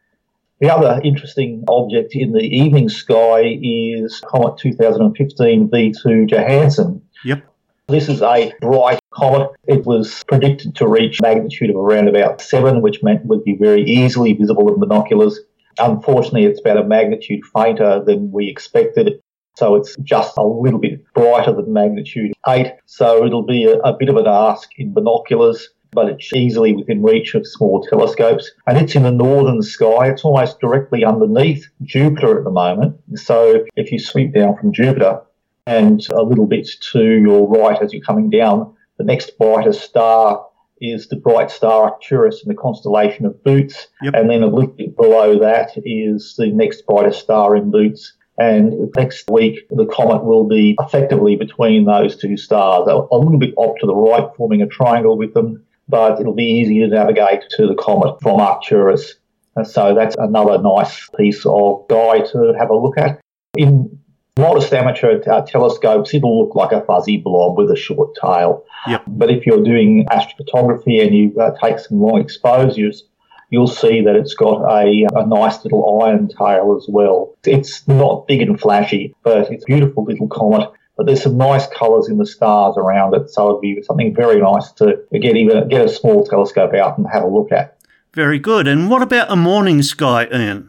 The 0.61 0.69
other 0.69 1.01
interesting 1.03 1.65
object 1.69 2.15
in 2.15 2.33
the 2.33 2.43
evening 2.43 2.91
sky 2.91 3.59
is 3.63 4.21
Comet 4.27 4.59
2015 4.59 5.71
V2 5.71 6.29
Johnson. 6.29 7.01
Yep. 7.25 7.47
This 7.89 8.11
is 8.11 8.21
a 8.21 8.53
bright 8.61 9.01
comet. 9.11 9.53
It 9.67 9.87
was 9.87 10.23
predicted 10.25 10.77
to 10.77 10.87
reach 10.87 11.19
magnitude 11.23 11.71
of 11.71 11.77
around 11.77 12.09
about 12.09 12.43
seven, 12.43 12.83
which 12.83 13.03
meant 13.03 13.25
would 13.25 13.43
be 13.43 13.57
very 13.57 13.83
easily 13.85 14.35
visible 14.35 14.71
in 14.71 14.79
binoculars. 14.79 15.41
Unfortunately, 15.79 16.45
it's 16.45 16.61
about 16.61 16.77
a 16.77 16.85
magnitude 16.85 17.41
fainter 17.55 18.05
than 18.05 18.31
we 18.31 18.47
expected. 18.47 19.19
So 19.57 19.77
it's 19.77 19.97
just 20.03 20.37
a 20.37 20.45
little 20.45 20.79
bit 20.79 21.03
brighter 21.15 21.55
than 21.55 21.73
magnitude 21.73 22.35
8. 22.47 22.75
So 22.85 23.25
it'll 23.25 23.47
be 23.47 23.65
a, 23.65 23.79
a 23.79 23.97
bit 23.97 24.11
of 24.11 24.17
an 24.17 24.27
ask 24.27 24.69
in 24.77 24.93
binoculars 24.93 25.71
but 25.93 26.09
it's 26.09 26.33
easily 26.33 26.75
within 26.75 27.03
reach 27.03 27.35
of 27.35 27.47
small 27.47 27.83
telescopes. 27.83 28.51
And 28.67 28.79
it's 28.79 28.95
in 28.95 29.03
the 29.03 29.11
northern 29.11 29.63
sky. 29.63 30.09
It's 30.09 30.25
almost 30.25 30.61
directly 30.61 31.05
underneath 31.05 31.69
Jupiter 31.83 32.39
at 32.39 32.45
the 32.45 32.51
moment. 32.51 33.01
So 33.17 33.65
if 33.77 33.91
you 33.93 33.99
sweep 33.99 34.35
down 34.35 34.57
from 34.57 34.73
Jupiter 34.73 35.21
and 35.67 36.07
a 36.11 36.23
little 36.23 36.47
bit 36.47 36.69
to 36.93 37.03
your 37.03 37.49
right 37.49 37.81
as 37.83 37.93
you're 37.93 38.03
coming 38.03 38.31
down, 38.31 38.75
the 38.99 39.05
next 39.05 39.39
brightest 39.39 39.83
star 39.83 40.47
is 40.81 41.09
the 41.09 41.17
bright 41.17 41.51
star 41.51 41.91
Arcturus 41.91 42.43
in 42.43 42.49
the 42.49 42.55
constellation 42.55 43.27
of 43.27 43.43
Bootes. 43.45 43.89
Yep. 44.03 44.15
And 44.15 44.31
then 44.31 44.43
a 44.43 44.47
little 44.47 44.73
bit 44.73 44.97
below 44.97 45.39
that 45.39 45.73
is 45.77 46.35
the 46.39 46.49
next 46.49 46.87
brightest 46.87 47.21
star 47.21 47.57
in 47.57 47.71
Bootes. 47.71 48.15
And 48.39 48.91
next 48.97 49.29
week, 49.29 49.69
the 49.69 49.85
comet 49.85 50.25
will 50.25 50.49
be 50.49 50.75
effectively 50.81 51.37
between 51.37 51.85
those 51.85 52.17
two 52.17 52.39
stars, 52.39 52.89
a 52.89 52.93
a 53.15 53.19
little 53.19 53.39
bit 53.39 53.53
off 53.57 53.77
to 53.81 53.87
the 53.87 53.95
right, 53.95 54.27
forming 54.35 54.63
a 54.63 54.67
triangle 54.67 55.19
with 55.19 55.35
them 55.35 55.63
but 55.91 56.21
it'll 56.21 56.35
be 56.35 56.45
easy 56.45 56.79
to 56.81 56.89
navigate 56.89 57.43
to 57.57 57.67
the 57.67 57.75
comet 57.75 58.17
from 58.23 58.41
Arcturus. 58.41 59.17
And 59.57 59.67
so 59.67 59.95
that's 59.95 60.17
another 60.19 60.63
nice 60.63 61.09
piece 61.19 61.45
of 61.45 61.87
guy 61.89 62.21
to 62.21 62.55
have 62.59 62.71
a 62.71 62.77
look 62.77 62.97
at. 62.97 63.21
In 63.57 63.99
modest 64.39 64.73
amateur 64.73 65.21
uh, 65.29 65.43
telescopes, 65.43 66.15
it'll 66.15 66.45
look 66.45 66.55
like 66.55 66.73
a 66.73 66.83
fuzzy 66.83 67.17
blob 67.17 67.59
with 67.59 67.71
a 67.71 67.77
short 67.77 68.17
tail. 68.23 68.65
Yep. 68.87 69.03
But 69.09 69.31
if 69.31 69.45
you're 69.45 69.63
doing 69.63 70.07
astrophotography 70.11 71.05
and 71.05 71.15
you 71.15 71.39
uh, 71.39 71.51
take 71.63 71.79
some 71.81 72.01
long 72.01 72.21
exposures, 72.21 73.05
you'll 73.51 73.67
see 73.67 74.01
that 74.03 74.15
it's 74.15 74.35
got 74.35 74.63
a, 74.71 75.07
a 75.15 75.27
nice 75.27 75.63
little 75.65 76.03
ion 76.03 76.29
tail 76.29 76.77
as 76.81 76.87
well. 76.89 77.35
It's 77.45 77.87
not 77.89 78.29
big 78.29 78.43
and 78.43 78.59
flashy, 78.59 79.15
but 79.25 79.51
it's 79.51 79.65
a 79.65 79.67
beautiful 79.67 80.05
little 80.05 80.29
comet 80.29 80.71
but 81.01 81.07
there's 81.07 81.23
some 81.23 81.39
nice 81.39 81.67
colours 81.69 82.11
in 82.11 82.19
the 82.19 82.27
stars 82.27 82.77
around 82.77 83.15
it, 83.15 83.31
so 83.31 83.49
it'd 83.49 83.63
be 83.63 83.81
something 83.81 84.15
very 84.15 84.39
nice 84.39 84.71
to 84.73 85.03
get 85.19 85.35
even 85.35 85.67
get 85.71 85.87
a 85.87 85.89
small 85.89 86.27
telescope 86.27 86.75
out 86.75 86.99
and 86.99 87.07
have 87.11 87.23
a 87.23 87.27
look 87.27 87.51
at. 87.53 87.79
Very 88.13 88.39
good. 88.39 88.69
And 88.69 88.91
what 88.91 89.01
about 89.01 89.33
a 89.33 89.37
morning 89.37 89.81
sky, 89.81 90.29
Ian? 90.31 90.69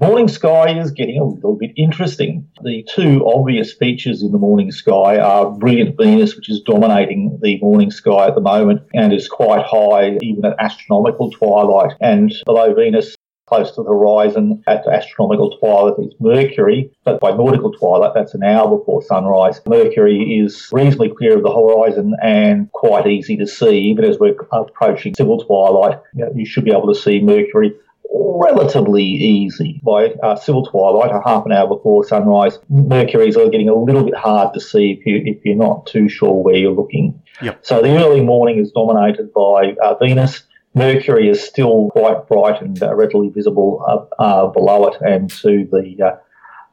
Morning 0.00 0.26
sky 0.26 0.76
is 0.76 0.90
getting 0.90 1.20
a 1.20 1.24
little 1.24 1.54
bit 1.54 1.70
interesting. 1.76 2.46
The 2.64 2.84
two 2.92 3.24
obvious 3.24 3.72
features 3.72 4.20
in 4.22 4.32
the 4.32 4.36
morning 4.36 4.72
sky 4.72 5.16
are 5.18 5.52
brilliant 5.52 5.96
Venus, 5.96 6.34
which 6.34 6.50
is 6.50 6.60
dominating 6.62 7.38
the 7.40 7.58
morning 7.60 7.90
sky 7.90 8.26
at 8.26 8.34
the 8.34 8.40
moment 8.40 8.82
and 8.94 9.12
is 9.12 9.28
quite 9.28 9.64
high 9.64 10.18
even 10.22 10.44
at 10.44 10.56
astronomical 10.58 11.30
twilight. 11.30 11.96
And 12.00 12.34
below 12.44 12.74
Venus, 12.74 13.15
close 13.46 13.70
to 13.72 13.82
the 13.82 13.88
horizon 13.88 14.62
at 14.66 14.86
astronomical 14.86 15.56
twilight 15.58 15.94
is 15.98 16.14
Mercury, 16.20 16.90
but 17.04 17.20
by 17.20 17.30
nautical 17.30 17.72
twilight, 17.72 18.12
that's 18.14 18.34
an 18.34 18.42
hour 18.42 18.76
before 18.76 19.02
sunrise. 19.02 19.60
Mercury 19.66 20.38
is 20.38 20.68
reasonably 20.72 21.10
clear 21.10 21.36
of 21.36 21.42
the 21.42 21.54
horizon 21.54 22.14
and 22.22 22.70
quite 22.72 23.06
easy 23.06 23.36
to 23.36 23.46
see. 23.46 23.78
Even 23.78 24.04
as 24.04 24.18
we're 24.18 24.36
approaching 24.52 25.14
civil 25.14 25.44
twilight, 25.44 25.98
you, 26.14 26.24
know, 26.24 26.32
you 26.34 26.44
should 26.44 26.64
be 26.64 26.72
able 26.72 26.92
to 26.92 27.00
see 27.00 27.20
Mercury 27.20 27.72
relatively 28.12 29.04
easy. 29.04 29.80
By 29.82 30.06
uh, 30.22 30.36
civil 30.36 30.66
twilight, 30.66 31.10
a 31.10 31.20
half 31.24 31.46
an 31.46 31.52
hour 31.52 31.68
before 31.68 32.04
sunrise, 32.04 32.58
Mercury's 32.68 33.36
are 33.36 33.48
getting 33.48 33.68
a 33.68 33.74
little 33.74 34.04
bit 34.04 34.14
hard 34.14 34.54
to 34.54 34.60
see 34.60 34.92
if, 34.92 35.06
you, 35.06 35.22
if 35.24 35.44
you're 35.44 35.56
not 35.56 35.86
too 35.86 36.08
sure 36.08 36.42
where 36.42 36.56
you're 36.56 36.72
looking. 36.72 37.20
Yep. 37.42 37.66
So 37.66 37.82
the 37.82 37.96
early 37.96 38.22
morning 38.22 38.58
is 38.58 38.72
dominated 38.72 39.32
by 39.32 39.74
uh, 39.82 39.94
Venus. 39.96 40.42
Mercury 40.76 41.30
is 41.30 41.42
still 41.42 41.88
quite 41.90 42.28
bright 42.28 42.60
and 42.60 42.80
uh, 42.82 42.94
readily 42.94 43.30
visible 43.30 43.82
uh, 44.18 44.46
below 44.48 44.86
it 44.88 45.00
and 45.00 45.30
to 45.30 45.66
the 45.72 45.96
uh, 46.04 46.16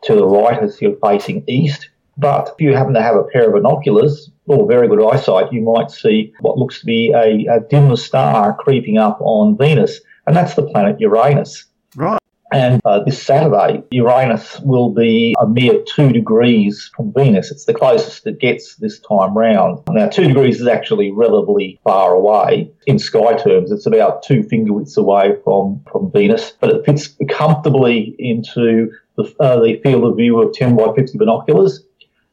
to 0.03 0.15
the 0.15 0.27
right 0.27 0.61
as 0.61 0.81
you're 0.81 0.97
facing 0.97 1.45
east. 1.47 1.89
But 2.17 2.49
if 2.49 2.55
you 2.59 2.75
happen 2.75 2.93
to 2.95 3.01
have 3.01 3.15
a 3.15 3.23
pair 3.23 3.47
of 3.47 3.53
binoculars 3.53 4.29
or 4.45 4.67
very 4.67 4.89
good 4.89 5.01
eyesight, 5.01 5.53
you 5.53 5.61
might 5.61 5.89
see 5.89 6.33
what 6.41 6.57
looks 6.57 6.81
to 6.81 6.85
be 6.85 7.13
a, 7.15 7.45
a 7.49 7.61
dim 7.61 7.95
star 7.95 8.53
creeping 8.57 8.97
up 8.97 9.19
on 9.21 9.57
Venus, 9.57 10.01
and 10.27 10.35
that's 10.35 10.55
the 10.55 10.67
planet 10.67 10.99
Uranus. 10.99 11.63
And 12.53 12.79
uh, 12.85 13.03
this 13.03 13.21
Saturday, 13.21 13.83
Uranus 13.89 14.59
will 14.59 14.91
be 14.91 15.35
a 15.39 15.47
mere 15.47 15.83
two 15.95 16.11
degrees 16.11 16.91
from 16.95 17.11
Venus. 17.11 17.49
It's 17.49 17.65
the 17.65 17.73
closest 17.73 18.27
it 18.27 18.39
gets 18.39 18.75
this 18.75 18.99
time 18.99 19.35
round. 19.35 19.81
Now, 19.89 20.07
two 20.07 20.27
degrees 20.27 20.61
is 20.61 20.67
actually 20.67 21.11
relatively 21.11 21.79
far 21.83 22.13
away. 22.13 22.71
In 22.85 22.99
sky 22.99 23.33
terms, 23.33 23.71
it's 23.71 23.87
about 23.87 24.21
two 24.21 24.43
finger 24.43 24.71
widths 24.71 24.97
away 24.97 25.35
from, 25.43 25.81
from 25.91 26.11
Venus, 26.11 26.53
but 26.61 26.69
it 26.69 26.85
fits 26.85 27.15
comfortably 27.27 28.15
into 28.19 28.91
the, 29.17 29.23
uh, 29.39 29.59
the 29.59 29.79
field 29.81 30.03
of 30.03 30.15
view 30.15 30.39
of 30.39 30.53
10 30.53 30.75
by 30.75 30.93
50 30.95 31.17
binoculars. 31.17 31.83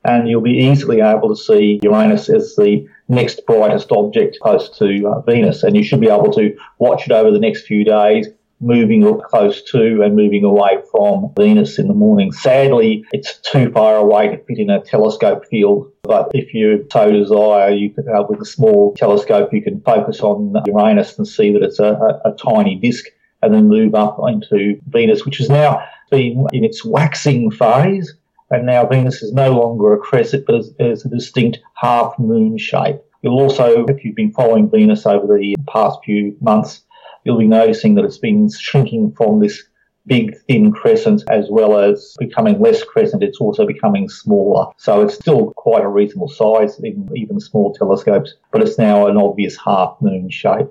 And 0.04 0.28
you'll 0.28 0.42
be 0.42 0.58
easily 0.58 1.00
able 1.00 1.28
to 1.30 1.36
see 1.36 1.80
Uranus 1.82 2.28
as 2.28 2.56
the 2.56 2.86
next 3.08 3.46
brightest 3.46 3.90
object 3.90 4.38
close 4.42 4.68
to 4.78 5.08
uh, 5.08 5.20
Venus. 5.22 5.62
And 5.62 5.76
you 5.76 5.82
should 5.82 6.00
be 6.00 6.08
able 6.08 6.32
to 6.32 6.54
watch 6.78 7.06
it 7.06 7.12
over 7.12 7.30
the 7.30 7.38
next 7.38 7.66
few 7.66 7.84
days 7.84 8.28
moving 8.60 9.02
close 9.28 9.62
to 9.62 10.02
and 10.02 10.14
moving 10.14 10.44
away 10.44 10.78
from 10.90 11.32
Venus 11.36 11.78
in 11.78 11.88
the 11.88 11.94
morning. 11.94 12.30
Sadly, 12.32 13.04
it's 13.12 13.38
too 13.38 13.70
far 13.72 13.96
away 13.96 14.28
to 14.28 14.38
fit 14.44 14.58
in 14.58 14.70
a 14.70 14.82
telescope 14.82 15.46
field, 15.46 15.90
but 16.02 16.30
if 16.34 16.52
you 16.52 16.86
so 16.92 17.10
desire, 17.10 17.70
you 17.70 17.90
can, 17.90 18.08
uh, 18.08 18.22
with 18.28 18.40
a 18.40 18.44
small 18.44 18.94
telescope, 18.94 19.52
you 19.52 19.62
can 19.62 19.80
focus 19.80 20.20
on 20.20 20.54
Uranus 20.66 21.16
and 21.18 21.26
see 21.26 21.52
that 21.52 21.62
it's 21.62 21.78
a, 21.78 22.20
a, 22.24 22.30
a 22.30 22.36
tiny 22.36 22.76
disk 22.76 23.06
and 23.42 23.54
then 23.54 23.68
move 23.68 23.94
up 23.94 24.18
into 24.28 24.78
Venus, 24.88 25.24
which 25.24 25.38
has 25.38 25.48
now 25.48 25.82
been 26.10 26.46
in 26.52 26.64
its 26.64 26.84
waxing 26.84 27.50
phase. 27.50 28.14
And 28.50 28.66
now 28.66 28.84
Venus 28.84 29.22
is 29.22 29.32
no 29.32 29.52
longer 29.52 29.94
a 29.94 29.98
crescent, 29.98 30.44
but 30.44 30.56
is, 30.56 30.74
is 30.78 31.04
a 31.04 31.08
distinct 31.08 31.58
half 31.76 32.18
moon 32.18 32.58
shape. 32.58 33.00
You'll 33.22 33.38
also, 33.38 33.84
if 33.86 34.04
you've 34.04 34.16
been 34.16 34.32
following 34.32 34.68
Venus 34.68 35.06
over 35.06 35.38
the 35.38 35.54
past 35.68 35.98
few 36.04 36.36
months, 36.40 36.82
you'll 37.24 37.38
be 37.38 37.46
noticing 37.46 37.94
that 37.94 38.04
it's 38.04 38.18
been 38.18 38.50
shrinking 38.50 39.12
from 39.12 39.40
this 39.40 39.64
big 40.06 40.36
thin 40.48 40.72
crescent 40.72 41.22
as 41.30 41.46
well 41.50 41.78
as 41.78 42.16
becoming 42.18 42.60
less 42.60 42.82
crescent. 42.82 43.22
It's 43.22 43.38
also 43.38 43.66
becoming 43.66 44.08
smaller. 44.08 44.72
So 44.76 45.02
it's 45.02 45.14
still 45.14 45.52
quite 45.56 45.84
a 45.84 45.88
reasonable 45.88 46.28
size 46.28 46.78
in 46.80 47.08
even 47.14 47.38
small 47.40 47.72
telescopes 47.74 48.34
but 48.50 48.62
it's 48.62 48.78
now 48.78 49.06
an 49.06 49.16
obvious 49.16 49.56
half 49.56 49.96
moon 50.00 50.30
shape. 50.30 50.68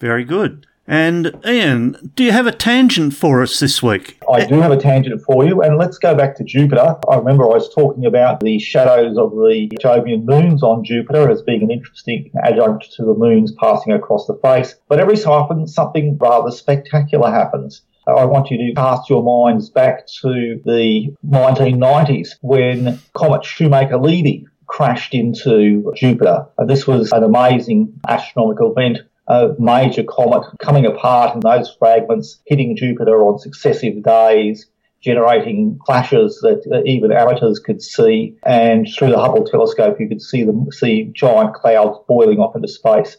Very 0.00 0.24
good. 0.24 0.66
And 0.86 1.40
Ian, 1.46 2.12
do 2.14 2.24
you 2.24 2.32
have 2.32 2.46
a 2.46 2.52
tangent 2.52 3.14
for 3.14 3.42
us 3.42 3.58
this 3.58 3.82
week? 3.82 4.20
I 4.30 4.44
do 4.44 4.60
have 4.60 4.70
a 4.70 4.76
tangent 4.76 5.22
for 5.22 5.46
you, 5.46 5.62
and 5.62 5.78
let's 5.78 5.96
go 5.96 6.14
back 6.14 6.36
to 6.36 6.44
Jupiter. 6.44 6.96
I 7.08 7.16
remember 7.16 7.44
I 7.44 7.54
was 7.54 7.72
talking 7.72 8.04
about 8.04 8.40
the 8.40 8.58
shadows 8.58 9.16
of 9.16 9.30
the 9.30 9.70
Jovian 9.82 10.24
moons 10.24 10.62
on 10.62 10.84
Jupiter 10.84 11.30
as 11.30 11.40
being 11.40 11.62
an 11.62 11.70
interesting 11.70 12.30
adjunct 12.42 12.92
to 12.96 13.04
the 13.04 13.14
moons 13.14 13.52
passing 13.52 13.94
across 13.94 14.26
the 14.26 14.38
face. 14.42 14.74
But 14.88 15.00
every 15.00 15.16
so 15.16 15.32
often, 15.32 15.66
something 15.66 16.18
rather 16.20 16.50
spectacular 16.50 17.30
happens. 17.30 17.82
I 18.06 18.26
want 18.26 18.50
you 18.50 18.58
to 18.58 18.74
cast 18.74 19.08
your 19.08 19.22
minds 19.22 19.70
back 19.70 20.06
to 20.20 20.60
the 20.66 21.14
1990s 21.26 22.36
when 22.42 23.00
Comet 23.14 23.42
Shoemaker-Levy 23.42 24.46
crashed 24.66 25.14
into 25.14 25.90
Jupiter. 25.96 26.46
And 26.58 26.68
this 26.68 26.86
was 26.86 27.10
an 27.12 27.22
amazing 27.22 27.98
astronomical 28.06 28.72
event 28.72 28.98
a 29.26 29.50
major 29.58 30.02
comet 30.02 30.46
coming 30.60 30.86
apart 30.86 31.34
and 31.34 31.42
those 31.42 31.74
fragments 31.78 32.40
hitting 32.46 32.76
Jupiter 32.76 33.22
on 33.22 33.38
successive 33.38 34.02
days, 34.02 34.66
generating 35.00 35.78
clashes 35.84 36.38
that 36.42 36.62
uh, 36.72 36.82
even 36.84 37.12
amateurs 37.12 37.58
could 37.58 37.82
see. 37.82 38.36
And 38.44 38.88
through 38.96 39.10
the 39.10 39.20
Hubble 39.20 39.44
telescope, 39.44 39.98
you 40.00 40.08
could 40.08 40.22
see 40.22 40.42
them 40.44 40.66
see 40.72 41.10
giant 41.14 41.54
clouds 41.54 41.98
boiling 42.08 42.38
off 42.38 42.56
into 42.56 42.68
space. 42.68 43.16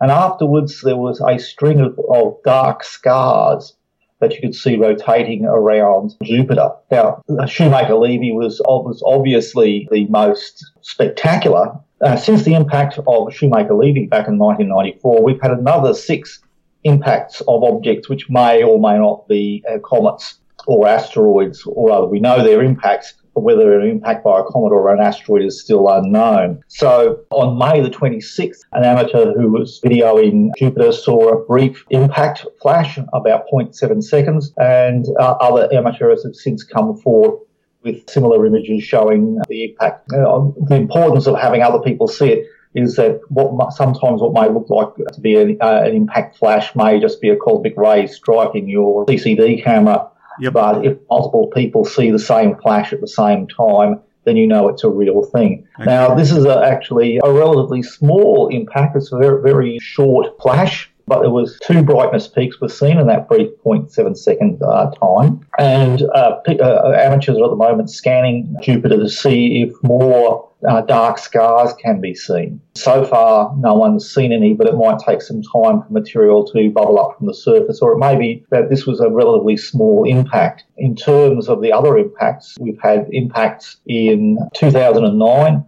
And 0.00 0.10
afterwards, 0.10 0.80
there 0.82 0.96
was 0.96 1.20
a 1.20 1.38
string 1.38 1.80
of, 1.80 1.98
of 2.08 2.36
dark 2.44 2.84
scars 2.84 3.74
that 4.20 4.34
you 4.34 4.40
could 4.40 4.54
see 4.54 4.76
rotating 4.76 5.44
around 5.44 6.14
Jupiter. 6.24 6.70
Now, 6.90 7.22
Shoemaker-Levy 7.46 8.32
was, 8.32 8.60
was 8.64 9.02
obviously 9.06 9.88
the 9.90 10.06
most 10.06 10.72
spectacular. 10.80 11.78
Uh, 12.00 12.16
since 12.16 12.44
the 12.44 12.54
impact 12.54 12.98
of 13.06 13.34
Shoemaker-Levy 13.34 14.06
back 14.06 14.28
in 14.28 14.38
1994, 14.38 15.22
we've 15.22 15.40
had 15.40 15.50
another 15.50 15.94
six 15.94 16.40
impacts 16.84 17.40
of 17.42 17.64
objects 17.64 18.08
which 18.08 18.30
may 18.30 18.62
or 18.62 18.78
may 18.78 18.98
not 18.98 19.26
be 19.26 19.64
uh, 19.68 19.78
comets 19.80 20.38
or 20.66 20.86
asteroids, 20.86 21.64
or 21.66 21.88
rather, 21.88 22.06
we 22.06 22.20
know 22.20 22.42
their 22.42 22.62
impacts, 22.62 23.14
but 23.34 23.40
whether 23.40 23.60
they're 23.60 23.80
an 23.80 23.88
impact 23.88 24.22
by 24.22 24.38
a 24.38 24.44
comet 24.44 24.70
or 24.70 24.92
an 24.92 25.00
asteroid 25.00 25.42
is 25.42 25.60
still 25.60 25.88
unknown. 25.88 26.62
So 26.68 27.20
on 27.30 27.58
May 27.58 27.80
the 27.80 27.90
26th, 27.90 28.60
an 28.72 28.84
amateur 28.84 29.32
who 29.32 29.50
was 29.50 29.80
videoing 29.84 30.50
Jupiter 30.56 30.92
saw 30.92 31.30
a 31.30 31.46
brief 31.46 31.84
impact 31.90 32.46
flash, 32.60 32.98
about 33.12 33.44
0.7 33.52 34.02
seconds, 34.02 34.52
and 34.58 35.06
uh, 35.18 35.32
other 35.40 35.68
amateurs 35.72 36.24
have 36.24 36.34
since 36.34 36.62
come 36.62 36.96
forward 36.98 37.40
with 37.82 38.08
similar 38.08 38.44
images 38.46 38.82
showing 38.82 39.38
the 39.48 39.64
impact. 39.64 40.12
Uh, 40.12 40.50
the 40.68 40.76
importance 40.76 41.26
of 41.26 41.38
having 41.38 41.62
other 41.62 41.78
people 41.78 42.08
see 42.08 42.28
it 42.28 42.46
is 42.74 42.96
that 42.96 43.20
what 43.28 43.72
sometimes 43.72 44.20
what 44.20 44.32
may 44.32 44.52
look 44.52 44.68
like 44.68 44.94
to 45.12 45.20
be 45.20 45.36
an, 45.36 45.58
uh, 45.60 45.82
an 45.84 45.94
impact 45.94 46.36
flash 46.36 46.74
may 46.76 47.00
just 47.00 47.20
be 47.20 47.28
a 47.28 47.36
cosmic 47.36 47.76
ray 47.76 48.06
striking 48.06 48.68
your 48.68 49.06
CCD 49.06 49.62
camera. 49.62 50.08
Yep. 50.40 50.52
But 50.52 50.86
if 50.86 50.98
multiple 51.10 51.48
people 51.48 51.84
see 51.84 52.10
the 52.10 52.18
same 52.18 52.56
flash 52.56 52.92
at 52.92 53.00
the 53.00 53.08
same 53.08 53.48
time, 53.48 54.00
then 54.24 54.36
you 54.36 54.46
know 54.46 54.68
it's 54.68 54.84
a 54.84 54.90
real 54.90 55.22
thing. 55.22 55.66
Okay. 55.80 55.90
Now, 55.90 56.14
this 56.14 56.30
is 56.30 56.44
a, 56.44 56.62
actually 56.62 57.18
a 57.24 57.32
relatively 57.32 57.82
small 57.82 58.48
impact. 58.48 58.96
It's 58.96 59.10
a 59.12 59.18
very, 59.18 59.42
very 59.42 59.78
short 59.80 60.40
flash 60.40 60.90
but 61.08 61.20
there 61.20 61.30
was 61.30 61.58
two 61.62 61.82
brightness 61.82 62.28
peaks 62.28 62.60
were 62.60 62.68
seen 62.68 62.98
in 62.98 63.06
that 63.06 63.28
brief 63.28 63.50
0.7 63.64 64.16
second 64.16 64.62
uh, 64.62 64.90
time. 64.92 65.46
And 65.58 66.02
uh, 66.14 66.40
uh, 66.46 66.92
amateurs 66.96 67.38
are 67.38 67.44
at 67.44 67.50
the 67.50 67.56
moment 67.56 67.90
scanning 67.90 68.54
Jupiter 68.62 68.98
to 68.98 69.08
see 69.08 69.62
if 69.62 69.74
more 69.82 70.48
uh, 70.68 70.82
dark 70.82 71.18
scars 71.18 71.72
can 71.74 72.00
be 72.00 72.14
seen. 72.14 72.60
So 72.74 73.04
far, 73.04 73.54
no 73.58 73.74
one's 73.74 74.12
seen 74.12 74.32
any, 74.32 74.54
but 74.54 74.66
it 74.66 74.74
might 74.74 74.98
take 74.98 75.22
some 75.22 75.42
time 75.42 75.82
for 75.82 75.86
material 75.90 76.44
to 76.52 76.70
bubble 76.70 76.98
up 76.98 77.16
from 77.16 77.26
the 77.26 77.34
surface, 77.34 77.80
or 77.80 77.92
it 77.92 77.98
may 77.98 78.16
be 78.16 78.44
that 78.50 78.70
this 78.70 78.86
was 78.86 79.00
a 79.00 79.08
relatively 79.08 79.56
small 79.56 80.04
impact. 80.04 80.64
In 80.76 80.96
terms 80.96 81.48
of 81.48 81.62
the 81.62 81.72
other 81.72 81.96
impacts, 81.96 82.56
we've 82.60 82.80
had 82.82 83.06
impacts 83.12 83.76
in 83.86 84.38
2009. 84.54 85.64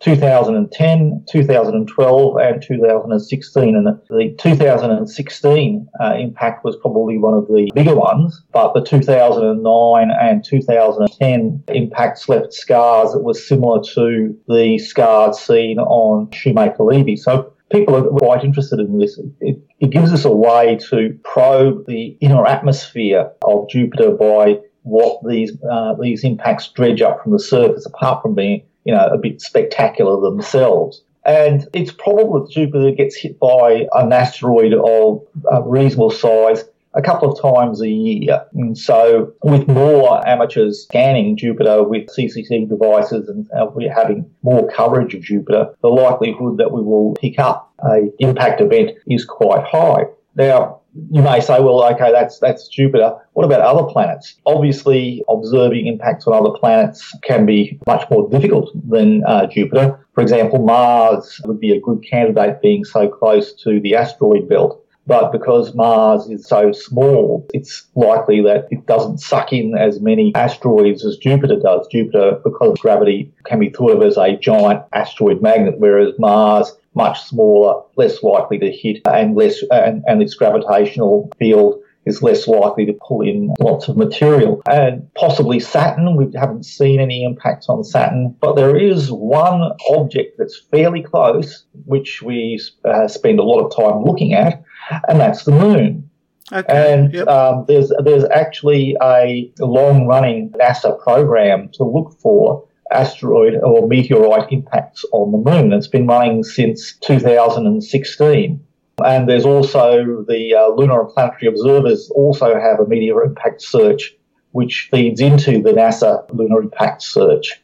2010, 0.00 1.24
2012, 1.30 2.36
and 2.36 2.62
2016. 2.62 3.76
And 3.76 3.86
the 3.86 4.34
2016 4.38 5.88
uh, 6.00 6.14
impact 6.18 6.64
was 6.64 6.76
probably 6.76 7.18
one 7.18 7.34
of 7.34 7.46
the 7.46 7.70
bigger 7.74 7.94
ones, 7.94 8.42
but 8.52 8.74
the 8.74 8.84
2009 8.84 10.10
and 10.10 10.44
2010 10.44 11.64
impacts 11.68 12.28
left 12.28 12.52
scars 12.52 13.12
that 13.12 13.20
were 13.20 13.34
similar 13.34 13.82
to 13.94 14.36
the 14.48 14.78
scars 14.78 15.38
seen 15.38 15.78
on 15.78 16.30
Shoemaker 16.32 16.84
Levy. 16.84 17.16
So 17.16 17.52
people 17.70 17.96
are 17.96 18.08
quite 18.08 18.44
interested 18.44 18.80
in 18.80 18.98
this. 18.98 19.18
It, 19.40 19.58
it 19.80 19.90
gives 19.90 20.12
us 20.12 20.24
a 20.24 20.30
way 20.30 20.78
to 20.90 21.18
probe 21.24 21.86
the 21.86 22.16
inner 22.20 22.46
atmosphere 22.46 23.30
of 23.42 23.68
Jupiter 23.68 24.10
by 24.12 24.58
what 24.82 25.20
these 25.26 25.52
uh, 25.70 25.94
these 26.00 26.24
impacts 26.24 26.68
dredge 26.68 27.02
up 27.02 27.22
from 27.22 27.32
the 27.32 27.38
surface, 27.38 27.86
apart 27.86 28.22
from 28.22 28.34
being 28.34 28.64
you 28.84 28.94
know 28.94 29.06
a 29.06 29.18
bit 29.18 29.40
spectacular 29.40 30.20
themselves. 30.20 31.02
And 31.26 31.66
it's 31.72 31.90
probable 31.90 32.44
that 32.44 32.52
Jupiter 32.52 32.90
gets 32.90 33.16
hit 33.16 33.38
by 33.40 33.86
an 33.94 34.12
asteroid 34.12 34.74
of 34.74 35.22
reasonable 35.64 36.10
size 36.10 36.64
a 36.94 37.02
couple 37.02 37.32
of 37.32 37.40
times 37.40 37.80
a 37.80 37.88
year. 37.88 38.44
And 38.54 38.76
so, 38.76 39.32
with 39.42 39.66
more 39.68 40.26
amateurs 40.26 40.84
scanning 40.84 41.36
Jupiter 41.36 41.82
with 41.82 42.06
CCD 42.08 42.68
devices 42.68 43.28
and 43.28 43.48
we're 43.74 43.92
having 43.92 44.30
more 44.42 44.70
coverage 44.70 45.14
of 45.14 45.22
Jupiter, 45.22 45.74
the 45.82 45.88
likelihood 45.88 46.58
that 46.58 46.72
we 46.72 46.82
will 46.82 47.14
pick 47.14 47.38
up 47.38 47.72
a 47.80 48.10
impact 48.18 48.60
event 48.60 48.92
is 49.08 49.24
quite 49.24 49.64
high. 49.64 50.04
Now, 50.36 50.80
you 51.10 51.22
may 51.22 51.40
say, 51.40 51.60
well, 51.60 51.82
okay, 51.92 52.12
that's 52.12 52.38
that's 52.38 52.68
Jupiter. 52.68 53.16
What 53.32 53.44
about 53.44 53.60
other 53.60 53.84
planets? 53.84 54.36
Obviously, 54.46 55.24
observing 55.28 55.86
impacts 55.86 56.26
on 56.26 56.34
other 56.34 56.56
planets 56.56 57.16
can 57.22 57.46
be 57.46 57.80
much 57.86 58.08
more 58.10 58.28
difficult 58.28 58.70
than 58.88 59.24
uh, 59.24 59.46
Jupiter. 59.46 60.06
For 60.14 60.20
example, 60.20 60.64
Mars 60.64 61.40
would 61.44 61.60
be 61.60 61.72
a 61.72 61.80
good 61.80 62.04
candidate, 62.08 62.62
being 62.62 62.84
so 62.84 63.08
close 63.08 63.52
to 63.64 63.80
the 63.80 63.96
asteroid 63.96 64.48
belt. 64.48 64.80
But 65.06 65.32
because 65.32 65.74
Mars 65.74 66.26
is 66.30 66.46
so 66.46 66.72
small, 66.72 67.46
it's 67.52 67.86
likely 67.94 68.40
that 68.42 68.68
it 68.70 68.86
doesn't 68.86 69.18
suck 69.18 69.52
in 69.52 69.76
as 69.76 70.00
many 70.00 70.32
asteroids 70.34 71.04
as 71.04 71.18
Jupiter 71.18 71.56
does. 71.60 71.86
Jupiter, 71.88 72.40
because 72.42 72.70
of 72.70 72.78
gravity, 72.78 73.30
can 73.44 73.58
be 73.58 73.68
thought 73.68 73.96
of 73.96 74.02
as 74.02 74.16
a 74.16 74.36
giant 74.36 74.82
asteroid 74.94 75.42
magnet, 75.42 75.74
whereas 75.76 76.14
Mars 76.18 76.72
much 76.94 77.22
smaller, 77.24 77.82
less 77.96 78.22
likely 78.22 78.58
to 78.58 78.70
hit, 78.70 79.00
and 79.06 79.36
less 79.36 79.62
and, 79.70 80.02
and 80.06 80.22
its 80.22 80.34
gravitational 80.34 81.30
field 81.38 81.80
is 82.06 82.22
less 82.22 82.46
likely 82.46 82.84
to 82.86 82.92
pull 83.06 83.22
in 83.22 83.54
lots 83.60 83.88
of 83.88 83.96
material. 83.96 84.60
And 84.70 85.12
possibly 85.14 85.58
Saturn, 85.60 86.16
we 86.16 86.30
haven't 86.38 86.64
seen 86.64 87.00
any 87.00 87.24
impacts 87.24 87.68
on 87.68 87.82
Saturn, 87.82 88.36
but 88.40 88.56
there 88.56 88.76
is 88.76 89.10
one 89.10 89.72
object 89.90 90.36
that's 90.38 90.60
fairly 90.70 91.02
close, 91.02 91.64
which 91.86 92.22
we 92.22 92.60
uh, 92.84 93.08
spend 93.08 93.38
a 93.38 93.42
lot 93.42 93.64
of 93.64 93.74
time 93.74 94.04
looking 94.04 94.34
at, 94.34 94.62
and 95.08 95.20
that's 95.20 95.44
the 95.44 95.52
moon. 95.52 96.08
Okay. 96.52 96.92
And 96.92 97.14
yep. 97.14 97.26
um, 97.26 97.64
there's 97.66 97.90
there's 98.04 98.24
actually 98.24 98.96
a 99.02 99.50
long 99.60 100.06
running 100.06 100.50
NASA 100.50 101.02
program 101.02 101.70
to 101.70 101.84
look 101.84 102.18
for 102.20 102.68
asteroid 102.94 103.54
or 103.62 103.86
meteorite 103.86 104.52
impacts 104.52 105.04
on 105.12 105.32
the 105.32 105.50
moon. 105.50 105.72
It's 105.72 105.88
been 105.88 106.06
running 106.06 106.42
since 106.42 106.96
2016. 106.98 108.64
And 109.04 109.28
there's 109.28 109.44
also 109.44 110.24
the 110.28 110.54
uh, 110.54 110.68
Lunar 110.74 111.02
and 111.02 111.10
Planetary 111.10 111.48
Observers 111.48 112.10
also 112.14 112.54
have 112.58 112.78
a 112.78 112.86
meteor 112.86 113.24
impact 113.24 113.60
search, 113.62 114.14
which 114.52 114.88
feeds 114.90 115.20
into 115.20 115.60
the 115.60 115.72
NASA 115.72 116.24
Lunar 116.32 116.62
Impact 116.62 117.02
Search. 117.02 117.60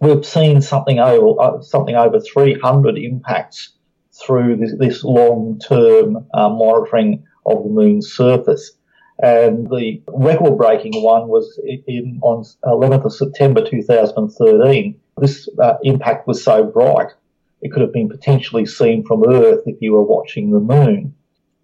We've 0.00 0.24
seen 0.24 0.60
something 0.60 0.98
over 0.98 1.40
uh, 1.40 1.62
something 1.62 1.94
over 1.94 2.20
300 2.20 2.98
impacts 2.98 3.74
through 4.20 4.56
this, 4.56 4.74
this 4.78 5.04
long-term 5.04 6.26
uh, 6.34 6.48
monitoring 6.48 7.24
of 7.46 7.62
the 7.62 7.70
moon's 7.70 8.12
surface. 8.12 8.72
And 9.20 9.68
the 9.68 10.00
record-breaking 10.08 11.02
one 11.02 11.28
was 11.28 11.58
in 11.64 12.20
on 12.22 12.44
11th 12.64 13.06
of 13.06 13.12
September 13.12 13.64
2013. 13.68 15.00
This 15.18 15.48
uh, 15.58 15.74
impact 15.82 16.28
was 16.28 16.42
so 16.42 16.62
bright 16.62 17.12
it 17.60 17.72
could 17.72 17.82
have 17.82 17.92
been 17.92 18.08
potentially 18.08 18.66
seen 18.66 19.04
from 19.04 19.24
Earth 19.28 19.62
if 19.66 19.76
you 19.80 19.92
were 19.92 20.02
watching 20.02 20.50
the 20.50 20.60
moon. 20.60 21.14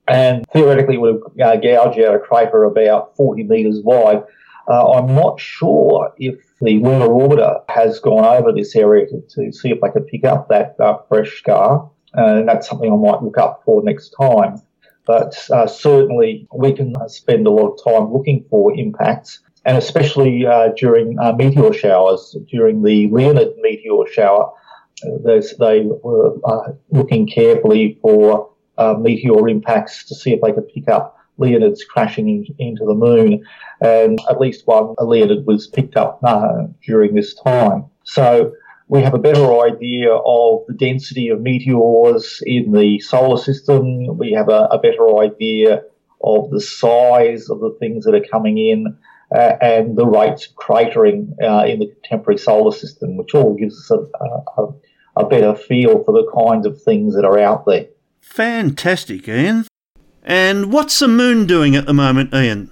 And 0.07 0.45
theoretically, 0.53 0.97
it 0.97 1.01
would 1.01 1.23
have 1.39 1.49
uh, 1.49 1.57
gouged 1.57 2.01
out 2.01 2.15
a 2.15 2.19
crater 2.19 2.65
about 2.65 3.17
40 3.17 3.45
metres 3.45 3.81
wide. 3.83 4.23
Uh, 4.69 4.93
I'm 4.93 5.15
not 5.15 5.41
sure 5.41 6.13
if 6.19 6.37
the 6.61 6.79
lunar 6.79 7.09
orbiter 7.09 7.63
has 7.69 8.01
gone 8.01 8.25
over 8.25 8.53
this 8.53 8.75
area 8.75 9.07
to, 9.07 9.21
to 9.21 9.53
see 9.53 9.71
if 9.71 9.81
they 9.81 9.91
can 9.91 10.05
pick 10.05 10.25
up 10.25 10.49
that 10.49 10.77
uh, 10.81 10.99
fresh 11.09 11.39
scar. 11.39 11.91
and 12.13 12.49
that's 12.49 12.69
something 12.69 12.93
I 12.93 12.97
might 12.97 13.23
look 13.23 13.39
up 13.39 13.63
for 13.65 13.83
next 13.83 14.15
time. 14.19 14.61
But 15.07 15.37
uh, 15.51 15.67
certainly, 15.67 16.49
we 16.55 16.73
can 16.73 16.95
spend 17.09 17.47
a 17.47 17.51
lot 17.51 17.73
of 17.73 17.85
time 17.85 18.13
looking 18.13 18.45
for 18.49 18.75
impacts, 18.75 19.41
and 19.65 19.77
especially 19.77 20.47
uh, 20.47 20.69
during 20.77 21.19
uh, 21.19 21.33
meteor 21.33 21.73
showers. 21.73 22.37
During 22.51 22.83
the 22.83 23.09
Leonid 23.09 23.55
meteor 23.61 24.07
shower, 24.11 24.51
they, 25.03 25.41
they 25.59 25.87
were 26.03 26.37
uh, 26.45 26.73
looking 26.91 27.27
carefully 27.27 27.99
for 28.01 28.51
uh, 28.79 28.95
meteor 28.95 29.49
impacts 29.49 30.05
to 30.07 30.15
see 30.15 30.33
if 30.33 30.41
they 30.41 30.53
could 30.53 30.69
pick 30.69 30.89
up 30.89 31.19
Leonids 31.39 31.81
crashing 31.89 32.29
in, 32.29 32.47
into 32.59 32.85
the 32.85 32.95
moon. 32.95 33.45
And 33.81 34.19
at 34.31 34.41
least 34.41 34.67
one 34.67 34.95
Leonid 34.99 35.47
was 35.47 35.67
picked 35.67 35.97
up 35.97 36.21
uh, 36.23 36.65
during 36.87 37.15
this 37.15 37.35
time. 37.35 37.85
So 38.05 38.53
we 38.89 39.03
have 39.03 39.15
a 39.15 39.19
better 39.19 39.61
idea 39.61 40.13
of 40.13 40.65
the 40.67 40.75
density 40.75 41.29
of 41.29 41.41
meteors 41.41 42.43
in 42.45 42.73
the 42.73 43.01
solar 43.01 43.39
system. 43.39 44.19
We 44.19 44.33
have 44.33 44.49
a, 44.49 44.69
a 44.71 44.79
better 44.79 45.19
idea 45.19 45.83
of 46.23 46.51
the 46.51 46.61
size 46.61 47.49
of 47.51 47.61
the 47.61 47.75
things 47.81 48.05
that 48.05 48.15
are 48.15 48.25
coming 48.31 48.59
in. 48.59 48.99
Uh, 49.35 49.57
and 49.61 49.97
the 49.97 50.07
rates 50.07 50.47
of 50.47 50.55
cratering 50.55 51.33
uh, 51.43 51.65
in 51.65 51.81
the 51.81 51.87
contemporary 51.87 52.39
solar 52.39 52.71
system, 52.71 53.17
which 53.17 53.35
all 53.35 53.55
gives 53.55 53.75
us 53.75 53.91
a, 53.91 54.63
a, 54.63 54.75
a 55.17 55.27
better 55.27 55.57
feel 55.57 56.05
for 56.05 56.13
the 56.13 56.31
kinds 56.33 56.67
of 56.67 56.81
things 56.81 57.17
that 57.17 57.25
are 57.25 57.39
out 57.39 57.65
there. 57.67 57.87
Fantastic, 58.21 59.27
Ian. 59.27 59.67
And 60.23 60.73
what's 60.73 60.99
the 60.99 61.09
moon 61.09 61.47
doing 61.47 61.75
at 61.75 61.87
the 61.87 61.95
moment, 61.95 62.33
Ian? 62.33 62.71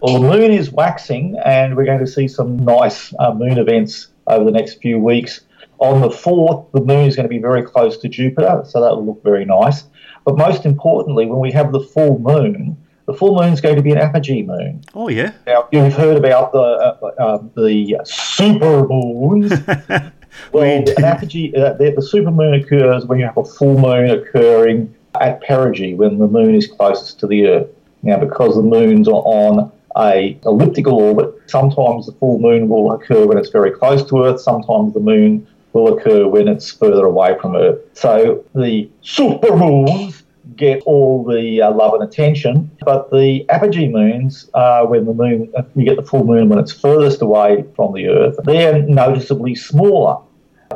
Well, 0.00 0.20
the 0.20 0.28
moon 0.28 0.52
is 0.52 0.70
waxing, 0.70 1.36
and 1.44 1.74
we're 1.74 1.86
going 1.86 1.98
to 1.98 2.06
see 2.06 2.28
some 2.28 2.58
nice 2.58 3.12
uh, 3.18 3.34
moon 3.34 3.58
events 3.58 4.08
over 4.28 4.44
the 4.44 4.50
next 4.50 4.80
few 4.80 4.98
weeks. 4.98 5.40
On 5.78 6.00
the 6.00 6.08
4th, 6.08 6.70
the 6.72 6.80
moon 6.80 7.06
is 7.06 7.14
going 7.16 7.24
to 7.24 7.28
be 7.30 7.38
very 7.38 7.62
close 7.62 7.96
to 7.98 8.08
Jupiter, 8.08 8.62
so 8.66 8.80
that 8.80 8.90
will 8.96 9.06
look 9.06 9.22
very 9.22 9.44
nice. 9.44 9.84
But 10.24 10.36
most 10.36 10.66
importantly, 10.66 11.26
when 11.26 11.38
we 11.38 11.52
have 11.52 11.72
the 11.72 11.80
full 11.80 12.18
moon, 12.18 12.76
the 13.06 13.14
full 13.14 13.34
moon 13.40 13.52
is 13.52 13.60
going 13.60 13.76
to 13.76 13.82
be 13.82 13.92
an 13.92 13.98
apogee 13.98 14.42
moon. 14.42 14.82
Oh, 14.94 15.08
yeah. 15.08 15.32
Now, 15.46 15.68
you've 15.72 15.94
heard 15.94 16.16
about 16.16 16.52
the 16.52 16.58
uh, 16.58 17.10
um, 17.36 17.50
the 17.56 17.98
super 18.04 18.86
moons. 18.86 19.52
Well, 20.52 20.62
We- 20.84 20.92
an 20.94 21.04
apogee, 21.04 21.52
uh, 21.56 21.72
the, 21.72 21.90
the 21.90 22.02
supermoon 22.12 22.62
occurs 22.62 23.06
when 23.06 23.18
you 23.18 23.24
have 23.24 23.36
a 23.38 23.44
full 23.44 23.78
moon 23.78 24.10
occurring 24.10 24.94
at 25.20 25.42
perigee 25.42 25.96
when 25.96 26.18
the 26.18 26.28
moon 26.28 26.54
is 26.54 26.66
closest 26.66 27.18
to 27.20 27.26
the 27.26 27.46
Earth. 27.48 27.66
Now, 28.02 28.18
because 28.18 28.54
the 28.54 28.62
moon's 28.62 29.08
are 29.08 29.14
on 29.24 29.72
a 29.98 30.38
elliptical 30.44 30.94
orbit, 30.94 31.34
sometimes 31.46 32.06
the 32.06 32.12
full 32.12 32.38
moon 32.38 32.68
will 32.68 32.92
occur 32.92 33.26
when 33.26 33.38
it's 33.38 33.50
very 33.50 33.70
close 33.70 34.04
to 34.08 34.24
Earth, 34.24 34.40
sometimes 34.40 34.94
the 34.94 35.00
moon 35.00 35.46
will 35.72 35.96
occur 35.96 36.26
when 36.26 36.48
it's 36.48 36.70
further 36.72 37.04
away 37.04 37.36
from 37.40 37.56
Earth. 37.56 37.78
So 37.94 38.44
the 38.54 38.88
super 39.02 39.56
moons 39.56 40.22
get 40.56 40.82
all 40.84 41.24
the 41.24 41.62
uh, 41.62 41.72
love 41.72 41.94
and 41.94 42.02
attention, 42.02 42.70
but 42.84 43.10
the 43.10 43.48
apogee 43.48 43.88
moons, 43.88 44.48
uh, 44.54 44.84
when 44.84 45.04
the 45.04 45.14
moon, 45.14 45.52
you 45.74 45.84
get 45.84 45.96
the 45.96 46.02
full 46.02 46.24
moon 46.24 46.48
when 46.48 46.58
it's 46.58 46.72
furthest 46.72 47.20
away 47.22 47.64
from 47.76 47.92
the 47.92 48.08
Earth, 48.08 48.36
they're 48.44 48.82
noticeably 48.82 49.54
smaller. 49.54 50.18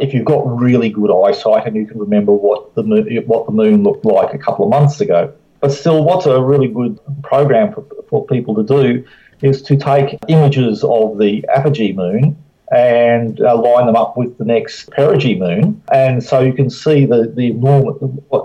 If 0.01 0.14
you've 0.14 0.25
got 0.25 0.43
really 0.61 0.89
good 0.89 1.11
eyesight 1.11 1.66
and 1.66 1.77
you 1.77 1.87
can 1.87 1.99
remember 1.99 2.33
what 2.33 2.75
the 2.75 2.83
moon, 2.83 3.07
what 3.27 3.47
the 3.47 3.53
moon 3.53 3.83
looked 3.83 4.05
like 4.05 4.35
a 4.35 4.39
couple 4.39 4.64
of 4.64 4.70
months 4.70 5.01
ago, 5.01 5.33
but 5.62 5.70
still, 5.70 6.04
what's 6.04 6.26
a 6.26 6.42
really 6.42 6.66
good 6.66 6.98
program 7.22 7.72
for, 7.72 7.86
for 8.08 8.26
people 8.26 8.52
to 8.56 8.64
do 8.64 9.04
is 9.42 9.62
to 9.62 9.76
take 9.76 10.18
images 10.26 10.82
of 10.82 11.18
the 11.18 11.46
apogee 11.54 11.92
moon 11.92 12.36
and 12.72 13.40
uh, 13.40 13.56
line 13.56 13.86
them 13.86 13.94
up 13.94 14.16
with 14.16 14.36
the 14.38 14.44
next 14.44 14.90
perigee 14.90 15.38
moon. 15.38 15.80
And 15.92 16.20
so 16.22 16.40
you 16.40 16.52
can 16.52 16.68
see 16.68 17.06
the, 17.06 17.32
the 17.32 17.50
enormous, 17.50 17.96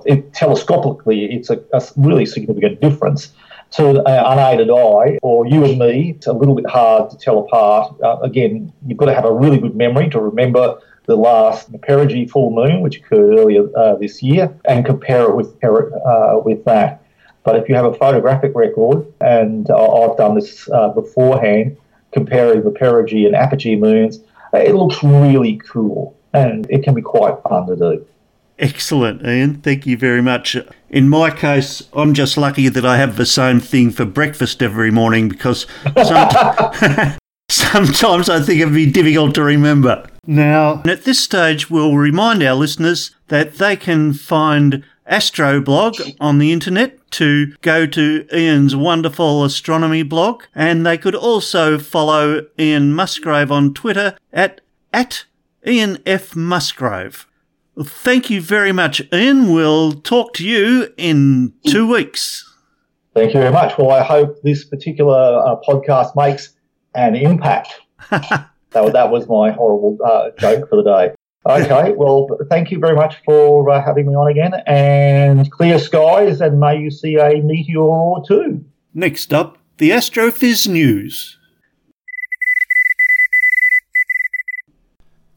it, 0.05 0.31
telescopically, 0.33 1.33
it's 1.33 1.49
a, 1.49 1.59
a, 1.73 1.81
really 1.95 2.25
significant 2.27 2.81
difference. 2.81 3.33
To 3.71 3.89
an 3.89 4.25
unaided 4.25 4.69
eye, 4.69 5.19
or 5.21 5.45
you 5.45 5.65
and 5.65 5.77
me, 5.77 6.11
it's 6.11 6.27
a 6.27 6.31
little 6.31 6.55
bit 6.55 6.69
hard 6.69 7.09
to 7.09 7.17
tell 7.17 7.39
apart. 7.39 7.99
Uh, 8.01 8.17
again, 8.21 8.71
you've 8.85 8.97
got 8.97 9.07
to 9.07 9.13
have 9.13 9.25
a 9.25 9.33
really 9.33 9.57
good 9.57 9.75
memory 9.75 10.09
to 10.11 10.21
remember 10.21 10.79
the 11.05 11.17
last 11.17 11.69
perigee 11.81 12.29
full 12.29 12.51
moon, 12.51 12.79
which 12.79 12.99
occurred 12.99 13.37
earlier 13.37 13.67
uh, 13.77 13.95
this 13.95 14.23
year, 14.23 14.57
and 14.63 14.85
compare 14.85 15.23
it 15.23 15.35
with 15.35 15.61
uh, 15.65 16.39
with 16.45 16.63
that. 16.63 17.03
But 17.47 17.55
if 17.55 17.69
you 17.69 17.75
have 17.75 17.85
a 17.85 17.93
photographic 17.93 18.51
record, 18.55 19.07
and 19.21 19.69
uh, 19.69 20.01
I've 20.01 20.17
done 20.17 20.35
this 20.35 20.69
uh, 20.69 20.89
beforehand, 20.89 21.77
comparing 22.11 22.61
the 22.61 22.71
perigee 22.71 23.25
and 23.25 23.33
apogee 23.33 23.77
moons, 23.77 24.19
it 24.51 24.75
looks 24.75 25.01
really 25.01 25.55
cool 25.65 26.13
and 26.33 26.69
it 26.69 26.83
can 26.83 26.93
be 26.93 27.01
quite 27.01 27.41
fun 27.43 27.65
to 27.67 27.77
do. 27.77 28.05
Excellent, 28.59 29.25
Ian. 29.25 29.61
Thank 29.61 29.85
you 29.85 29.95
very 29.95 30.21
much. 30.21 30.57
In 30.89 31.07
my 31.07 31.31
case, 31.31 31.83
I'm 31.93 32.13
just 32.13 32.35
lucky 32.35 32.67
that 32.67 32.85
I 32.85 32.97
have 32.97 33.15
the 33.15 33.25
same 33.25 33.61
thing 33.61 33.91
for 33.91 34.03
breakfast 34.03 34.61
every 34.61 34.91
morning 34.91 35.29
because 35.29 35.65
sometimes, 36.03 37.17
sometimes 37.49 38.29
I 38.29 38.41
think 38.41 38.59
it'd 38.59 38.73
be 38.73 38.91
difficult 38.91 39.35
to 39.35 39.43
remember. 39.43 40.05
Now, 40.25 40.81
at 40.85 41.05
this 41.05 41.23
stage, 41.23 41.69
we'll 41.69 41.95
remind 41.95 42.43
our 42.43 42.55
listeners 42.55 43.11
that 43.29 43.53
they 43.53 43.77
can 43.77 44.11
find 44.11 44.83
Astroblog 45.09 46.15
on 46.19 46.37
the 46.37 46.51
internet 46.51 46.99
to 47.11 47.53
go 47.61 47.85
to 47.85 48.27
Ian's 48.33 48.75
wonderful 48.75 49.43
astronomy 49.43 50.03
blog, 50.03 50.43
and 50.53 50.85
they 50.85 50.97
could 50.97 51.15
also 51.15 51.79
follow 51.79 52.45
Ian 52.59 52.93
Musgrave 52.93 53.51
on 53.51 53.73
Twitter 53.73 54.17
at, 54.33 54.61
at 54.93 55.25
Ian 55.65 55.99
F. 56.05 56.35
Musgrave. 56.35 57.27
Well, 57.75 57.85
thank 57.85 58.29
you 58.29 58.41
very 58.41 58.71
much, 58.71 59.01
Ian. 59.13 59.53
We'll 59.53 59.93
talk 59.93 60.33
to 60.35 60.47
you 60.47 60.93
in 60.97 61.53
two 61.67 61.87
weeks. 61.87 62.43
Thank 63.13 63.33
you 63.33 63.39
very 63.39 63.51
much. 63.51 63.77
Well, 63.77 63.91
I 63.91 64.03
hope 64.03 64.41
this 64.41 64.65
particular 64.65 65.41
uh, 65.45 65.55
podcast 65.67 66.15
makes 66.15 66.53
an 66.95 67.15
impact. 67.15 67.73
that, 68.09 68.49
that 68.71 69.09
was 69.09 69.27
my 69.27 69.51
horrible 69.51 69.97
uh, 70.03 70.29
joke 70.37 70.69
for 70.69 70.75
the 70.75 70.83
day. 70.83 71.16
Okay, 71.45 71.91
well, 71.97 72.27
thank 72.49 72.71
you 72.71 72.79
very 72.79 72.95
much 72.95 73.15
for 73.25 73.69
uh, 73.69 73.83
having 73.83 74.07
me 74.07 74.15
on 74.15 74.29
again, 74.29 74.53
and 74.65 75.49
clear 75.51 75.79
skies, 75.79 76.41
and 76.41 76.59
may 76.59 76.79
you 76.79 76.91
see 76.91 77.15
a 77.15 77.41
meteor 77.41 77.81
or 77.81 78.23
two. 78.25 78.63
Next 78.93 79.33
up, 79.33 79.57
the 79.77 79.91
Astrophiz 79.91 80.67
News. 80.67 81.37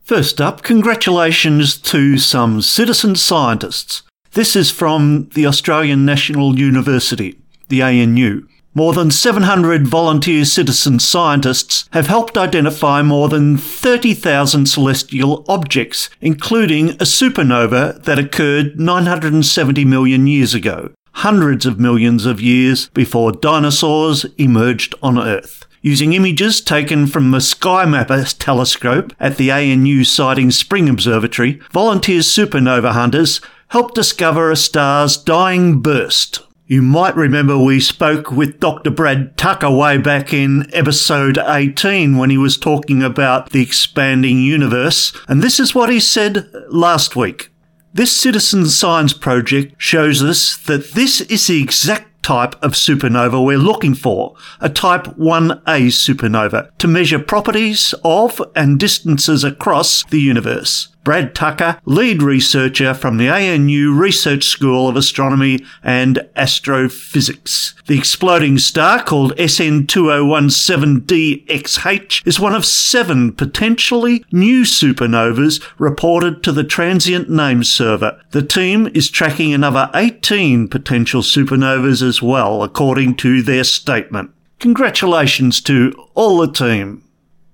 First 0.02 0.40
up, 0.40 0.62
congratulations 0.62 1.78
to 1.78 2.18
some 2.18 2.62
citizen 2.62 3.14
scientists. 3.14 4.02
This 4.32 4.56
is 4.56 4.70
from 4.70 5.28
the 5.34 5.46
Australian 5.46 6.04
National 6.04 6.58
University, 6.58 7.38
the 7.68 7.82
ANU. 7.82 8.48
More 8.72 8.92
than 8.92 9.10
700 9.10 9.88
volunteer 9.88 10.44
citizen 10.44 11.00
scientists 11.00 11.88
have 11.90 12.06
helped 12.06 12.38
identify 12.38 13.02
more 13.02 13.28
than 13.28 13.56
30,000 13.56 14.66
celestial 14.66 15.44
objects, 15.48 16.08
including 16.20 16.90
a 16.90 17.04
supernova 17.04 18.00
that 18.04 18.20
occurred 18.20 18.78
970 18.78 19.84
million 19.84 20.28
years 20.28 20.54
ago, 20.54 20.92
hundreds 21.14 21.66
of 21.66 21.80
millions 21.80 22.24
of 22.26 22.40
years 22.40 22.88
before 22.90 23.32
dinosaurs 23.32 24.24
emerged 24.38 24.94
on 25.02 25.18
Earth. 25.18 25.66
Using 25.82 26.12
images 26.12 26.60
taken 26.60 27.08
from 27.08 27.32
the 27.32 27.38
SkyMapper 27.38 28.36
telescope 28.38 29.12
at 29.18 29.36
the 29.36 29.50
ANU 29.50 30.04
Siding 30.04 30.52
Spring 30.52 30.88
Observatory, 30.88 31.60
volunteer 31.72 32.20
supernova 32.20 32.92
hunters 32.92 33.40
helped 33.68 33.96
discover 33.96 34.48
a 34.48 34.56
star's 34.56 35.16
dying 35.16 35.80
burst 35.80 36.46
you 36.70 36.80
might 36.80 37.16
remember 37.16 37.58
we 37.58 37.80
spoke 37.80 38.30
with 38.30 38.60
Dr. 38.60 38.90
Brad 38.92 39.36
Tucker 39.36 39.68
way 39.68 39.98
back 39.98 40.32
in 40.32 40.72
episode 40.72 41.36
18 41.36 42.16
when 42.16 42.30
he 42.30 42.38
was 42.38 42.56
talking 42.56 43.02
about 43.02 43.50
the 43.50 43.60
expanding 43.60 44.38
universe, 44.38 45.12
and 45.26 45.42
this 45.42 45.58
is 45.58 45.74
what 45.74 45.90
he 45.90 45.98
said 45.98 46.48
last 46.68 47.16
week. 47.16 47.50
This 47.92 48.16
citizen 48.16 48.66
science 48.66 49.12
project 49.12 49.74
shows 49.78 50.22
us 50.22 50.56
that 50.58 50.92
this 50.92 51.20
is 51.22 51.48
the 51.48 51.60
exact 51.60 52.22
type 52.22 52.54
of 52.62 52.74
supernova 52.74 53.44
we're 53.44 53.58
looking 53.58 53.94
for, 53.94 54.36
a 54.60 54.68
type 54.68 55.06
1a 55.18 55.64
supernova, 55.64 56.70
to 56.78 56.86
measure 56.86 57.18
properties 57.18 57.96
of 58.04 58.40
and 58.54 58.78
distances 58.78 59.42
across 59.42 60.04
the 60.04 60.20
universe. 60.20 60.86
Brad 61.02 61.34
Tucker, 61.34 61.80
lead 61.84 62.22
researcher 62.22 62.92
from 62.92 63.16
the 63.16 63.28
ANU 63.28 63.94
Research 63.94 64.44
School 64.44 64.86
of 64.88 64.96
Astronomy 64.96 65.64
and 65.82 66.28
Astrophysics. 66.36 67.74
The 67.86 67.96
exploding 67.96 68.58
star, 68.58 69.02
called 69.02 69.34
SN2017DXH, 69.36 72.26
is 72.26 72.38
one 72.38 72.54
of 72.54 72.66
seven 72.66 73.32
potentially 73.32 74.22
new 74.30 74.60
supernovas 74.62 75.64
reported 75.78 76.42
to 76.42 76.52
the 76.52 76.64
Transient 76.64 77.30
Name 77.30 77.64
Server. 77.64 78.20
The 78.32 78.42
team 78.42 78.90
is 78.94 79.08
tracking 79.10 79.54
another 79.54 79.90
18 79.94 80.68
potential 80.68 81.22
supernovas 81.22 82.02
as 82.02 82.20
well, 82.20 82.62
according 82.62 83.16
to 83.16 83.40
their 83.42 83.64
statement. 83.64 84.32
Congratulations 84.58 85.62
to 85.62 85.94
all 86.14 86.36
the 86.38 86.52
team. 86.52 87.04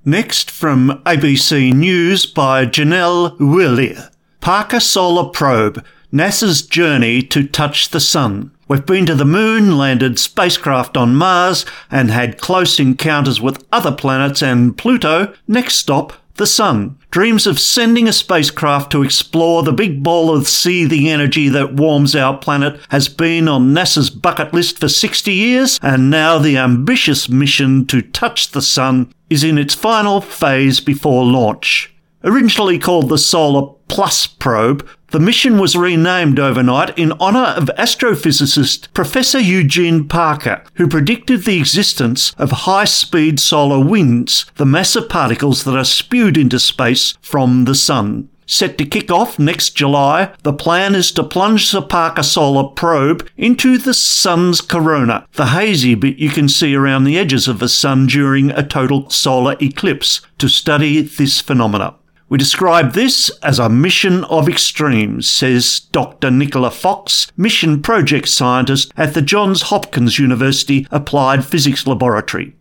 Next 0.09 0.53
from 0.53 1.03
ABC 1.05 1.73
News 1.75 2.27
by 2.27 2.65
Genelle 2.65 3.37
Weule. 3.41 4.09
Parker 4.41 4.79
Solar 4.79 5.31
Probe, 5.31 5.85
NASA's 6.13 6.63
journey 6.63 7.23
to 7.23 7.45
touch 7.45 7.89
the 7.89 7.99
sun. 7.99 8.53
We've 8.69 8.87
been 8.87 9.05
to 9.07 9.17
the 9.17 9.25
moon, 9.25 9.77
landed 9.77 10.21
spacecraft 10.21 10.97
on 10.97 11.17
Mars, 11.17 11.67
and 11.91 12.13
had 12.13 12.41
close 12.41 12.79
encounters 12.79 13.41
with 13.41 13.67
other 13.73 13.91
planets 13.91 14.45
and 14.45 14.79
Pluto. 14.79 15.35
Next 15.49 15.75
stop, 15.75 16.13
the 16.37 16.47
Sun 16.47 16.97
dreams 17.17 17.47
of 17.47 17.59
sending 17.59 18.07
a 18.07 18.13
spacecraft 18.13 18.93
to 18.93 19.03
explore 19.03 19.63
the 19.63 19.73
big 19.73 20.03
ball 20.03 20.31
of 20.37 20.47
seething 20.47 21.09
energy 21.09 21.49
that 21.49 21.73
warms 21.73 22.15
our 22.15 22.37
planet 22.37 22.79
has 22.91 23.09
been 23.09 23.49
on 23.49 23.73
NASA's 23.73 24.11
bucket 24.11 24.53
list 24.53 24.79
for 24.79 24.87
60 24.87 25.33
years, 25.33 25.79
and 25.81 26.11
now 26.11 26.39
the 26.39 26.59
ambitious 26.59 27.31
mission 27.31 27.87
to 27.87 28.03
touch 28.03 28.51
the 28.51 28.61
Sun 28.61 29.15
is 29.31 29.45
in 29.45 29.59
its 29.59 29.75
final 29.75 30.21
phase 30.21 30.81
before 30.81 31.25
launch. 31.25 31.95
Originally 32.25 32.79
called 32.79 33.09
the 33.09 33.19
Solar 33.19 33.73
Plus 33.89 34.27
probe, 34.27 34.87
the 35.09 35.21
mission 35.21 35.59
was 35.59 35.77
renamed 35.77 36.41
overnight 36.41 36.99
in 36.99 37.13
honour 37.13 37.55
of 37.57 37.71
astrophysicist 37.79 38.93
Professor 38.93 39.39
Eugene 39.39 40.09
Parker, 40.09 40.65
who 40.75 40.89
predicted 40.89 41.45
the 41.45 41.59
existence 41.59 42.33
of 42.37 42.51
high 42.51 42.85
speed 42.85 43.39
solar 43.39 43.79
winds, 43.79 44.47
the 44.57 44.67
massive 44.67 45.09
particles 45.09 45.63
that 45.65 45.77
are 45.77 45.85
spewed 45.85 46.37
into 46.37 46.59
space 46.59 47.17
from 47.21 47.65
the 47.65 47.75
Sun. 47.75 48.29
Set 48.47 48.79
to 48.79 48.87
kick 48.87 49.11
off 49.11 49.41
next 49.41 49.71
July, 49.71 50.33
the 50.45 50.53
plan 50.53 50.95
is 50.95 51.11
to 51.13 51.25
plunge 51.25 51.73
the 51.73 51.83
Parker 51.83 52.23
Solar 52.23 52.69
Probe 52.69 53.29
into 53.37 53.77
the 53.77 53.93
Sun's 53.93 54.61
corona, 54.61 55.27
the 55.33 55.47
hazy 55.47 55.97
bit 55.97 56.19
you 56.19 56.31
can 56.31 56.49
see 56.49 56.75
around 56.77 57.05
the 57.05 57.19
edges 57.19 57.49
of 57.49 57.59
the 57.59 57.69
Sun 57.69 58.07
during 58.07 58.51
a 58.53 58.67
total 58.67 59.11
solar 59.11 59.57
eclipse, 59.61 60.21
to 60.39 60.49
study 60.49 61.01
this 61.03 61.41
phenomena. 61.41 61.97
We 62.29 62.39
describe 62.39 62.93
this 62.93 63.31
as 63.43 63.59
a 63.59 63.69
mission 63.69 64.25
of 64.25 64.49
extremes, 64.49 65.29
says 65.29 65.81
Dr. 65.93 66.31
Nicola 66.31 66.71
Fox, 66.71 67.31
mission 67.37 67.83
project 67.83 68.29
scientist 68.29 68.93
at 68.97 69.15
the 69.15 69.23
Johns 69.23 69.63
Hopkins 69.63 70.19
University 70.19 70.87
Applied 70.91 71.45
Physics 71.45 71.87
Laboratory. 71.87 72.55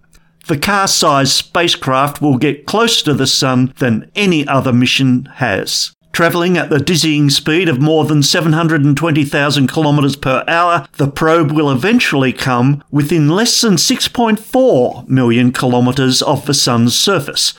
The 0.47 0.57
car 0.57 0.87
sized 0.87 1.31
spacecraft 1.31 2.21
will 2.21 2.37
get 2.37 2.67
closer 2.67 3.05
to 3.05 3.13
the 3.15 3.25
Sun 3.25 3.73
than 3.79 4.11
any 4.15 4.47
other 4.47 4.71
mission 4.71 5.25
has. 5.35 5.91
Travelling 6.11 6.55
at 6.55 6.69
the 6.69 6.79
dizzying 6.79 7.31
speed 7.31 7.67
of 7.67 7.81
more 7.81 8.05
than 8.05 8.21
720,000 8.21 9.67
kilometres 9.67 10.15
per 10.15 10.43
hour, 10.47 10.87
the 10.93 11.09
probe 11.09 11.51
will 11.51 11.71
eventually 11.71 12.31
come 12.31 12.83
within 12.91 13.27
less 13.27 13.59
than 13.59 13.73
6.4 13.73 15.09
million 15.09 15.51
kilometres 15.51 16.21
of 16.21 16.45
the 16.45 16.53
Sun's 16.53 16.97
surface. 16.97 17.55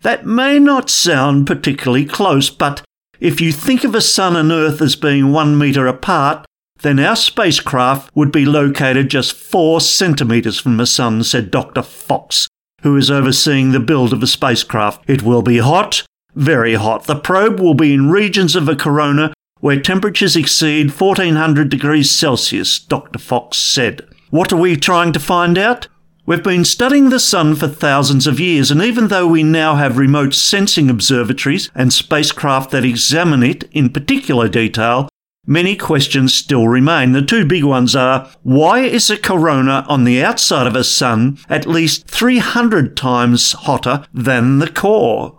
That 0.00 0.24
may 0.24 0.58
not 0.58 0.88
sound 0.88 1.46
particularly 1.46 2.06
close, 2.06 2.48
but 2.48 2.82
if 3.20 3.40
you 3.40 3.52
think 3.52 3.84
of 3.84 3.92
the 3.92 4.00
Sun 4.00 4.34
and 4.34 4.50
Earth 4.50 4.80
as 4.80 4.96
being 4.96 5.30
one 5.30 5.58
metre 5.58 5.86
apart, 5.86 6.46
then 6.82 6.98
our 6.98 7.16
spacecraft 7.16 8.14
would 8.14 8.32
be 8.32 8.44
located 8.44 9.10
just 9.10 9.32
four 9.32 9.80
centimetres 9.80 10.58
from 10.58 10.76
the 10.76 10.86
Sun, 10.86 11.24
said 11.24 11.50
Dr. 11.50 11.82
Fox, 11.82 12.48
who 12.82 12.96
is 12.96 13.10
overseeing 13.10 13.72
the 13.72 13.80
build 13.80 14.12
of 14.12 14.20
the 14.20 14.26
spacecraft. 14.26 15.08
It 15.08 15.22
will 15.22 15.42
be 15.42 15.58
hot, 15.58 16.04
very 16.34 16.74
hot. 16.74 17.04
The 17.04 17.18
probe 17.18 17.60
will 17.60 17.74
be 17.74 17.92
in 17.92 18.10
regions 18.10 18.56
of 18.56 18.66
the 18.66 18.76
corona 18.76 19.32
where 19.60 19.80
temperatures 19.80 20.36
exceed 20.36 20.90
1400 20.90 21.68
degrees 21.68 22.16
Celsius, 22.18 22.78
Dr. 22.78 23.18
Fox 23.18 23.58
said. 23.58 24.06
What 24.30 24.52
are 24.52 24.56
we 24.56 24.76
trying 24.76 25.12
to 25.12 25.20
find 25.20 25.58
out? 25.58 25.86
We've 26.24 26.42
been 26.42 26.64
studying 26.64 27.10
the 27.10 27.20
Sun 27.20 27.56
for 27.56 27.66
thousands 27.68 28.26
of 28.26 28.38
years, 28.38 28.70
and 28.70 28.80
even 28.80 29.08
though 29.08 29.26
we 29.26 29.42
now 29.42 29.74
have 29.74 29.98
remote 29.98 30.32
sensing 30.32 30.88
observatories 30.88 31.70
and 31.74 31.92
spacecraft 31.92 32.70
that 32.70 32.84
examine 32.84 33.42
it 33.42 33.64
in 33.72 33.90
particular 33.90 34.48
detail, 34.48 35.09
many 35.46 35.76
questions 35.76 36.34
still 36.34 36.68
remain. 36.68 37.12
The 37.12 37.22
two 37.22 37.44
big 37.44 37.64
ones 37.64 37.96
are 37.96 38.30
why 38.42 38.80
is 38.80 39.10
a 39.10 39.16
corona 39.16 39.84
on 39.88 40.04
the 40.04 40.22
outside 40.22 40.66
of 40.66 40.76
a 40.76 40.84
Sun 40.84 41.38
at 41.48 41.66
least 41.66 42.06
300 42.06 42.96
times 42.96 43.52
hotter 43.52 44.06
than 44.12 44.58
the 44.58 44.70
core? 44.70 45.38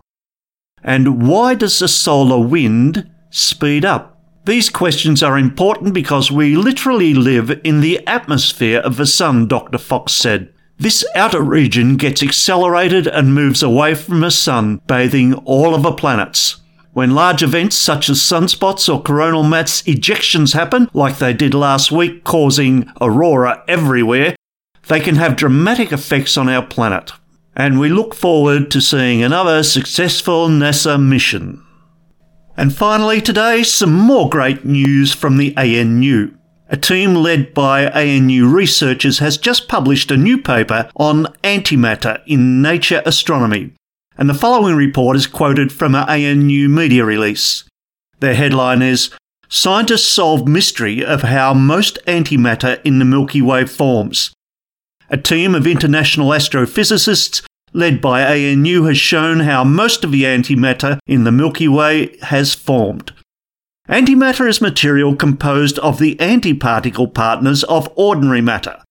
And 0.83 1.27
why 1.27 1.53
does 1.55 1.79
the 1.79 1.87
solar 1.87 2.39
wind 2.45 3.09
speed 3.29 3.85
up? 3.85 4.19
These 4.45 4.71
questions 4.71 5.21
are 5.21 5.37
important 5.37 5.93
because 5.93 6.31
we 6.31 6.55
literally 6.55 7.13
live 7.13 7.61
in 7.63 7.81
the 7.81 8.05
atmosphere 8.07 8.79
of 8.79 8.97
the 8.97 9.05
Sun, 9.05 9.47
Dr. 9.47 9.77
Fox 9.77 10.13
said. 10.13 10.51
This 10.79 11.05
outer 11.13 11.43
region 11.43 11.95
gets 11.95 12.23
accelerated 12.23 13.05
and 13.05 13.35
moves 13.35 13.61
away 13.61 13.93
from 13.93 14.21
the 14.21 14.31
Sun, 14.31 14.81
bathing 14.87 15.35
all 15.45 15.75
of 15.75 15.83
the 15.83 15.91
planets. 15.91 16.60
When 16.93 17.11
large 17.11 17.41
events 17.41 17.77
such 17.77 18.09
as 18.09 18.19
sunspots 18.19 18.93
or 18.93 19.01
coronal 19.01 19.43
mass 19.43 19.81
ejections 19.83 20.53
happen, 20.53 20.89
like 20.93 21.19
they 21.19 21.33
did 21.33 21.53
last 21.53 21.89
week, 21.91 22.25
causing 22.25 22.91
aurora 22.99 23.63
everywhere, 23.67 24.35
they 24.87 24.99
can 24.99 25.15
have 25.15 25.37
dramatic 25.37 25.93
effects 25.93 26.35
on 26.35 26.49
our 26.49 26.65
planet. 26.65 27.13
And 27.55 27.79
we 27.79 27.87
look 27.87 28.13
forward 28.13 28.69
to 28.71 28.81
seeing 28.81 29.23
another 29.23 29.63
successful 29.63 30.49
NASA 30.49 31.01
mission. 31.01 31.63
And 32.57 32.75
finally, 32.75 33.21
today, 33.21 33.63
some 33.63 33.93
more 33.93 34.29
great 34.29 34.65
news 34.65 35.13
from 35.13 35.37
the 35.37 35.55
ANU. 35.55 36.31
A 36.69 36.77
team 36.77 37.15
led 37.15 37.53
by 37.53 37.89
ANU 37.89 38.47
researchers 38.47 39.19
has 39.19 39.37
just 39.37 39.67
published 39.67 40.11
a 40.11 40.17
new 40.17 40.37
paper 40.37 40.89
on 40.95 41.25
antimatter 41.43 42.21
in 42.25 42.61
Nature 42.61 43.01
Astronomy, 43.05 43.73
and 44.17 44.29
the 44.29 44.33
following 44.33 44.75
report 44.75 45.15
is 45.15 45.27
quoted 45.27 45.71
from 45.71 45.95
an 45.95 46.07
ANU 46.09 46.67
media 46.69 47.05
release. 47.05 47.63
Their 48.19 48.35
headline 48.35 48.81
is 48.81 49.09
Scientists 49.49 50.07
solve 50.07 50.47
mystery 50.47 51.03
of 51.03 51.23
how 51.23 51.53
most 51.53 51.99
antimatter 52.07 52.79
in 52.85 52.99
the 52.99 53.05
Milky 53.05 53.41
Way 53.41 53.65
forms. 53.65 54.33
A 55.09 55.17
team 55.17 55.53
of 55.55 55.67
international 55.67 56.29
astrophysicists 56.29 57.41
led 57.73 58.01
by 58.01 58.23
ANU, 58.23 58.83
has 58.83 58.97
shown 58.97 59.41
how 59.41 59.63
most 59.63 60.03
of 60.03 60.11
the 60.11 60.23
antimatter 60.23 60.99
in 61.07 61.23
the 61.23 61.31
Milky 61.31 61.67
Way 61.67 62.17
has 62.23 62.53
formed. 62.53 63.13
Antimatter 63.89 64.47
is 64.47 64.61
material 64.61 65.15
composed 65.15 65.79
of 65.79 65.99
the 65.99 66.15
antiparticle 66.17 67.13
partners 67.13 67.63
of 67.65 67.91
ordinary 67.95 68.41
matter. 68.41 68.81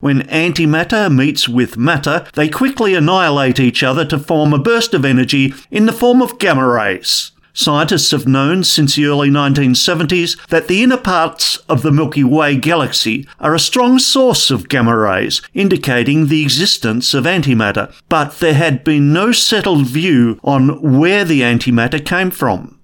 When 0.00 0.22
antimatter 0.28 1.12
meets 1.12 1.48
with 1.48 1.76
matter, 1.76 2.24
they 2.34 2.48
quickly 2.48 2.94
annihilate 2.94 3.58
each 3.58 3.82
other 3.82 4.04
to 4.04 4.18
form 4.20 4.52
a 4.52 4.58
burst 4.58 4.94
of 4.94 5.04
energy 5.04 5.52
in 5.72 5.86
the 5.86 5.92
form 5.92 6.22
of 6.22 6.38
gamma 6.38 6.64
rays. 6.64 7.32
Scientists 7.52 8.12
have 8.12 8.28
known 8.28 8.62
since 8.62 8.94
the 8.94 9.06
early 9.06 9.28
1970s 9.28 10.38
that 10.50 10.68
the 10.68 10.84
inner 10.84 10.96
parts 10.96 11.56
of 11.68 11.82
the 11.82 11.90
Milky 11.90 12.22
Way 12.22 12.54
galaxy 12.54 13.26
are 13.40 13.56
a 13.56 13.58
strong 13.58 13.98
source 13.98 14.52
of 14.52 14.68
gamma 14.68 14.96
rays, 14.96 15.42
indicating 15.52 16.28
the 16.28 16.42
existence 16.42 17.12
of 17.12 17.24
antimatter, 17.24 17.92
but 18.08 18.38
there 18.38 18.54
had 18.54 18.84
been 18.84 19.12
no 19.12 19.32
settled 19.32 19.88
view 19.88 20.38
on 20.44 20.80
where 20.96 21.24
the 21.24 21.40
antimatter 21.40 22.06
came 22.06 22.30
from. 22.30 22.77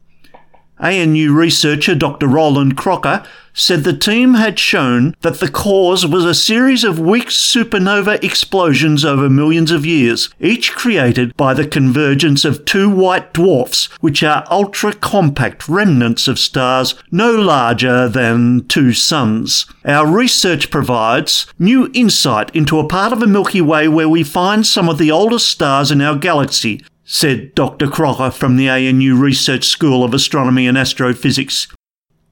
ANU 0.79 1.33
researcher 1.33 1.95
Dr. 1.95 2.27
Roland 2.27 2.77
Crocker 2.77 3.25
said 3.55 3.85
the 3.85 3.97
team 3.97 4.35
had 4.35 4.59
shown 4.59 5.14
that 5.20 5.39
the 5.39 5.51
cause 5.51 6.05
was 6.05 6.25
a 6.25 6.35
series 6.35 6.83
of 6.83 6.99
weak 6.99 7.29
supernova 7.29 8.22
explosions 8.22 9.05
over 9.05 9.31
millions 9.31 9.70
of 9.70 9.87
years, 9.87 10.29
each 10.41 10.72
created 10.72 11.37
by 11.37 11.55
the 11.55 11.66
convergence 11.66 12.45
of 12.45 12.64
two 12.64 12.91
white 12.91 13.33
dwarfs, 13.33 13.87
which 14.01 14.25
are 14.25 14.45
ultra 14.51 14.93
compact 14.93 15.68
remnants 15.68 16.27
of 16.27 16.39
stars 16.39 16.97
no 17.12 17.31
larger 17.31 18.09
than 18.09 18.66
two 18.66 18.93
suns. 18.93 19.66
Our 19.85 20.07
research 20.07 20.70
provides 20.70 21.47
new 21.59 21.91
insight 21.95 22.55
into 22.55 22.81
a 22.81 22.89
part 22.89 23.12
of 23.12 23.20
the 23.20 23.27
Milky 23.29 23.61
Way 23.61 23.87
where 23.87 24.09
we 24.09 24.25
find 24.25 24.66
some 24.66 24.89
of 24.89 24.99
the 24.99 25.12
oldest 25.12 25.49
stars 25.49 25.93
in 25.93 26.01
our 26.01 26.16
galaxy, 26.16 26.83
said 27.05 27.55
Dr. 27.55 27.86
Crocker 27.88 28.30
from 28.30 28.57
the 28.57 28.68
ANU 28.68 29.16
Research 29.16 29.64
School 29.64 30.05
of 30.05 30.14
Astronomy 30.14 30.66
and 30.66 30.78
Astrophysics. 30.78 31.68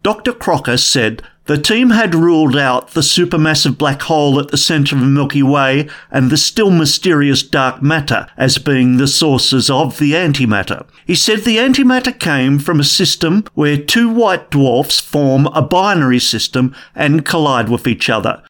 Dr. 0.03 0.33
Crocker 0.33 0.77
said 0.77 1.23
the 1.47 1.59
team 1.59 1.91
had 1.91 2.15
ruled 2.15 2.57
out 2.57 2.91
the 2.91 3.01
supermassive 3.01 3.77
black 3.77 4.03
hole 4.03 4.39
at 4.39 4.49
the 4.49 4.57
centre 4.57 4.95
of 4.95 5.01
the 5.01 5.07
Milky 5.07 5.43
Way 5.43 5.89
and 6.11 6.31
the 6.31 6.37
still 6.37 6.71
mysterious 6.71 7.43
dark 7.43 7.83
matter 7.83 8.29
as 8.37 8.59
being 8.59 8.97
the 8.97 9.09
sources 9.09 9.69
of 9.69 9.99
the 9.99 10.13
antimatter. 10.13 10.87
He 11.05 11.17
said 11.17 11.41
the 11.41 11.59
antimatter 11.59 12.19
came 12.19 12.59
from 12.59 12.79
a 12.79 12.85
system 12.85 13.45
where 13.55 13.77
two 13.77 14.09
white 14.09 14.51
dwarfs 14.51 15.01
form 15.01 15.47
a 15.49 15.63
binary 15.63 16.21
system 16.21 16.75
and 16.95 17.25
collide 17.25 17.69
with 17.69 17.87
each 17.89 18.09
other. 18.09 18.43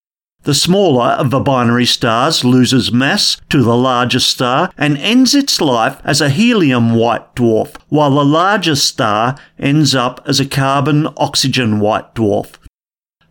The 0.44 0.54
smaller 0.54 1.10
of 1.10 1.30
the 1.30 1.38
binary 1.38 1.86
stars 1.86 2.44
loses 2.44 2.90
mass 2.90 3.36
to 3.48 3.62
the 3.62 3.76
larger 3.76 4.18
star 4.18 4.72
and 4.76 4.98
ends 4.98 5.36
its 5.36 5.60
life 5.60 6.00
as 6.02 6.20
a 6.20 6.30
helium 6.30 6.96
white 6.96 7.36
dwarf, 7.36 7.76
while 7.90 8.10
the 8.10 8.24
larger 8.24 8.74
star 8.74 9.36
ends 9.56 9.94
up 9.94 10.20
as 10.26 10.40
a 10.40 10.46
carbon 10.46 11.06
oxygen 11.16 11.78
white 11.78 12.12
dwarf. 12.16 12.54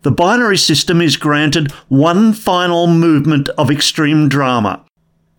The 0.00 0.10
binary 0.10 0.56
system 0.56 1.02
is 1.02 1.18
granted 1.18 1.70
one 1.88 2.32
final 2.32 2.86
movement 2.86 3.50
of 3.50 3.70
extreme 3.70 4.30
drama. 4.30 4.82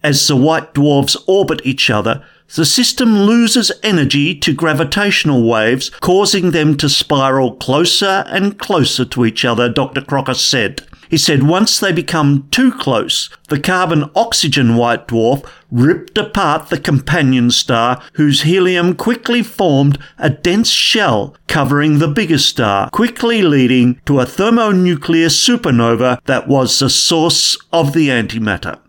As 0.03 0.27
the 0.27 0.35
white 0.35 0.75
dwarfs 0.75 1.17
orbit 1.25 1.61
each 1.63 1.89
other, 1.89 2.23
the 2.55 2.65
system 2.65 3.21
loses 3.21 3.71
energy 3.81 4.35
to 4.35 4.53
gravitational 4.53 5.49
waves, 5.49 5.89
causing 6.01 6.51
them 6.51 6.77
to 6.77 6.87
spiral 6.87 7.55
closer 7.55 8.25
and 8.27 8.59
closer 8.59 9.05
to 9.05 9.25
each 9.25 9.43
other, 9.43 9.69
Dr. 9.69 10.01
Crocker 10.01 10.35
said. 10.35 10.83
He 11.13 11.19
said 11.19 11.43
once 11.43 11.79
they 11.79 11.91
become 11.91 12.47
too 12.49 12.71
close, 12.71 13.29
the 13.47 13.59
carbon 13.59 14.09
oxygen 14.15 14.75
white 14.75 15.07
dwarf 15.07 15.47
ripped 15.69 16.17
apart 16.17 16.69
the 16.69 16.79
companion 16.79 17.51
star, 17.51 18.01
whose 18.13 18.41
helium 18.41 18.95
quickly 18.95 19.43
formed 19.43 19.99
a 20.17 20.31
dense 20.31 20.71
shell 20.71 21.37
covering 21.47 21.99
the 21.99 22.07
bigger 22.07 22.39
star, 22.39 22.89
quickly 22.89 23.43
leading 23.43 24.01
to 24.07 24.19
a 24.19 24.25
thermonuclear 24.25 25.27
supernova 25.27 26.19
that 26.25 26.47
was 26.47 26.79
the 26.79 26.89
source 26.89 27.59
of 27.71 27.93
the 27.93 28.09
antimatter. 28.09 28.79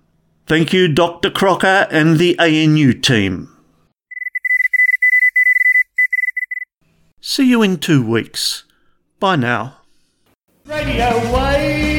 Thank 0.47 0.72
you, 0.72 0.89
Dr. 0.89 1.29
Crocker 1.29 1.87
and 1.91 2.18
the 2.18 2.39
ANU 2.39 2.95
team. 2.95 3.55
See 7.20 7.51
you 7.51 7.61
in 7.61 7.77
two 7.77 8.03
weeks. 8.03 8.64
Bye 9.20 9.37
now. 9.37 9.77
Radio 10.64 11.18
Wave. 11.31 11.93